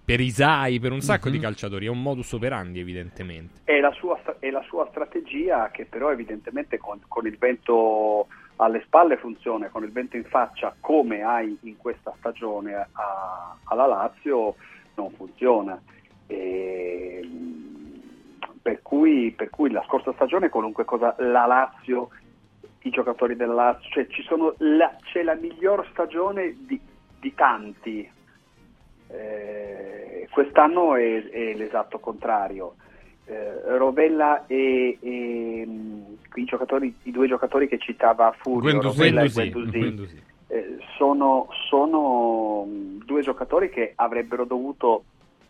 [0.04, 1.34] per Isai, per un sacco Mhm.
[1.34, 1.86] di calciatori.
[1.86, 3.60] È un modus operandi, evidentemente.
[3.64, 8.82] è la sua, è la sua strategia che però evidentemente con, con il vento alle
[8.86, 14.56] spalle funziona, con il vento in faccia come hai in questa stagione a- alla Lazio
[14.96, 15.80] non funziona.
[16.26, 17.20] E,
[18.60, 22.08] per, cui, per cui la scorsa stagione qualunque cosa la Lazio,
[22.82, 26.80] i giocatori della Lazio, cioè ci sono la- c'è la miglior stagione di,
[27.20, 28.10] di tanti.
[29.10, 32.74] Eh, quest'anno è, è l'esatto contrario.
[33.24, 38.98] Eh, Rovella e, e, mh, i, giocatori, i due giocatori che citava Furio, Guendouzi.
[38.98, 40.22] Rovella e Guendouzi.
[40.48, 45.04] Eh, sono, sono mh, due giocatori che avrebbero dovuto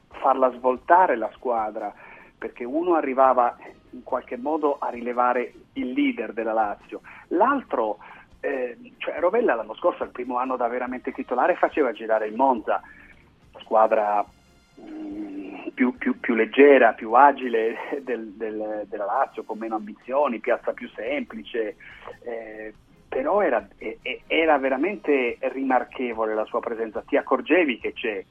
[0.09, 1.95] farla svoltare la squadra
[2.39, 3.57] perché uno arrivava
[3.91, 7.99] in qualche modo a rilevare il leader della Lazio, l'altro,
[8.41, 12.81] eh, cioè Rovella l'anno scorso, il primo anno da veramente titolare, faceva girare il Monza,
[13.61, 14.25] squadra
[14.77, 20.73] mh, più, più- più leggera, più agile del- del- della Lazio, con meno ambizioni, piazza
[20.73, 21.77] più semplice,
[22.25, 22.73] eh,
[23.09, 23.67] però era,
[24.27, 28.25] era veramente rimarchevole la sua presenza, ti accorgevi che c'è.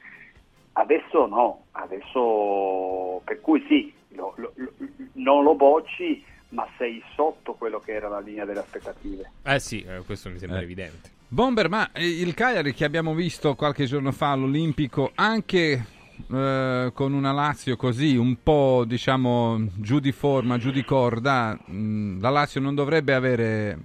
[0.74, 4.72] Adesso no, adesso per cui sì, lo- lo- lo-
[5.14, 9.30] non lo bocci, ma sei sotto quello che era la linea delle aspettative.
[9.42, 10.62] Eh sì, eh, questo mi sembra Eh.
[10.62, 11.10] evidente.
[11.28, 15.86] Bomber, ma eh, il Cagliari che abbiamo visto qualche giorno fa all'Olimpico, anche
[16.32, 22.20] eh, con una Lazio così un po' diciamo giù di forma, giù di corda, mh,
[22.20, 23.78] la Lazio non dovrebbe avere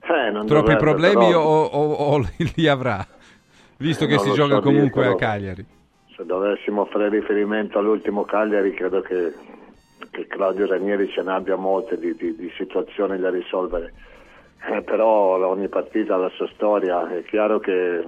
[0.00, 3.04] Eh, non troppi dovrebbe, problemi però- o, o- o li avrà,
[3.78, 5.30] visto Eh, che si gioca so comunque a dirtelo.
[5.32, 5.66] Cagliari.
[6.16, 9.32] Se dovessimo fare riferimento all'ultimo Cagliari, credo che,
[10.10, 13.92] che Claudio Ranieri ce ne abbia molte di, di- di situazioni da risolvere.
[14.66, 18.04] Eh, però ogni partita ha la sua storia, è chiaro che eh,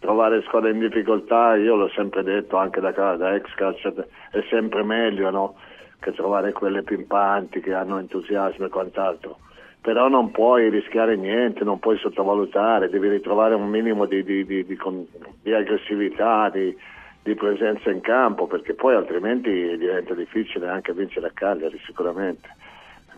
[0.00, 4.82] trovare squadre in difficoltà, io l'ho sempre detto anche da, da ex calciatore, è sempre
[4.82, 5.54] meglio no?
[6.00, 9.38] che trovare quelle pimpanti che hanno entusiasmo e quant'altro.
[9.82, 14.64] Però non puoi rischiare niente, non puoi sottovalutare, devi ritrovare un minimo di, di- di-
[14.64, 16.76] di aggressività, di,
[17.22, 22.48] di presenza in campo, perché poi altrimenti diventa difficile anche vincere a Cagliari sicuramente.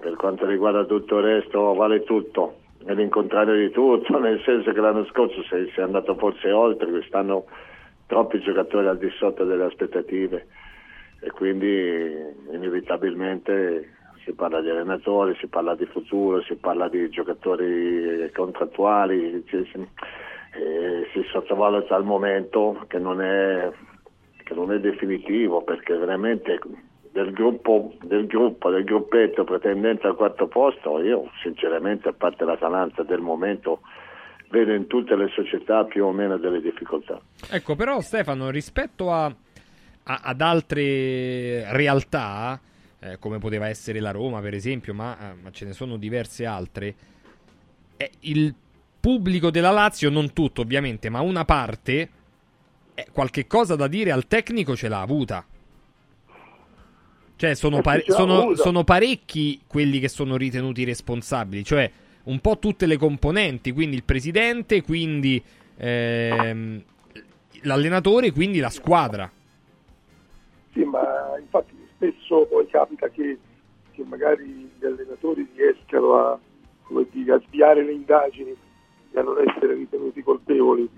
[0.00, 4.80] Per quanto riguarda tutto il resto vale tutto, è l'incontrario di tutto, nel senso che
[4.80, 7.44] l'anno scorso sei, sei andato forse oltre, quest'anno
[8.06, 10.46] troppi giocatori al di sotto delle aspettative
[11.20, 12.12] e quindi
[12.50, 13.92] inevitabilmente
[14.24, 19.78] si parla di allenatori, si parla di futuro, si parla di giocatori contrattuali, ci- si,
[19.78, 23.70] eh, si sottovaluta al momento che non è,
[24.52, 26.58] che non è definitivo perché veramente
[27.10, 33.02] del gruppo, del gruppo, del gruppetto pretendente al quarto posto, io sinceramente a parte l'Atalanta
[33.02, 33.80] del momento
[34.48, 37.20] vedo in tutte le società più o meno delle difficoltà.
[37.50, 42.60] Ecco, però Stefano, rispetto a, a- ad altre realtà,
[43.00, 46.44] eh, come poteva essere la Roma, per esempio, ma, eh, ma ce ne sono diverse
[46.46, 46.94] altre,
[47.96, 48.54] eh, il
[49.00, 52.08] pubblico della Lazio, non tutto ovviamente, ma una parte,
[52.94, 55.44] eh, qualche cosa da dire al tecnico ce l'ha avuta.
[57.36, 61.90] Cioè, sono, Eh pare- sono- sono parecchi quelli che sono ritenuti responsabili, cioè
[62.24, 65.42] un po' tutte le componenti, quindi il presidente, quindi
[65.76, 66.82] ehm,
[67.62, 69.28] l'allenatore, quindi la squadra.
[70.72, 73.38] Sì, ma infatti spesso poi capita che,
[73.90, 76.38] che magari gli allenatori riescano a,
[77.10, 78.54] dire, a sviare le indagini
[79.10, 80.88] e a non essere ritenuti colpevoli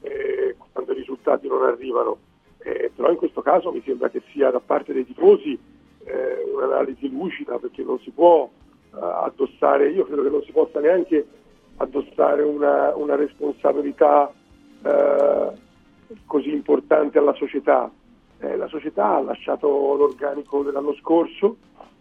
[0.00, 2.18] eh, quando i risultati non arrivano.
[2.58, 5.58] Eh, però in questo caso mi sembra che sia da parte dei tifosi
[6.04, 8.48] eh, un'analisi lucida perché non si può
[8.94, 11.26] eh, addossare, io credo che non si possa neanche
[11.76, 14.32] addossare una, una responsabilità
[14.82, 15.52] eh,
[16.26, 17.90] così importante alla società.
[18.40, 21.56] Eh, la società ha lasciato l'organico dell'anno scorso,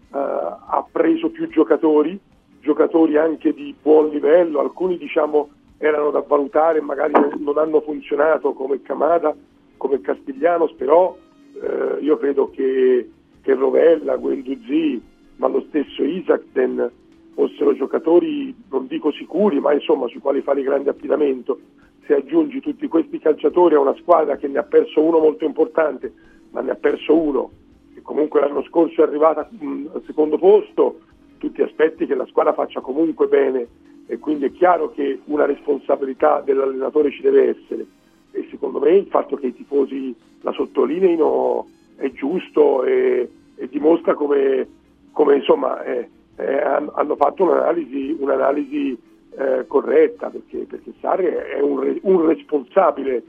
[0.09, 2.17] ha preso più giocatori,
[2.61, 8.81] giocatori anche di buon livello, alcuni diciamo erano da valutare, magari non hanno funzionato come
[8.81, 9.35] Camada,
[9.77, 11.15] come Castiglianos, però
[11.61, 13.09] eh, io credo che,
[13.41, 15.01] che Rovella, Guendouzi,
[15.37, 16.91] ma lo stesso Isaacsen
[17.33, 21.59] fossero giocatori, non dico sicuri, ma insomma sui quali fare grande affidamento.
[22.07, 26.11] Se aggiungi tutti questi calciatori a una squadra che ne ha perso uno molto importante,
[26.51, 27.51] ma ne ha perso uno,
[27.93, 31.01] che comunque l'anno scorso è arrivata mh, al secondo posto,
[31.37, 33.67] tu ti aspetti che la squadra faccia comunque bene
[34.07, 37.85] e quindi è chiaro che una responsabilità dell'allenatore ci deve essere
[38.31, 41.67] e secondo me il fatto che i tifosi la sottolineino
[41.97, 44.67] è giusto e, e dimostra come,
[45.11, 48.97] come insomma eh, eh, han- hanno fatto un'analisi, un'analisi
[49.37, 53.23] eh, corretta perché, perché Sarri è un, un responsabile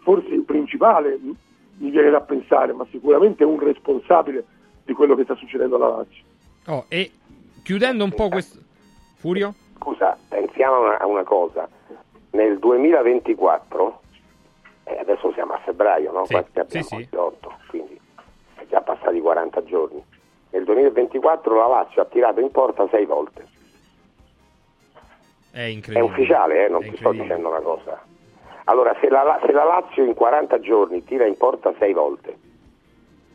[0.00, 1.18] forse il principale
[1.78, 4.44] mi viene da pensare ma sicuramente un responsabile
[4.84, 6.30] di quello che sta succedendo alla Lazio
[6.66, 7.10] Oh, e
[7.64, 8.58] chiudendo un po' questo...
[9.16, 9.54] Furio?
[9.82, 11.68] Scusa, pensiamo a una, a una cosa.
[12.30, 14.00] Nel 2024,
[14.84, 16.24] eh, adesso siamo a febbraio, no?
[16.24, 16.68] Sì, abbiamo?
[16.68, 17.08] sì, sì.
[17.14, 18.00] 8, quindi
[18.54, 20.02] è già passati 40 giorni.
[20.50, 23.46] Nel 2024 la Lazio ha tirato in porta 6 volte.
[25.50, 26.10] È È incredibile.
[26.12, 28.00] ufficiale, eh, non È ti sto dicendo una cosa.
[28.64, 32.36] Allora, se la, se la Lazio in 40 giorni tira in porta 6 volte,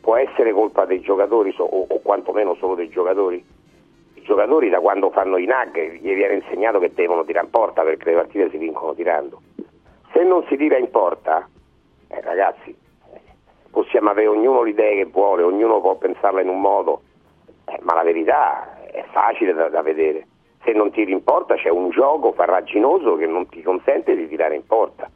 [0.00, 3.44] può essere colpa dei giocatori o, o quantomeno solo dei giocatori?
[4.28, 8.10] Giocatori da quando fanno i NAG gli viene insegnato che devono tirare in porta perché
[8.10, 9.40] le partite si vincono tirando.
[10.12, 11.48] Se non si tira in porta,
[12.08, 12.76] eh, ragazzi,
[13.70, 17.00] possiamo avere ognuno le idee che vuole, ognuno può pensarla in un modo,
[17.64, 20.26] eh, ma la verità è facile da, da vedere.
[20.62, 24.56] Se non tiri in porta c'è un gioco farraginoso che non ti consente di tirare
[24.56, 25.08] in porta,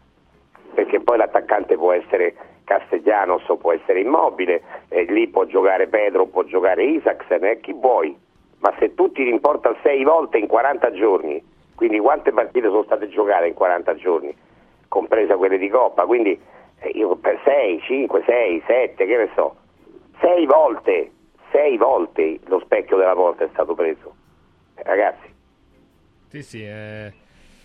[0.73, 2.35] perché poi l'attaccante può essere
[2.65, 8.31] Castellanos può essere immobile, e lì può giocare Pedro, può giocare Isaacsen, eh, chi vuoi,
[8.63, 11.43] ma se tu tiri in porta sei volte in 40 giorni,
[11.75, 14.35] quindi quante partite sono state giocate in 40 giorni,
[14.89, 16.39] compresa quelle di Coppa, quindi
[16.81, 19.57] eh, io per 6, 5, 6, 7, che ne so,
[20.21, 21.11] 6 volte,
[21.51, 24.15] 6 volte lo specchio della porta è stato preso.
[24.77, 25.31] Eh, ragazzi,
[26.29, 27.13] Sì, sì, è,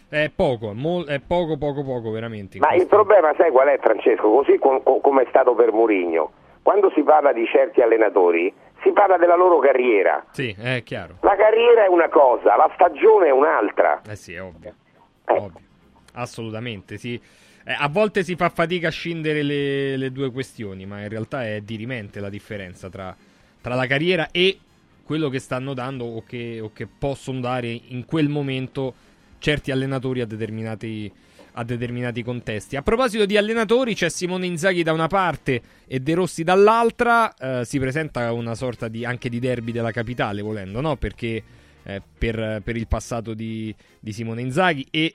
[0.10, 0.72] è poco,
[1.07, 2.57] è poco, poco, poco, veramente.
[2.57, 4.30] ma il questo- problema sai qual è Francesco?
[4.32, 6.32] Così com- come è stato per Mourinho,
[6.64, 8.52] quando si parla di certi allenatori
[8.83, 10.25] si parla della loro carriera.
[10.31, 11.17] Sì, è chiaro.
[11.21, 14.01] La carriera è una cosa, la stagione è un'altra.
[14.07, 14.73] Eh sì, è ovvio.
[15.25, 15.65] Ovvio.
[16.13, 17.19] Assolutamente, sì.
[17.65, 21.45] Eh, a volte si fa fatica a scindere le, le due questioni, ma in realtà
[21.45, 23.15] è dirimente la differenza tra,
[23.59, 24.59] tra la carriera e
[25.03, 28.93] quello che stanno dando o che, o che possono dare in quel momento
[29.39, 31.11] certi allenatori a determinati,
[31.59, 32.75] a determinati contesti.
[32.75, 37.34] A proposito di allenatori, c'è Simone Inzaghi da una parte e De Rossi dall'altra.
[37.35, 40.97] eh, si presenta una sorta di, anche di derby della capitale, volendo, no?
[40.97, 41.43] Perché
[41.84, 45.13] eh, per, per il passato di, di Simone Inzaghi e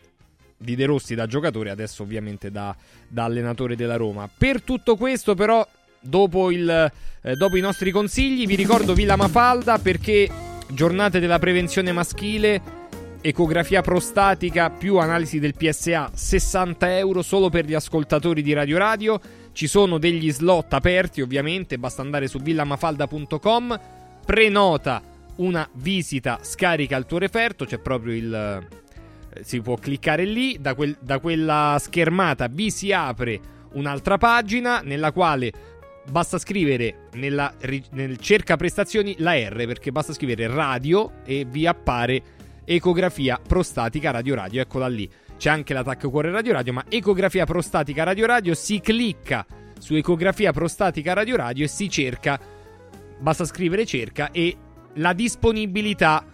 [0.56, 2.74] di De Rossi da giocatore, adesso ovviamente da,
[3.06, 4.28] da allenatore della Roma.
[4.36, 5.64] Per tutto questo, però,
[6.00, 6.92] dopo, il,
[7.22, 10.28] eh, dopo i nostri consigli, vi ricordo Villa Mafalda perché
[10.68, 12.80] giornate della prevenzione maschile,
[13.22, 19.20] ecografia prostatica più analisi del PSA, 60 euro solo per gli ascoltatori di Radio Radio.
[19.52, 23.80] Ci sono degli slot aperti, ovviamente, basta andare su villamafalda.com,
[24.26, 25.00] prenota
[25.36, 28.34] una visita, scarica il tuo referto, c'è proprio il
[29.34, 33.40] eh, si può cliccare lì, da, quel- da quella schermata vi si apre
[33.72, 35.50] un'altra pagina nella quale
[36.10, 37.54] basta scrivere nella,
[37.92, 42.22] nel cerca prestazioni la R perché basta scrivere radio e vi appare
[42.74, 45.08] ecografia prostatica radio radio, eccola lì.
[45.36, 49.44] C'è anche l'attacco cuore radio radio, ma ecografia prostatica radio radio si clicca
[49.78, 52.38] su ecografia prostatica radio radio e si cerca
[53.18, 54.56] basta scrivere cerca e
[54.94, 56.24] la disponibilità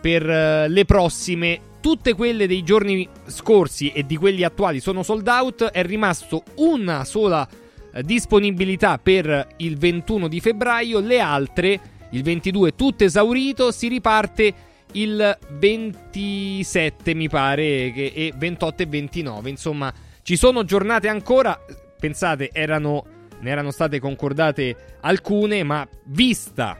[0.00, 5.26] per eh, le prossime tutte quelle dei giorni scorsi e di quelli attuali sono sold
[5.26, 7.48] out è rimasto una sola
[7.92, 11.80] eh, disponibilità per il 21 di febbraio le altre
[12.10, 14.54] il 22 tutto esaurito si riparte
[14.94, 19.92] il 27 mi pare che- e 28 e 29 insomma
[20.22, 21.58] ci sono giornate ancora.
[21.98, 23.04] Pensate erano
[23.40, 26.78] ne erano state concordate alcune ma vista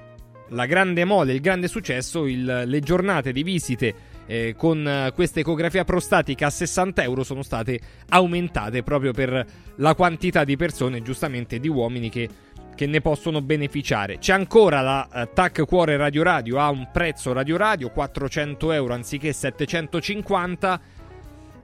[0.50, 3.94] la grande mole il grande successo il- le giornate di visite
[4.26, 7.78] eh, con questa ecografia prostatica a 60 euro sono state
[8.10, 9.44] aumentate proprio per
[9.76, 12.28] la quantità di persone giustamente di uomini che
[12.74, 14.18] che ne possono beneficiare.
[14.18, 18.94] C'è ancora la eh, TAC Cuore Radio Radio a un prezzo Radio Radio 400 euro
[18.94, 20.80] anziché 750.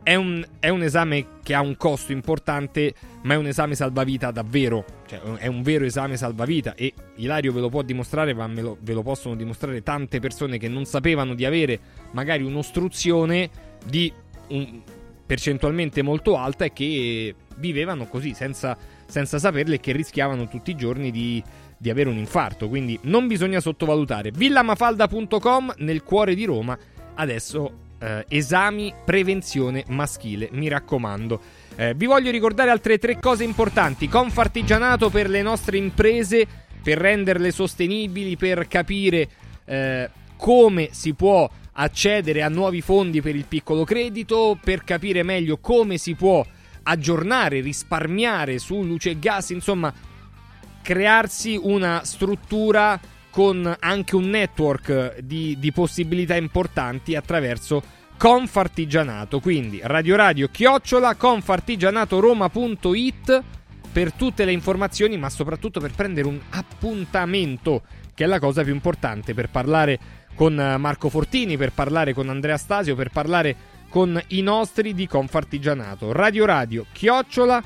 [0.03, 4.31] È un, è un esame che ha un costo importante, ma è un esame salvavita
[4.31, 4.85] davvero.
[5.07, 6.75] Cioè, è un vero esame salvavita.
[6.75, 10.69] E Ilario ve lo può dimostrare, ma lo- ve lo possono dimostrare tante persone che
[10.69, 11.79] non sapevano di avere
[12.13, 13.51] magari un'ostruzione
[13.85, 14.11] di
[14.49, 14.81] un-
[15.27, 18.77] percentualmente molto alta e che vivevano così senza,
[19.11, 21.43] senza saperle e che rischiavano tutti i giorni di,
[21.77, 22.69] di avere un infarto.
[22.69, 24.31] Quindi non bisogna sottovalutare.
[24.31, 26.79] Villamafalda.com nel cuore di Roma.
[27.15, 31.41] Adesso eh, esami prevenzione maschile, mi raccomando.
[31.77, 34.09] Eh, vi voglio ricordare altre tre cose importanti.
[34.09, 36.47] Confartigianato per le nostre imprese,
[36.83, 39.29] per renderle sostenibili, per capire
[39.67, 45.59] eh, come si può accedere a nuovi fondi per il piccolo credito, per capire meglio
[45.59, 46.45] come si può
[46.91, 49.93] aggiornare, risparmiare su luce e gas, insomma,
[50.83, 52.99] crearsi una struttura
[53.31, 59.41] con anche un network di, di possibilità importanti attraverso Confartigianato.
[59.41, 63.43] Quindi Radio Radio chiocciola confartigianatoroma.it
[63.91, 67.81] per tutte le informazioni, ma soprattutto per prendere un appuntamento,
[68.13, 69.99] che è la cosa più importante per parlare
[70.35, 73.57] con Marco Fortini, per parlare con Andrea Stasio, per parlare
[73.91, 76.13] con i nostri di Confartigianato.
[76.13, 77.63] Radio Radio chiocciola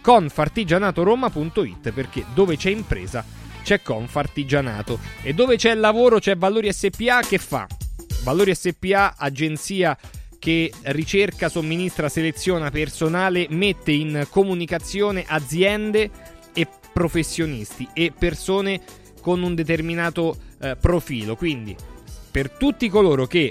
[0.00, 3.24] confartigianatoroma.it perché dove c'è impresa
[3.62, 7.66] c'è Confartigianato e dove c'è lavoro c'è Valori SPA che fa?
[8.22, 9.98] Valori SPA, agenzia
[10.38, 16.10] che ricerca, somministra, seleziona personale, mette in comunicazione aziende
[16.54, 18.80] e professionisti e persone
[19.20, 21.34] con un determinato eh, profilo.
[21.34, 21.74] Quindi,
[22.30, 23.50] per tutti coloro che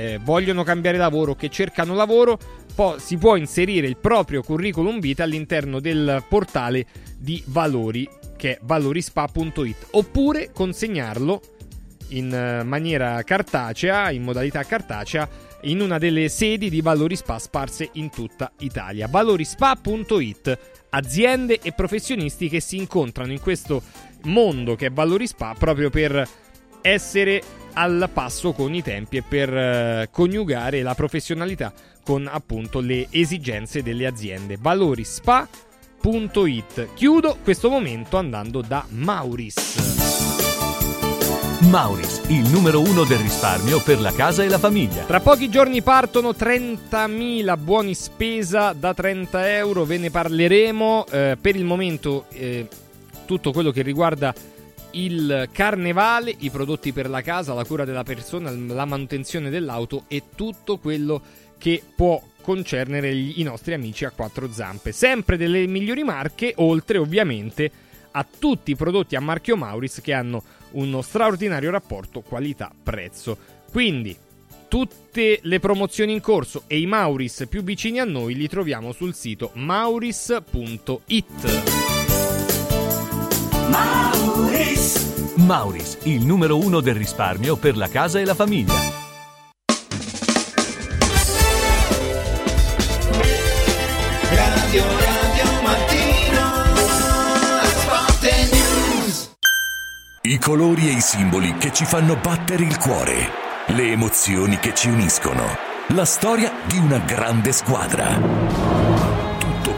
[0.00, 2.38] eh, vogliono cambiare lavoro, che cercano lavoro,
[2.74, 6.86] po- si può inserire il proprio curriculum vitae all'interno del portale
[7.18, 11.40] di Valori, che è valorispa.it, oppure consegnarlo
[12.08, 15.28] in eh, maniera cartacea, in modalità cartacea,
[15.64, 19.08] in una delle sedi di Valori Spa sparse in tutta Italia.
[19.08, 20.58] Valorispa.it,
[20.90, 23.82] aziende e professionisti che si incontrano in questo
[24.24, 26.26] mondo che è Valori Spa proprio per
[26.82, 27.42] essere
[27.74, 33.82] al passo con i tempi e per eh, coniugare la professionalità con appunto le esigenze
[33.82, 34.56] delle aziende.
[34.58, 36.88] Valorispa.it.
[36.94, 39.98] Chiudo questo momento andando da Mauris.
[41.68, 45.04] Mauris, il numero uno del risparmio per la casa e la famiglia.
[45.04, 51.06] Tra pochi giorni partono 30.000 buoni spesa da 30 euro, ve ne parleremo.
[51.08, 52.66] Eh, per il momento eh,
[53.24, 54.34] tutto quello che riguarda
[54.92, 60.22] il carnevale, i prodotti per la casa, la cura della persona, la manutenzione dell'auto e
[60.34, 61.20] tutto quello
[61.58, 64.92] che può concernere i nostri amici a quattro zampe.
[64.92, 67.70] Sempre delle migliori marche, oltre ovviamente
[68.12, 70.42] a tutti i prodotti a marchio Mauris che hanno
[70.72, 73.36] uno straordinario rapporto qualità-prezzo.
[73.70, 74.16] Quindi
[74.68, 79.14] tutte le promozioni in corso e i Mauris più vicini a noi li troviamo sul
[79.14, 80.88] sito mauris.it.
[83.70, 85.34] Mauris.
[85.36, 88.74] Mauris, il numero uno del risparmio per la casa e la famiglia.
[94.30, 96.76] Radio Radio Mattino
[97.64, 98.22] Sport
[98.52, 99.30] News
[100.22, 103.30] I colori e i simboli che ci fanno battere il cuore,
[103.66, 105.44] le emozioni che ci uniscono,
[105.88, 108.79] la storia di una grande squadra.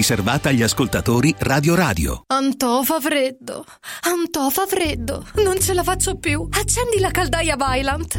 [0.00, 2.22] riservata agli ascoltatori Radio Radio.
[2.28, 3.66] Antò fa freddo.
[4.04, 5.26] Antò fa freddo.
[5.44, 6.48] Non ce la faccio più.
[6.50, 8.18] Accendi la caldaia Vylant.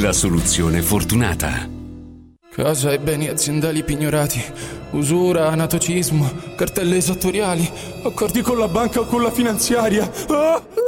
[0.00, 1.68] La soluzione fortunata.
[2.50, 4.42] Casa e beni aziendali pignorati,
[4.90, 7.70] usura, anatocismo, cartelle esattoriali,
[8.02, 10.10] accordi con la banca o con la finanziaria.
[10.28, 10.87] Ah!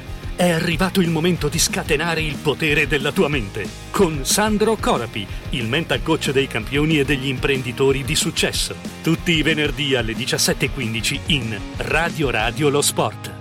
[0.35, 5.67] È arrivato il momento di scatenare il potere della tua mente con Sandro Corapi, il
[5.67, 8.75] mental coach dei campioni e degli imprenditori di successo.
[9.03, 13.31] Tutti i venerdì alle 17.15 in Radio Radio Lo Sport.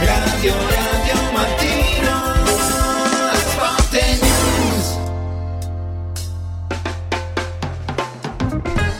[0.00, 0.81] Radio Radio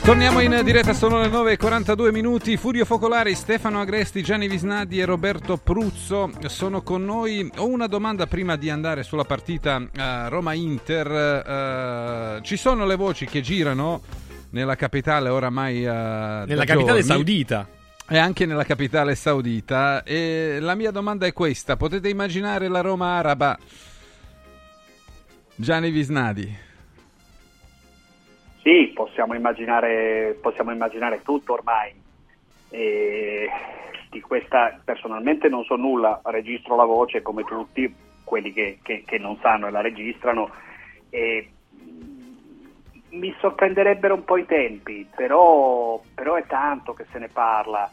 [0.04, 2.56] Torniamo in diretta, sono le 9.42 minuti.
[2.56, 7.48] Furio Focolari, Stefano Agresti, Gianni Visnadi e Roberto Pruzzo sono con noi.
[7.58, 12.36] Ho una domanda prima di andare sulla partita uh, Roma-Inter.
[12.36, 14.02] Uh, ci sono le voci che girano
[14.50, 15.84] nella capitale oramai.
[15.84, 17.68] Uh, Nella capitale saudita.
[18.08, 20.02] E anche nella capitale saudita.
[20.02, 23.56] E la mia domanda è questa: potete immaginare la Roma araba?
[25.54, 26.70] Gianni Visnadi.
[28.62, 31.92] Sì, possiamo immaginare, possiamo immaginare tutto ormai.
[32.70, 33.48] E
[34.08, 37.92] di questa personalmente non so nulla, registro la voce come tutti,
[38.24, 40.50] quelli che, che- che non sanno e la registrano.
[41.10, 41.50] E
[43.10, 47.90] mi sorprenderebbero un po' i tempi, però, però è tanto che se ne parla.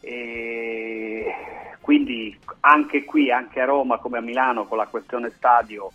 [0.00, 1.32] E
[1.80, 5.92] quindi anche qui, anche a Roma come a Milano, con la questione stadio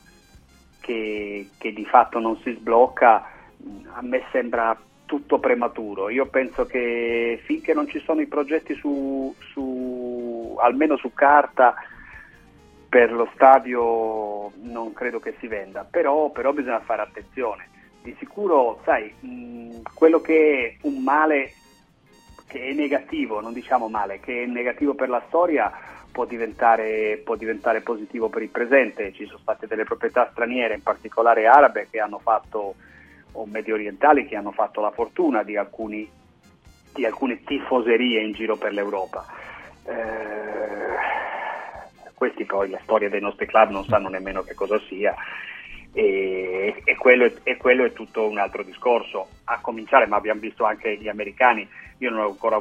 [0.80, 3.28] che, che di fatto non si sblocca,
[3.94, 6.10] a me sembra tutto prematuro.
[6.10, 11.76] Io penso che finché non ci sono i progetti su, su- almeno su carta
[12.90, 17.70] per lo stadio non credo che si venda, però, però bisogna fare attenzione.
[18.04, 21.54] Di sicuro, sai, mh, quello che è un male
[22.46, 25.72] che è negativo, non diciamo male, che è negativo per la storia
[26.14, 29.12] può diventare, può diventare positivo per il presente.
[29.12, 32.76] Ci sono state delle proprietà straniere, in particolare arabe, che hanno fatto,
[33.34, 36.10] o medio orientali, che hanno fatto la fortuna di, alcuni,
[36.94, 39.26] di alcune tifoserie in giro per l'Europa.
[39.86, 40.62] Eh,
[42.14, 45.14] questi poi la storia dei nostri club non sanno nemmeno che cosa sia
[45.94, 49.28] e, e, quello, e quello è tutto un altro discorso.
[49.46, 51.68] A cominciare, ma abbiamo visto anche gli americani,
[52.00, 52.60] io non ho ancora,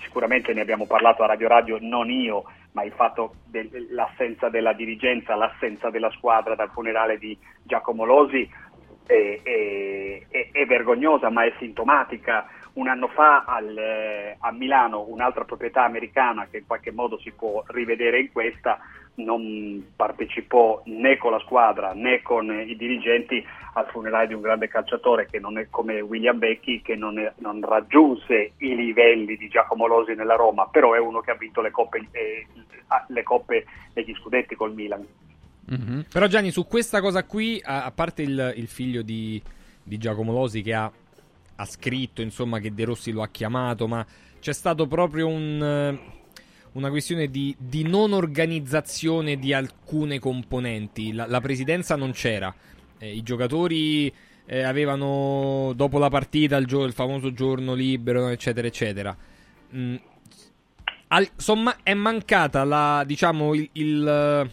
[0.00, 5.36] sicuramente ne abbiamo parlato a Radio Radio, non io, ma il fatto dell'assenza della dirigenza,
[5.36, 8.48] l'assenza della squadra dal funerale di Giacomo Losi
[9.06, 10.22] è, è-
[10.52, 12.46] è- vergognosa, ma è sintomatica.
[12.74, 17.30] Un anno fa al, eh, a Milano un'altra proprietà americana che in qualche modo si
[17.30, 18.78] può rivedere in questa
[19.16, 24.66] non partecipò né con la squadra né con i dirigenti al funerale di un grande
[24.66, 25.28] calciatore
[25.70, 30.66] come William Becchi che non, è- non raggiunse i livelli di Giacomo Losi nella Roma,
[30.68, 32.46] però è uno che ha vinto le coppe, eh,
[33.08, 35.06] le coppe e gli scudetti col Milan.
[36.10, 39.40] Però Gianni, su questa cosa qui, a, a parte il, il figlio di,
[39.82, 40.90] di Giacomo Losi che ha,
[41.56, 44.04] ha scritto, insomma, che De Rossi lo ha chiamato, ma
[44.40, 45.98] c'è stato proprio un, eh,
[46.72, 51.12] una questione di, di non organizzazione di alcune componenti.
[51.12, 52.54] La, la presidenza non c'era,
[52.98, 54.12] Eh, i giocatori
[54.46, 59.16] eh, avevano dopo la partita il, gio- il famoso giorno libero, eccetera, eccetera.
[59.74, 59.94] Mm,
[61.08, 64.50] al- somma- è mancata la, diciamo, il- il,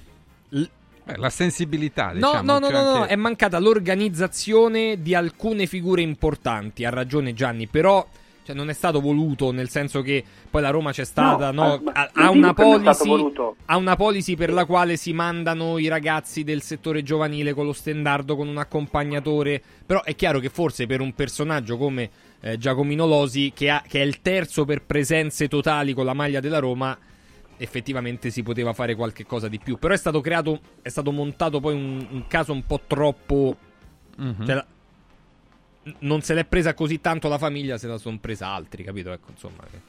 [1.11, 2.41] Beh, la sensibilità, No, diciamo.
[2.41, 7.33] no, no, c'è no, no, anche- è mancata l'organizzazione di alcune figure importanti, ha ragione
[7.33, 8.05] Gianni, però
[8.43, 11.91] cioè, non è stato voluto, nel senso che poi la Roma c'è stata, No, no,
[11.93, 13.31] ha, ha una policy,
[13.65, 17.73] ha una policy per la quale si mandano i ragazzi del settore giovanile con lo
[17.73, 22.09] stendardo, con un accompagnatore, però è chiaro che forse per un personaggio come
[22.41, 26.39] eh, Giacomino Losi, che, ha- che è il terzo per presenze totali con la maglia
[26.39, 26.97] della Roma,
[27.61, 29.77] effettivamente si poteva fare qualche cosa di più.
[29.77, 33.55] Però è stato creato, è stato montato poi un, un caso un po' troppo.
[34.17, 34.45] Mhm.
[34.45, 34.63] cioè,
[35.99, 39.11] non se l'è presa così tanto la famiglia, se la sono presa altri, capito?
[39.11, 39.79] Ecco, insomma, eh,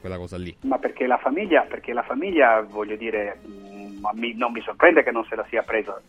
[0.00, 0.54] quella cosa lì.
[0.62, 5.02] Ma perché la famiglia, perché la famiglia voglio dire, mh, ma mi- non mi sorprende
[5.02, 6.00] che non se la sia presa.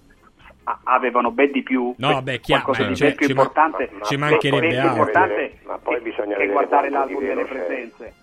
[0.64, 3.42] A- avevano ben di più, No, vabbè, chiaro, qualcosa di c'è- ben più ci ma-
[3.42, 4.90] importante, ci mancherebbe altro.
[4.92, 8.14] importante Ma poi bisogna che vedere guardare l'album delle presenze.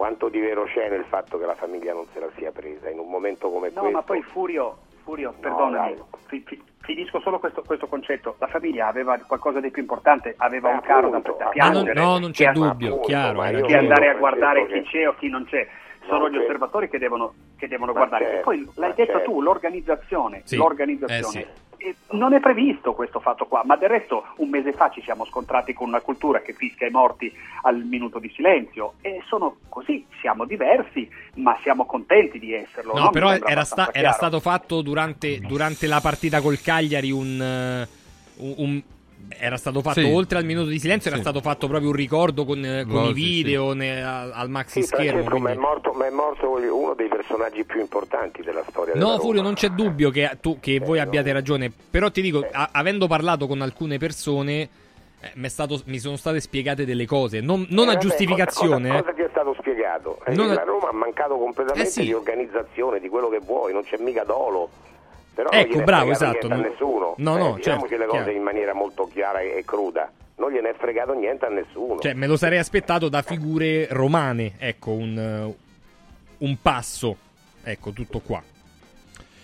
[0.00, 2.98] Quanto di vero c'è nel fatto che la famiglia non se la sia presa in
[2.98, 3.90] un momento come No, questo?
[3.98, 5.94] ma poi Furio, Furio perdonami,
[6.24, 8.36] fi- fi- finisco solo questo, questo concetto.
[8.38, 11.92] La famiglia aveva qualcosa di più importante, aveva un caro da, da Ma non- piangere.
[12.00, 13.42] no, non c'è dubbio, chiaro.
[13.42, 15.68] hai che andare a guardare chi che- c'è o chi non c'è.
[16.06, 18.24] Sono No, gli osservatori che devono, che devono Ma guardare.
[18.24, 19.30] certo, e poi l'hai ma detto certo.
[19.30, 20.40] tu, l'organizzazione.
[20.44, 21.40] Sì, l'organizzazione.
[21.40, 21.69] eh E
[22.10, 25.72] non è previsto questo fatto qua, ma del resto un mese fa ci siamo scontrati
[25.72, 27.32] con una cultura che fischia i morti
[27.62, 32.94] al minuto di silenzio e sono così, siamo diversi, ma siamo contenti di esserlo.
[32.94, 37.40] No, mi però era, sta- era stato fatto durante, durante la partita col Cagliari un.
[37.40, 37.88] eh,
[38.36, 38.82] un- un-
[39.38, 40.10] era stato fatto Sì.
[40.12, 41.22] oltre al minuto di silenzio, era Sì.
[41.26, 44.80] stato fatto proprio un ricordo con, eh, con i Losi, video ne- al, al maxi
[44.82, 45.22] Sì, schermo.
[45.22, 48.92] Francesco, ma è quindi- morto, ma è morto uno dei personaggi più importanti della storia
[48.94, 49.22] della No, Roma.
[49.22, 51.70] Furio, non c'è dubbio che, tu, che voi abbiate ragione.
[51.90, 54.68] Però ti dico, a- avendo parlato con alcune persone,
[55.20, 57.40] eh, stato- mi sono state spiegate delle cose.
[57.40, 58.88] Non, non Eh, a vabbè, giustificazione.
[58.88, 59.02] Cosa, eh.
[59.02, 60.18] cosa ti è stato spiegato?
[60.24, 62.02] Eh, Non- La Roma ha mancato completamente Eh sì.
[62.02, 64.70] di organizzazione, di quello che vuoi, non c'è mica dolo.
[65.42, 67.14] Però non Ecco, bravo, fregato esatto, niente no- a nessuno.
[67.16, 68.36] no, Eh, no, diciamoci certo, le cose chiaro.
[68.36, 70.12] in maniera molto chiara e, cruda.
[70.36, 71.98] Non gliene è fregato niente a nessuno.
[71.98, 74.52] Cioè, me lo sarei aspettato da figure romane.
[74.58, 75.54] Ecco, un, eh,
[76.38, 77.16] un passo.
[77.62, 78.42] Ecco, tutto qua.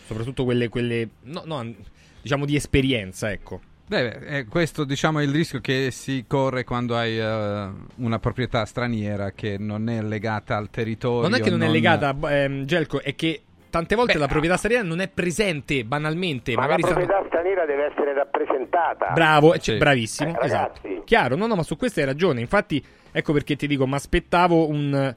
[0.07, 1.75] Soprattutto quelle, quelle no, no,
[2.23, 3.61] diciamo di esperienza, ecco.
[3.89, 8.65] Beh, eh, questo diciamo è il rischio che si corre quando hai eh, una proprietà
[8.65, 11.29] straniera che non è legata al territorio.
[11.29, 13.43] Non è che non, è legata, ehm, Gelco, è che
[13.77, 16.55] tante volte Beh, la proprietà straniera non è presente banalmente.
[16.55, 19.11] Ma magari la stanno- proprietà straniera deve essere rappresentata.
[19.13, 19.77] Bravo, eh, Sì.
[19.77, 20.81] bravissimo, Eh, esatto.
[21.05, 22.41] Chiaro, no, no, ma su questo hai ragione.
[22.41, 22.83] Infatti,
[23.13, 25.15] ecco perché ti dico, mi aspettavo un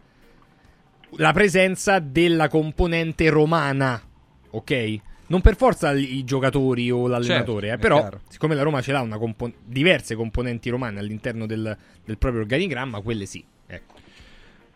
[1.14, 3.99] la presenza della componente romana,
[4.52, 4.95] ok?
[5.27, 8.19] Non per forza i giocatori o l'allenatore, Certo, eh, però chiaro.
[8.30, 11.76] siccome la Roma ce l'ha una compo- diverse componenti romane all'interno del,
[12.06, 13.95] del proprio organigramma, quelle sì, ecco.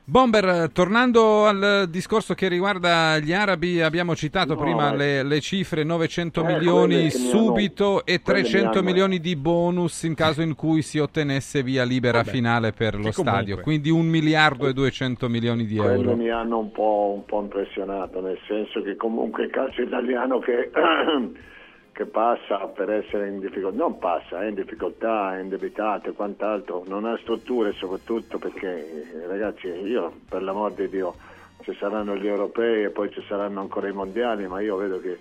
[0.06, 5.86] Bomber, tornando al discorso che riguarda gli arabi, abbiamo citato No, prima le, le cifre
[5.86, 10.56] 900 Eh, milioni subito e quelle mi 300 hanno- milioni di bonus in caso in
[10.56, 14.68] cui si ottenesse via libera Vabbè, finale per lo che comunque- stadio, quindi 1 miliardo
[14.68, 16.16] e 200 milioni di Quello euro.
[16.18, 20.70] mi hanno un po', un po' impressionato, nel senso che comunque il calcio italiano che
[21.94, 26.84] che passa per essere in difficoltà, non passa, è in difficoltà, è indebitato e quant'altro,
[26.88, 31.16] non ha strutture soprattutto perché eh, ragazzi io per l'amor di Dio
[31.62, 35.20] ci saranno gli europei e poi ci saranno ancora i mondiali, ma io vedo che,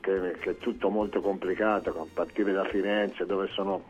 [0.00, 3.82] che- che è tutto molto complicato, a partire da Firenze dove sono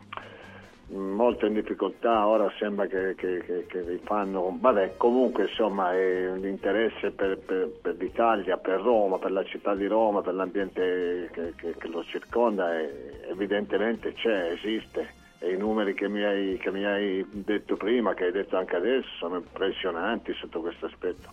[0.91, 7.13] molto in difficoltà, ora sembra che, che, che, che li fanno, vabbè comunque insomma l'interesse
[7.13, 11.77] per, per- per l'Italia, per Roma, per la città di Roma, per l'ambiente che, che-
[11.77, 12.91] che lo circonda, è-
[13.31, 15.15] evidentemente c'è, esiste.
[15.43, 18.77] E i numeri che mi, hai, che mi hai detto prima, che hai detto anche
[18.77, 21.31] adesso, sono impressionanti sotto questo aspetto,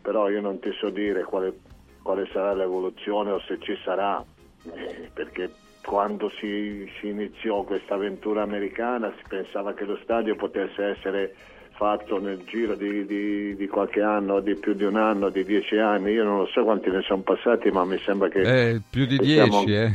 [0.00, 1.58] però io non ti so dire quale,
[2.02, 4.24] quale sarà l'evoluzione o se ci sarà,
[4.72, 5.50] eh, perché
[5.86, 11.34] quando si, si iniziò questa avventura americana si pensava che lo stadio potesse essere
[11.76, 15.76] fatto nel giro di, di- di qualche anno, di più di un anno, di dieci
[15.78, 16.10] anni.
[16.10, 18.40] Io non lo so quanti ne sono passati, ma mi sembra che,
[18.70, 19.92] Eh, più di siamo, 10, eh.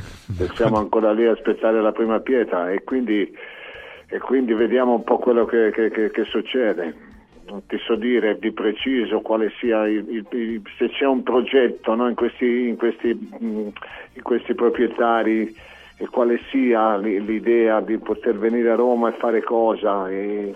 [0.55, 3.29] siamo ancora lì a aspettare la prima pietra e quindi,
[4.07, 7.09] e quindi vediamo un po' quello che, che- che- che succede.
[7.47, 11.95] Non ti so dire di preciso quale sia il, il- il- se c'è un progetto
[11.95, 13.09] no, in, questi, in, questi,
[13.39, 13.71] in
[14.21, 15.53] questi proprietari
[16.01, 20.55] e quale sia l'idea di poter venire a Roma e fare cosa e,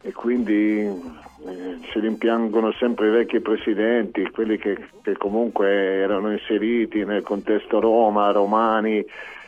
[0.00, 7.04] e quindi eh, si rimpiangono sempre i vecchi presidenti, quelli che, che comunque erano inseriti
[7.04, 9.04] nel contesto Roma, romani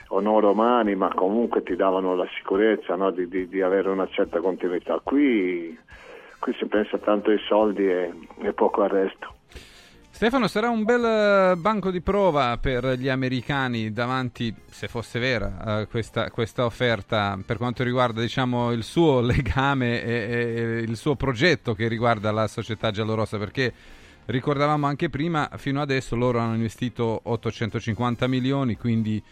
[0.08, 4.06] o non romani, ma comunque ti davano la sicurezza no, di, di- di avere una
[4.08, 5.00] certa continuità.
[5.02, 5.74] Qui,
[6.38, 9.33] qui si pensa tanto ai soldi e, e poco al resto.
[10.24, 15.86] Stefano, sarà un bel eh, banco di prova per gli americani davanti, se fosse vera,
[15.90, 21.74] questa, questa offerta per quanto riguarda diciamo, il suo legame e, e il suo progetto
[21.74, 23.70] che riguarda la società giallorossa, perché
[24.24, 29.22] ricordavamo anche prima, fino adesso loro hanno investito 850 milioni, quindi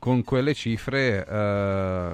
[0.00, 2.10] con quelle cifre, eh,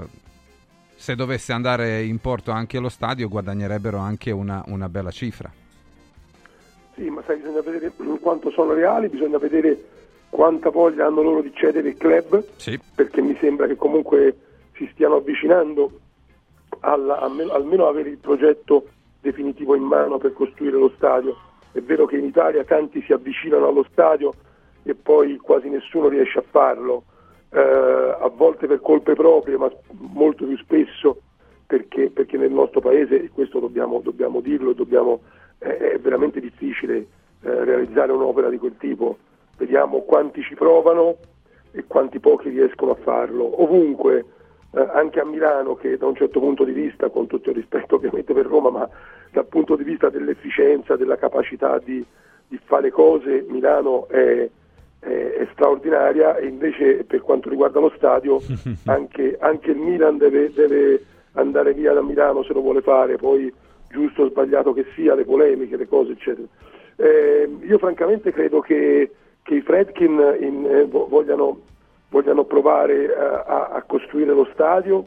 [0.94, 5.50] se dovesse andare in porto anche lo stadio, guadagnerebbero anche una, una bella cifra.
[6.97, 9.78] Sì, ma sai, bisogna vedere quanto sono reali, bisogna vedere
[10.31, 12.43] quanta voglia hanno loro di cedere il club,
[12.94, 14.36] perché mi sembra che comunque
[14.74, 15.90] si stiano avvicinando
[16.81, 18.89] alla- almeno, almeno avere il progetto
[19.20, 21.36] definitivo in mano per costruire lo stadio.
[21.73, 24.32] È vero che in Italia tanti si avvicinano allo stadio
[24.82, 27.05] e poi quasi nessuno riesce a farlo,
[27.51, 31.20] eh, a volte per colpe proprie, ma molto più spesso
[31.66, 36.97] perché, perché nel nostro paese, e questo dobbiamo, dobbiamo dirlo, dobbiamo, eh, è veramente difficile
[37.43, 39.16] eh, realizzare un'opera di quel tipo.
[39.57, 41.16] Vediamo quanti ci provano
[41.73, 43.62] e quanti pochi riescono a farlo.
[43.62, 44.24] Ovunque,
[44.73, 47.97] eh, anche a Milano, che da un certo punto di vista, con tutto il rispetto
[47.97, 48.89] ovviamente per Roma, ma
[49.31, 52.05] dal punto di vista dell'efficienza, della capacità di,
[52.49, 54.49] di fare cose, Milano è,
[55.01, 58.41] è- è straordinaria e invece per quanto riguarda lo stadio
[58.87, 63.53] anche, anche il Milan deve, deve andare via da Milano se lo vuole fare, poi
[63.90, 66.46] giusto o sbagliato che sia, le polemiche, le cose eccetera.
[66.96, 69.10] Eh, io francamente credo che,
[69.42, 71.60] che i Fredkin in- eh, vo- vogliano,
[72.08, 75.04] vogliano provare eh, a, a costruire lo stadio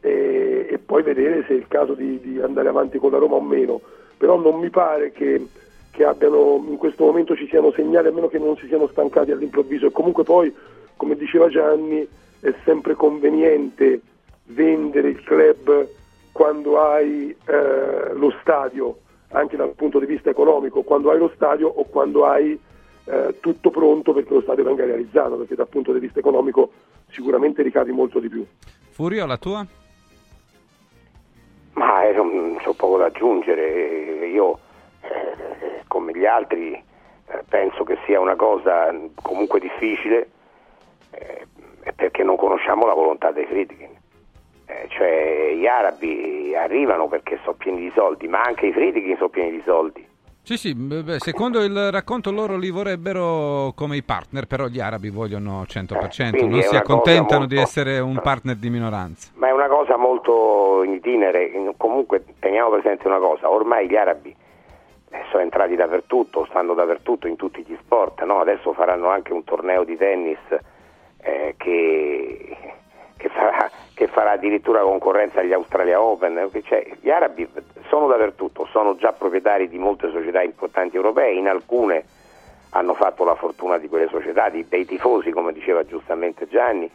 [0.00, 3.36] e, e poi vedere se è il caso di, di andare avanti con la Roma
[3.36, 3.80] o meno.
[4.16, 5.46] Però non mi pare che,
[5.90, 9.30] che abbiano in questo momento ci siano segnali, a meno che non si siano stancati
[9.30, 9.86] all'improvviso.
[9.86, 10.54] E comunque poi,
[10.96, 12.06] come diceva Gianni,
[12.40, 14.00] è sempre conveniente
[14.44, 15.88] vendere il club
[16.32, 18.98] quando hai eh, lo stadio,
[19.28, 22.58] anche dal punto di vista economico, quando hai lo stadio o quando hai
[23.04, 26.70] eh, tutto pronto perché lo stadio venga realizzato, perché dal punto di vista economico
[27.10, 28.46] sicuramente ricavi molto di più.
[28.90, 29.66] Furio, la tua?
[31.72, 34.58] Ma eh, non c'ho poco da aggiungere, io
[35.00, 40.30] eh, come gli altri eh, penso che sia una cosa comunque difficile
[41.10, 41.46] eh,
[41.94, 43.99] perché non conosciamo la volontà dei Friedkin.
[44.70, 49.28] Eh, cioè gli arabi arrivano perché sono pieni di soldi, ma anche i Friedkin sono
[49.28, 50.06] pieni di soldi.
[50.42, 55.10] Sì, sì, beh, secondo il racconto loro li vorrebbero come i partner, però gli arabi
[55.10, 59.30] vogliono 100%, quindi non si accontentano cosa di molto- essere un partner di minoranza.
[59.34, 64.34] Ma è una cosa molto in itinere, comunque teniamo presente una cosa, ormai gli arabi
[65.10, 68.40] eh, sono entrati dappertutto, stanno dappertutto in tutti gli sport, no?
[68.40, 70.38] adesso faranno anche un torneo di tennis
[71.20, 72.56] eh, che,
[73.20, 77.46] che farà, che farà addirittura concorrenza agli Australia Open, cioè, gli arabi
[77.88, 82.04] sono dappertutto, sono già proprietari di molte società importanti europee, in alcune
[82.70, 86.90] hanno fatto la fortuna di quelle società, di- dei tifosi come diceva giustamente Gianni,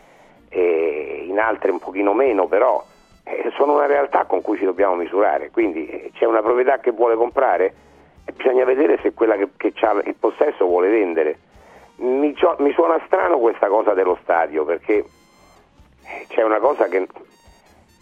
[0.49, 2.83] in altre un pochino meno, però
[3.23, 6.91] eh, sono una realtà con cui ci dobbiamo misurare, quindi eh, c'è una proprietà che
[6.91, 7.73] vuole comprare
[8.25, 11.37] e bisogna vedere se quella che, che ha il possesso vuole vendere.
[11.97, 15.03] mi, mi suona strano questa cosa dello stadio perché
[16.27, 17.07] c'è una cosa che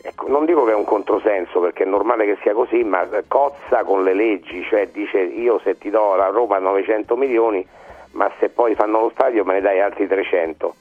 [0.06, 3.84] ecco, non dico che è un controsenso perché è normale che sia così, ma cozza
[3.84, 7.66] con le leggi, cioè dice io se ti do la Roma 900 milioni,
[8.12, 10.76] ma se poi fanno lo stadio me ne dai altri 300.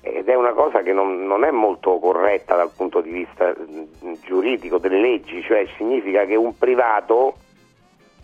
[0.00, 4.14] Ed è una cosa che non, non è molto corretta dal punto di vista mh,
[4.24, 7.34] giuridico delle leggi, cioè significa che un privato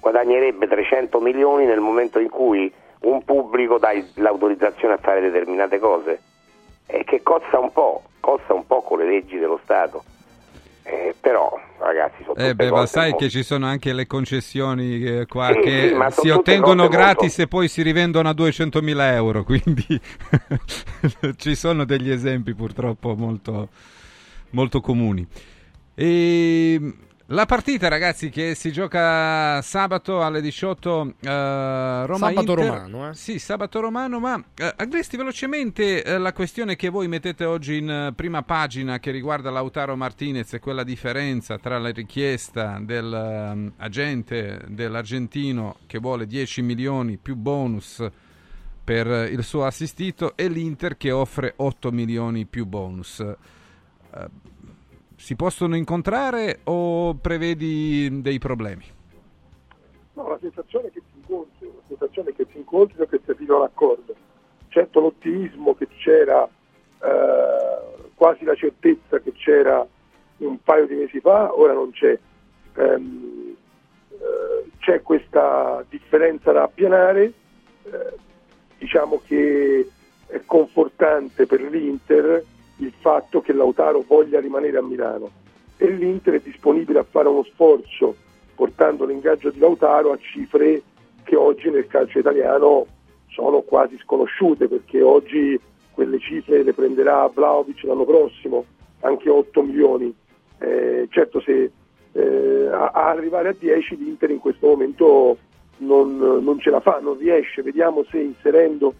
[0.00, 6.20] guadagnerebbe 300 milioni nel momento in cui un pubblico dà l'autorizzazione a fare determinate cose
[6.86, 10.04] e che cozza un po', cozza un po' con le leggi dello Stato.
[10.86, 15.02] Eh, però, ragazzi, sono Eh beh, ma sai molto- che ci sono anche le concessioni
[15.02, 19.12] eh, qua Sì, che sì, si ottengono gratis molto- e poi si rivendono a 200.000
[19.14, 19.86] euro, quindi
[21.36, 23.68] ci sono degli esempi purtroppo molto,
[24.50, 25.26] molto comuni.
[25.94, 26.92] E
[27.28, 32.56] la partita, ragazzi, che si gioca sabato alle 18 eh, Roma Sabato Inter.
[32.56, 33.14] romano, eh?
[33.14, 37.88] Sì, sabato romano, ma eh, Agresti velocemente eh, la questione che voi mettete oggi in
[37.88, 45.76] eh, prima pagina che riguarda Lautaro Martinez e quella differenza tra la richiesta dell'agente dell'argentino
[45.86, 48.06] che vuole 10 milioni più bonus
[48.84, 53.24] per eh, il suo assistito e l'Inter che offre 8 milioni più bonus.
[55.16, 58.84] Si possono incontrare o prevedi dei problemi?
[60.14, 63.20] No, la sensazione è che si incontri, la sensazione è che si incontrino e che
[63.24, 64.14] si arrivi a un accordo.
[64.68, 69.86] Certo l'ottimismo che c'era, eh, quasi la certezza che c'era
[70.38, 72.18] un paio di mesi fa, ora non c'è.
[72.76, 73.32] Eh,
[74.84, 77.32] c'è questa differenza da appianare,
[77.84, 78.14] eh,
[78.76, 79.88] diciamo che
[80.26, 82.44] è confortante per l'Inter
[82.78, 85.30] il fatto che Lautaro voglia rimanere a Milano
[85.76, 88.16] e l'Inter è disponibile a fare uno sforzo
[88.54, 90.82] portando l'ingaggio di Lautaro a cifre
[91.24, 92.86] che oggi nel calcio italiano
[93.28, 95.58] sono quasi sconosciute perché oggi
[95.92, 98.64] quelle cifre le prenderà Vlaovic l'anno prossimo,
[99.00, 100.14] anche 8 milioni.
[100.58, 101.70] Eh, certo se
[102.12, 105.38] eh, a, a arrivare a 10 l'Inter in questo momento
[105.78, 108.94] non, non ce la fa, non riesce, vediamo se inserendo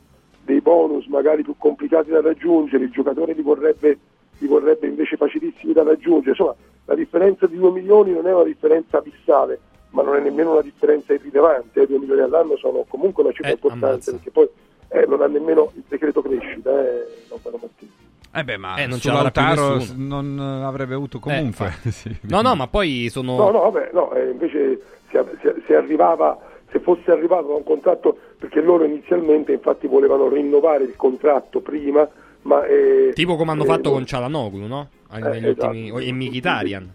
[0.45, 3.99] dei bonus magari più complicati da raggiungere, il giocatore li vorrebbe,
[4.39, 6.55] li vorrebbe invece facilissimi da raggiungere, insomma
[6.87, 9.59] la differenza di 2 milioni non è una differenza abissale,
[9.91, 13.51] ma non è nemmeno una differenza irrilevante, eh, 2 milioni all'anno sono comunque una cifra
[13.51, 14.11] importante, ammazza.
[14.13, 14.49] perché poi
[14.89, 17.91] eh, non ha nemmeno il decreto crescita, eh, Lautaro Martini.
[18.37, 20.07] Eh beh, ma Eh, non su Lautaro nessuno.
[20.21, 21.73] non eh, avrebbe avuto comunque.
[21.91, 22.15] sì.
[22.23, 23.37] No, no, ma poi sono...
[23.37, 24.81] No, no, vabbè, no, eh, invece
[25.11, 26.37] se, se- se arrivava,
[26.75, 32.07] se fosse arrivato a un contratto, perché loro inizialmente infatti volevano rinnovare il contratto prima,
[32.43, 32.65] ma...
[32.67, 34.89] eh, Tipo come hanno eh, fatto non- con Cialanoglu, no?
[35.13, 35.87] Negli Eh, ultimi...
[35.87, 36.01] esatto.
[36.01, 36.93] E Mkhitaryan.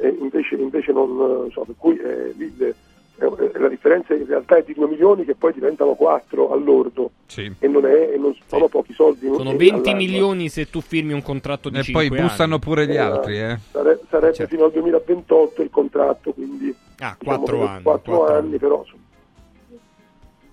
[0.00, 2.74] eh, invece, invece non so, per cui eh, lì, eh,
[3.20, 7.50] eh, la differenza in realtà è di 2 milioni che poi diventano 4 all'ordo Sì.
[7.58, 9.28] e non, è, e non sono pochi soldi.
[9.32, 9.96] Sono eh, 20 all'anno.
[9.96, 13.38] milioni se tu firmi un contratto di E 5 poi bussano pure gli Eh, altri,
[13.40, 13.58] eh.
[13.72, 14.54] Sare- sarebbe Certo.
[14.54, 18.58] fino al 2028 il contratto, quindi Ah, diciamo quattro che anni, quattro quattro anni, anni.
[18.58, 18.84] però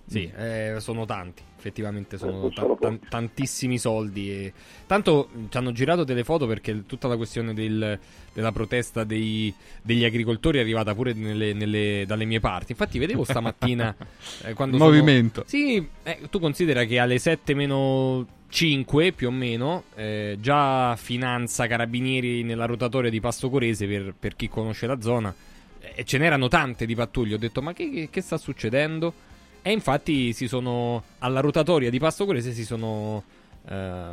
[0.10, 4.32] Sì, eh, sono tanti, effettivamente sono Eh, ta- sono tan- tantissimi soldi.
[4.32, 4.54] E...
[4.86, 8.00] Tanto ci hanno girato delle foto perché tutta la questione del-
[8.32, 12.72] della protesta dei- degli agricoltori è arrivata pure nelle- nelle- dalle mie parti.
[12.72, 13.94] Infatti vedevo stamattina
[14.46, 15.44] eh, quando sono- Movimento.
[15.46, 21.68] Sì, eh, tu considera che alle 7 meno 5 più o meno eh, già Finanza
[21.68, 25.36] Carabinieri nella rotatoria di Pasto Corese per, per chi conosce la zona
[25.96, 27.36] e ce n'erano tante di pattuglie.
[27.36, 29.14] Ho detto, ma che, che- che sta succedendo?
[29.62, 33.24] E infatti si sono alla rotatoria di Pasto Corese si sono
[33.68, 34.12] eh,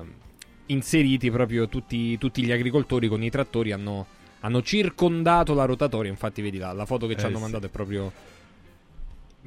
[0.67, 3.71] inseriti proprio tutti, tutti gli agricoltori con i trattori.
[3.73, 4.07] Hanno,
[4.41, 6.11] hanno circondato la rotatoria.
[6.11, 7.43] Infatti, vedi la, la foto che ci Eh, hanno sì.
[7.43, 8.11] mandato è proprio,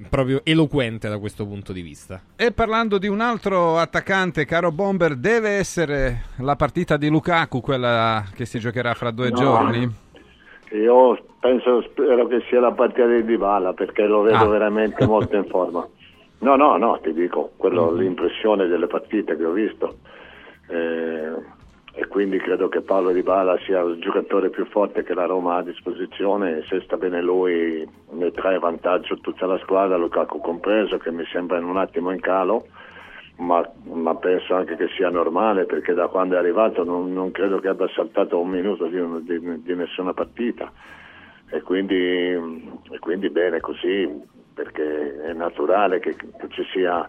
[0.09, 2.21] proprio eloquente da questo punto di vista.
[2.35, 8.23] E parlando di un altro attaccante, caro Bomber, deve essere la partita di Lukaku quella
[8.33, 9.35] che si giocherà fra due No.
[9.35, 9.95] giorni?
[10.71, 14.47] Io penso, spero che sia la partita di Dybala perché lo vedo Ah.
[14.47, 15.87] veramente molto in forma.
[16.39, 17.99] No, no, no, ti dico, quello, Mm-hmm.
[18.01, 19.97] l'impressione delle partite che ho visto.
[20.69, 21.55] Eh,
[21.99, 25.57] e quindi credo che Paolo Dybala sia il giocatore più forte che la Roma ha
[25.59, 30.97] a disposizione e se sta bene lui ne trae vantaggio tutta la squadra, Lukaku compreso,
[30.97, 32.67] che mi sembra in un attimo in calo.
[33.37, 37.59] Ma, ma penso anche che sia normale perché da quando è arrivato non, non credo
[37.59, 40.71] che abbia saltato un minuto di, di- di nessuna partita.
[41.49, 44.09] E quindi, e quindi bene così
[44.53, 47.07] perché è naturale che, che ci sia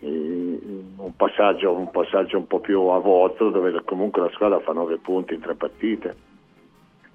[0.00, 4.98] un passaggio, un passaggio un po' più a vuoto dove comunque la squadra fa 9
[4.98, 6.16] punti in tre partite.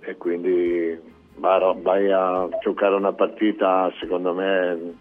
[0.01, 0.99] E quindi
[1.35, 4.95] vai a giocare una partita secondo me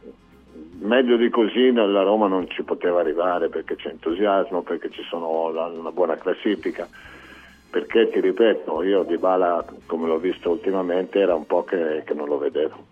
[0.81, 5.51] meglio di così nella Roma non ci poteva arrivare perché c'è entusiasmo, perché ci sono
[5.53, 6.89] la- una buona classifica.
[7.71, 12.15] Perché ti ripeto, io Di Bala, come l'ho visto ultimamente, era un po' che, che
[12.15, 12.87] non lo vedevo.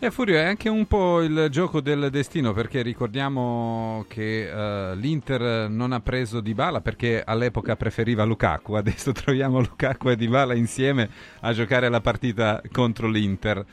[0.00, 5.68] E Furio è anche un po' il gioco del destino perché ricordiamo che eh, l'Inter
[5.68, 11.08] non ha preso Dybala perché all'epoca preferiva Lukaku, adesso troviamo Lukaku e Dybala insieme
[11.40, 13.64] a giocare la partita contro l'Inter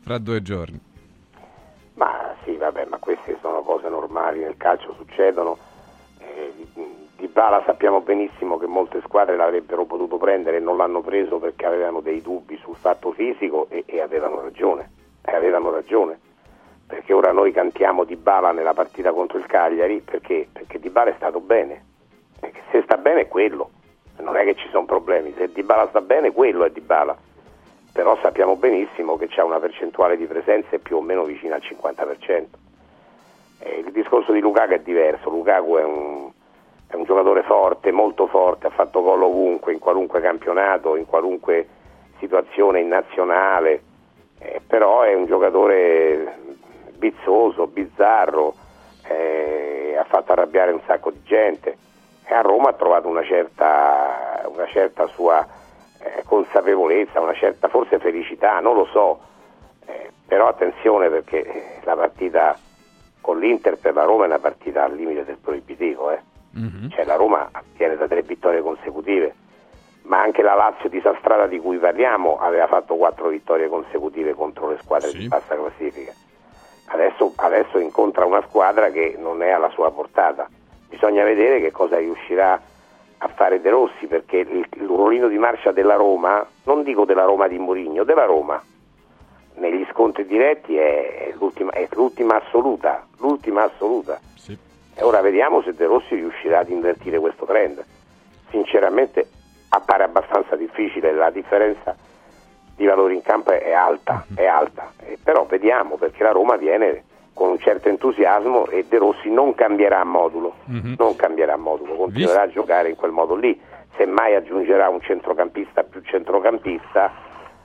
[0.00, 0.80] fra due giorni.
[1.94, 3.62] Ma sì, vabbè, ma queste sono
[4.32, 5.58] normali nel calcio, succedono.
[6.18, 6.52] Eh,
[7.16, 11.66] di Bala sappiamo benissimo che molte squadre l'avrebbero potuto prendere e non l'hanno preso perché
[11.66, 14.90] avevano dei dubbi sul fatto fisico e, e avevano ragione.
[15.24, 16.18] E avevano ragione.
[16.86, 21.10] Perché ora noi cantiamo Di Bala nella partita contro il Cagliari perché, perché Di Bala
[21.10, 21.84] è stato bene.
[22.40, 23.70] Perché se sta bene è quello.
[24.18, 25.32] Non è che ci sono problemi.
[25.36, 27.16] Se Di Bala sta bene, quello è Di Bala
[27.92, 32.46] però sappiamo benissimo che c'è una percentuale di presenze più o meno vicina al 50%.
[33.64, 36.30] Eh, il discorso di Lukaku è diverso, Lukaku è un,
[36.88, 41.68] è un giocatore forte, molto forte, ha fatto gol ovunque, in qualunque campionato, in qualunque
[42.18, 43.82] situazione in nazionale,
[44.38, 46.38] eh, però è un giocatore
[46.96, 48.54] bizzoso, bizzarro,
[49.06, 51.76] eh, ha fatto arrabbiare un sacco di gente.
[52.24, 55.46] E a Roma ha trovato una certa, una certa sua
[56.00, 59.20] eh, consapevolezza, una certa forse felicità, non lo so,
[59.86, 62.56] eh, però attenzione perché la partita
[63.22, 66.20] con l'Inter per la Roma è una partita al limite del proibitivo, eh.
[66.90, 69.34] cioè la Roma viene da tre vittorie consecutive,
[70.02, 74.78] ma anche la Lazio disastrata di cui parliamo aveva fatto quattro vittorie consecutive contro le
[74.82, 76.12] squadre di bassa classifica.
[76.86, 80.48] Adesso, adesso incontra una squadra che non è alla sua portata,
[80.88, 82.60] bisogna vedere che cosa riuscirà
[83.18, 87.24] a fare De Rossi perché il, il ruolino di marcia della Roma, non dico della
[87.24, 88.60] Roma di Mourinho, della Roma
[89.54, 94.18] negli scontri diretti è l'ultima, è l'ultima assoluta, l'ultima assoluta.
[94.94, 97.84] E ora vediamo se De Rossi riuscirà ad invertire questo trend.
[98.50, 99.28] Sinceramente
[99.68, 101.96] appare abbastanza difficile, la differenza
[102.76, 104.92] di valori in campo è alta, è alta.
[105.00, 109.54] Eh, però vediamo perché la Roma viene con un certo entusiasmo e De Rossi non
[109.54, 110.56] cambierà modulo,
[110.98, 113.58] non cambierà modulo, continuerà a giocare in quel modo lì,
[113.96, 117.10] semmai aggiungerà un centrocampista più centrocampista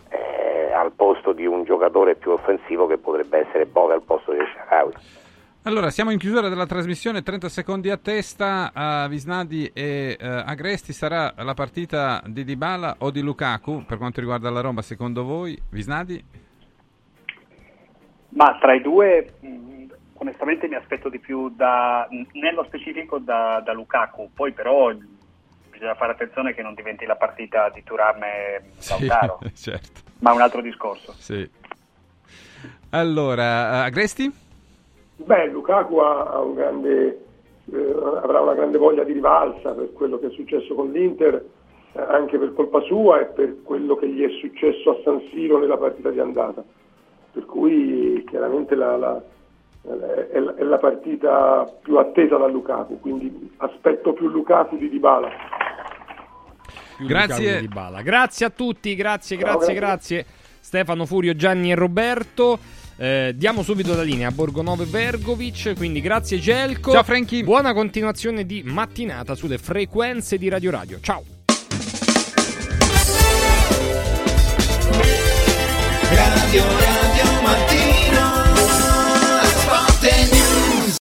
[0.09, 4.39] eh, al posto di un giocatore più offensivo che potrebbe essere Bove al posto di
[4.53, 4.93] Sharawi.
[5.63, 10.93] Allora, siamo in chiusura della trasmissione, 30 secondi a testa, a Visnadi e eh, Agresti
[10.93, 15.61] sarà la partita di Dybala o di Lukaku per quanto riguarda la Roma secondo voi?
[15.69, 16.23] Visnadi?
[18.29, 23.73] Ma tra i due, mh, onestamente mi aspetto di più da, nello specifico da, da
[23.73, 24.93] Lukaku, poi però
[25.77, 30.01] bisogna fare attenzione che non diventi la partita di Turame Lautaro, certo.
[30.19, 31.13] ma un altro discorso.
[31.13, 31.47] Sì.
[32.89, 34.33] Allora, eh, Agresti?
[35.17, 37.25] Beh, Lukaku ha, ha un grande,
[37.71, 41.45] eh, avrà una grande voglia di rivalsa per quello che è successo con l'Inter,
[41.93, 45.59] eh, anche per colpa sua e per quello che gli è successo a San Siro
[45.59, 46.63] nella partita di andata.
[47.33, 49.21] Per cui chiaramente la, la-
[49.87, 55.29] è, la, partita più attesa da Lukaku, quindi aspetto più Lukaku di Dybala.
[56.99, 57.59] Grazie.
[57.59, 58.01] Di Dybala.
[58.01, 60.15] Grazie a tutti, grazie, Ciao, grazie, grazie.
[60.17, 60.35] grazie.
[60.59, 62.59] Stefano Furio, Gianni e Roberto.
[62.97, 66.91] Eh, diamo subito la linea a Borgonove Vergovic, quindi grazie Gelco.
[66.91, 67.43] Ciao, Franchi.
[67.43, 70.99] Buona continuazione di mattinata sulle frequenze di Radio Radio.
[70.99, 71.23] Ciao.
[76.09, 77.86] Radio Radio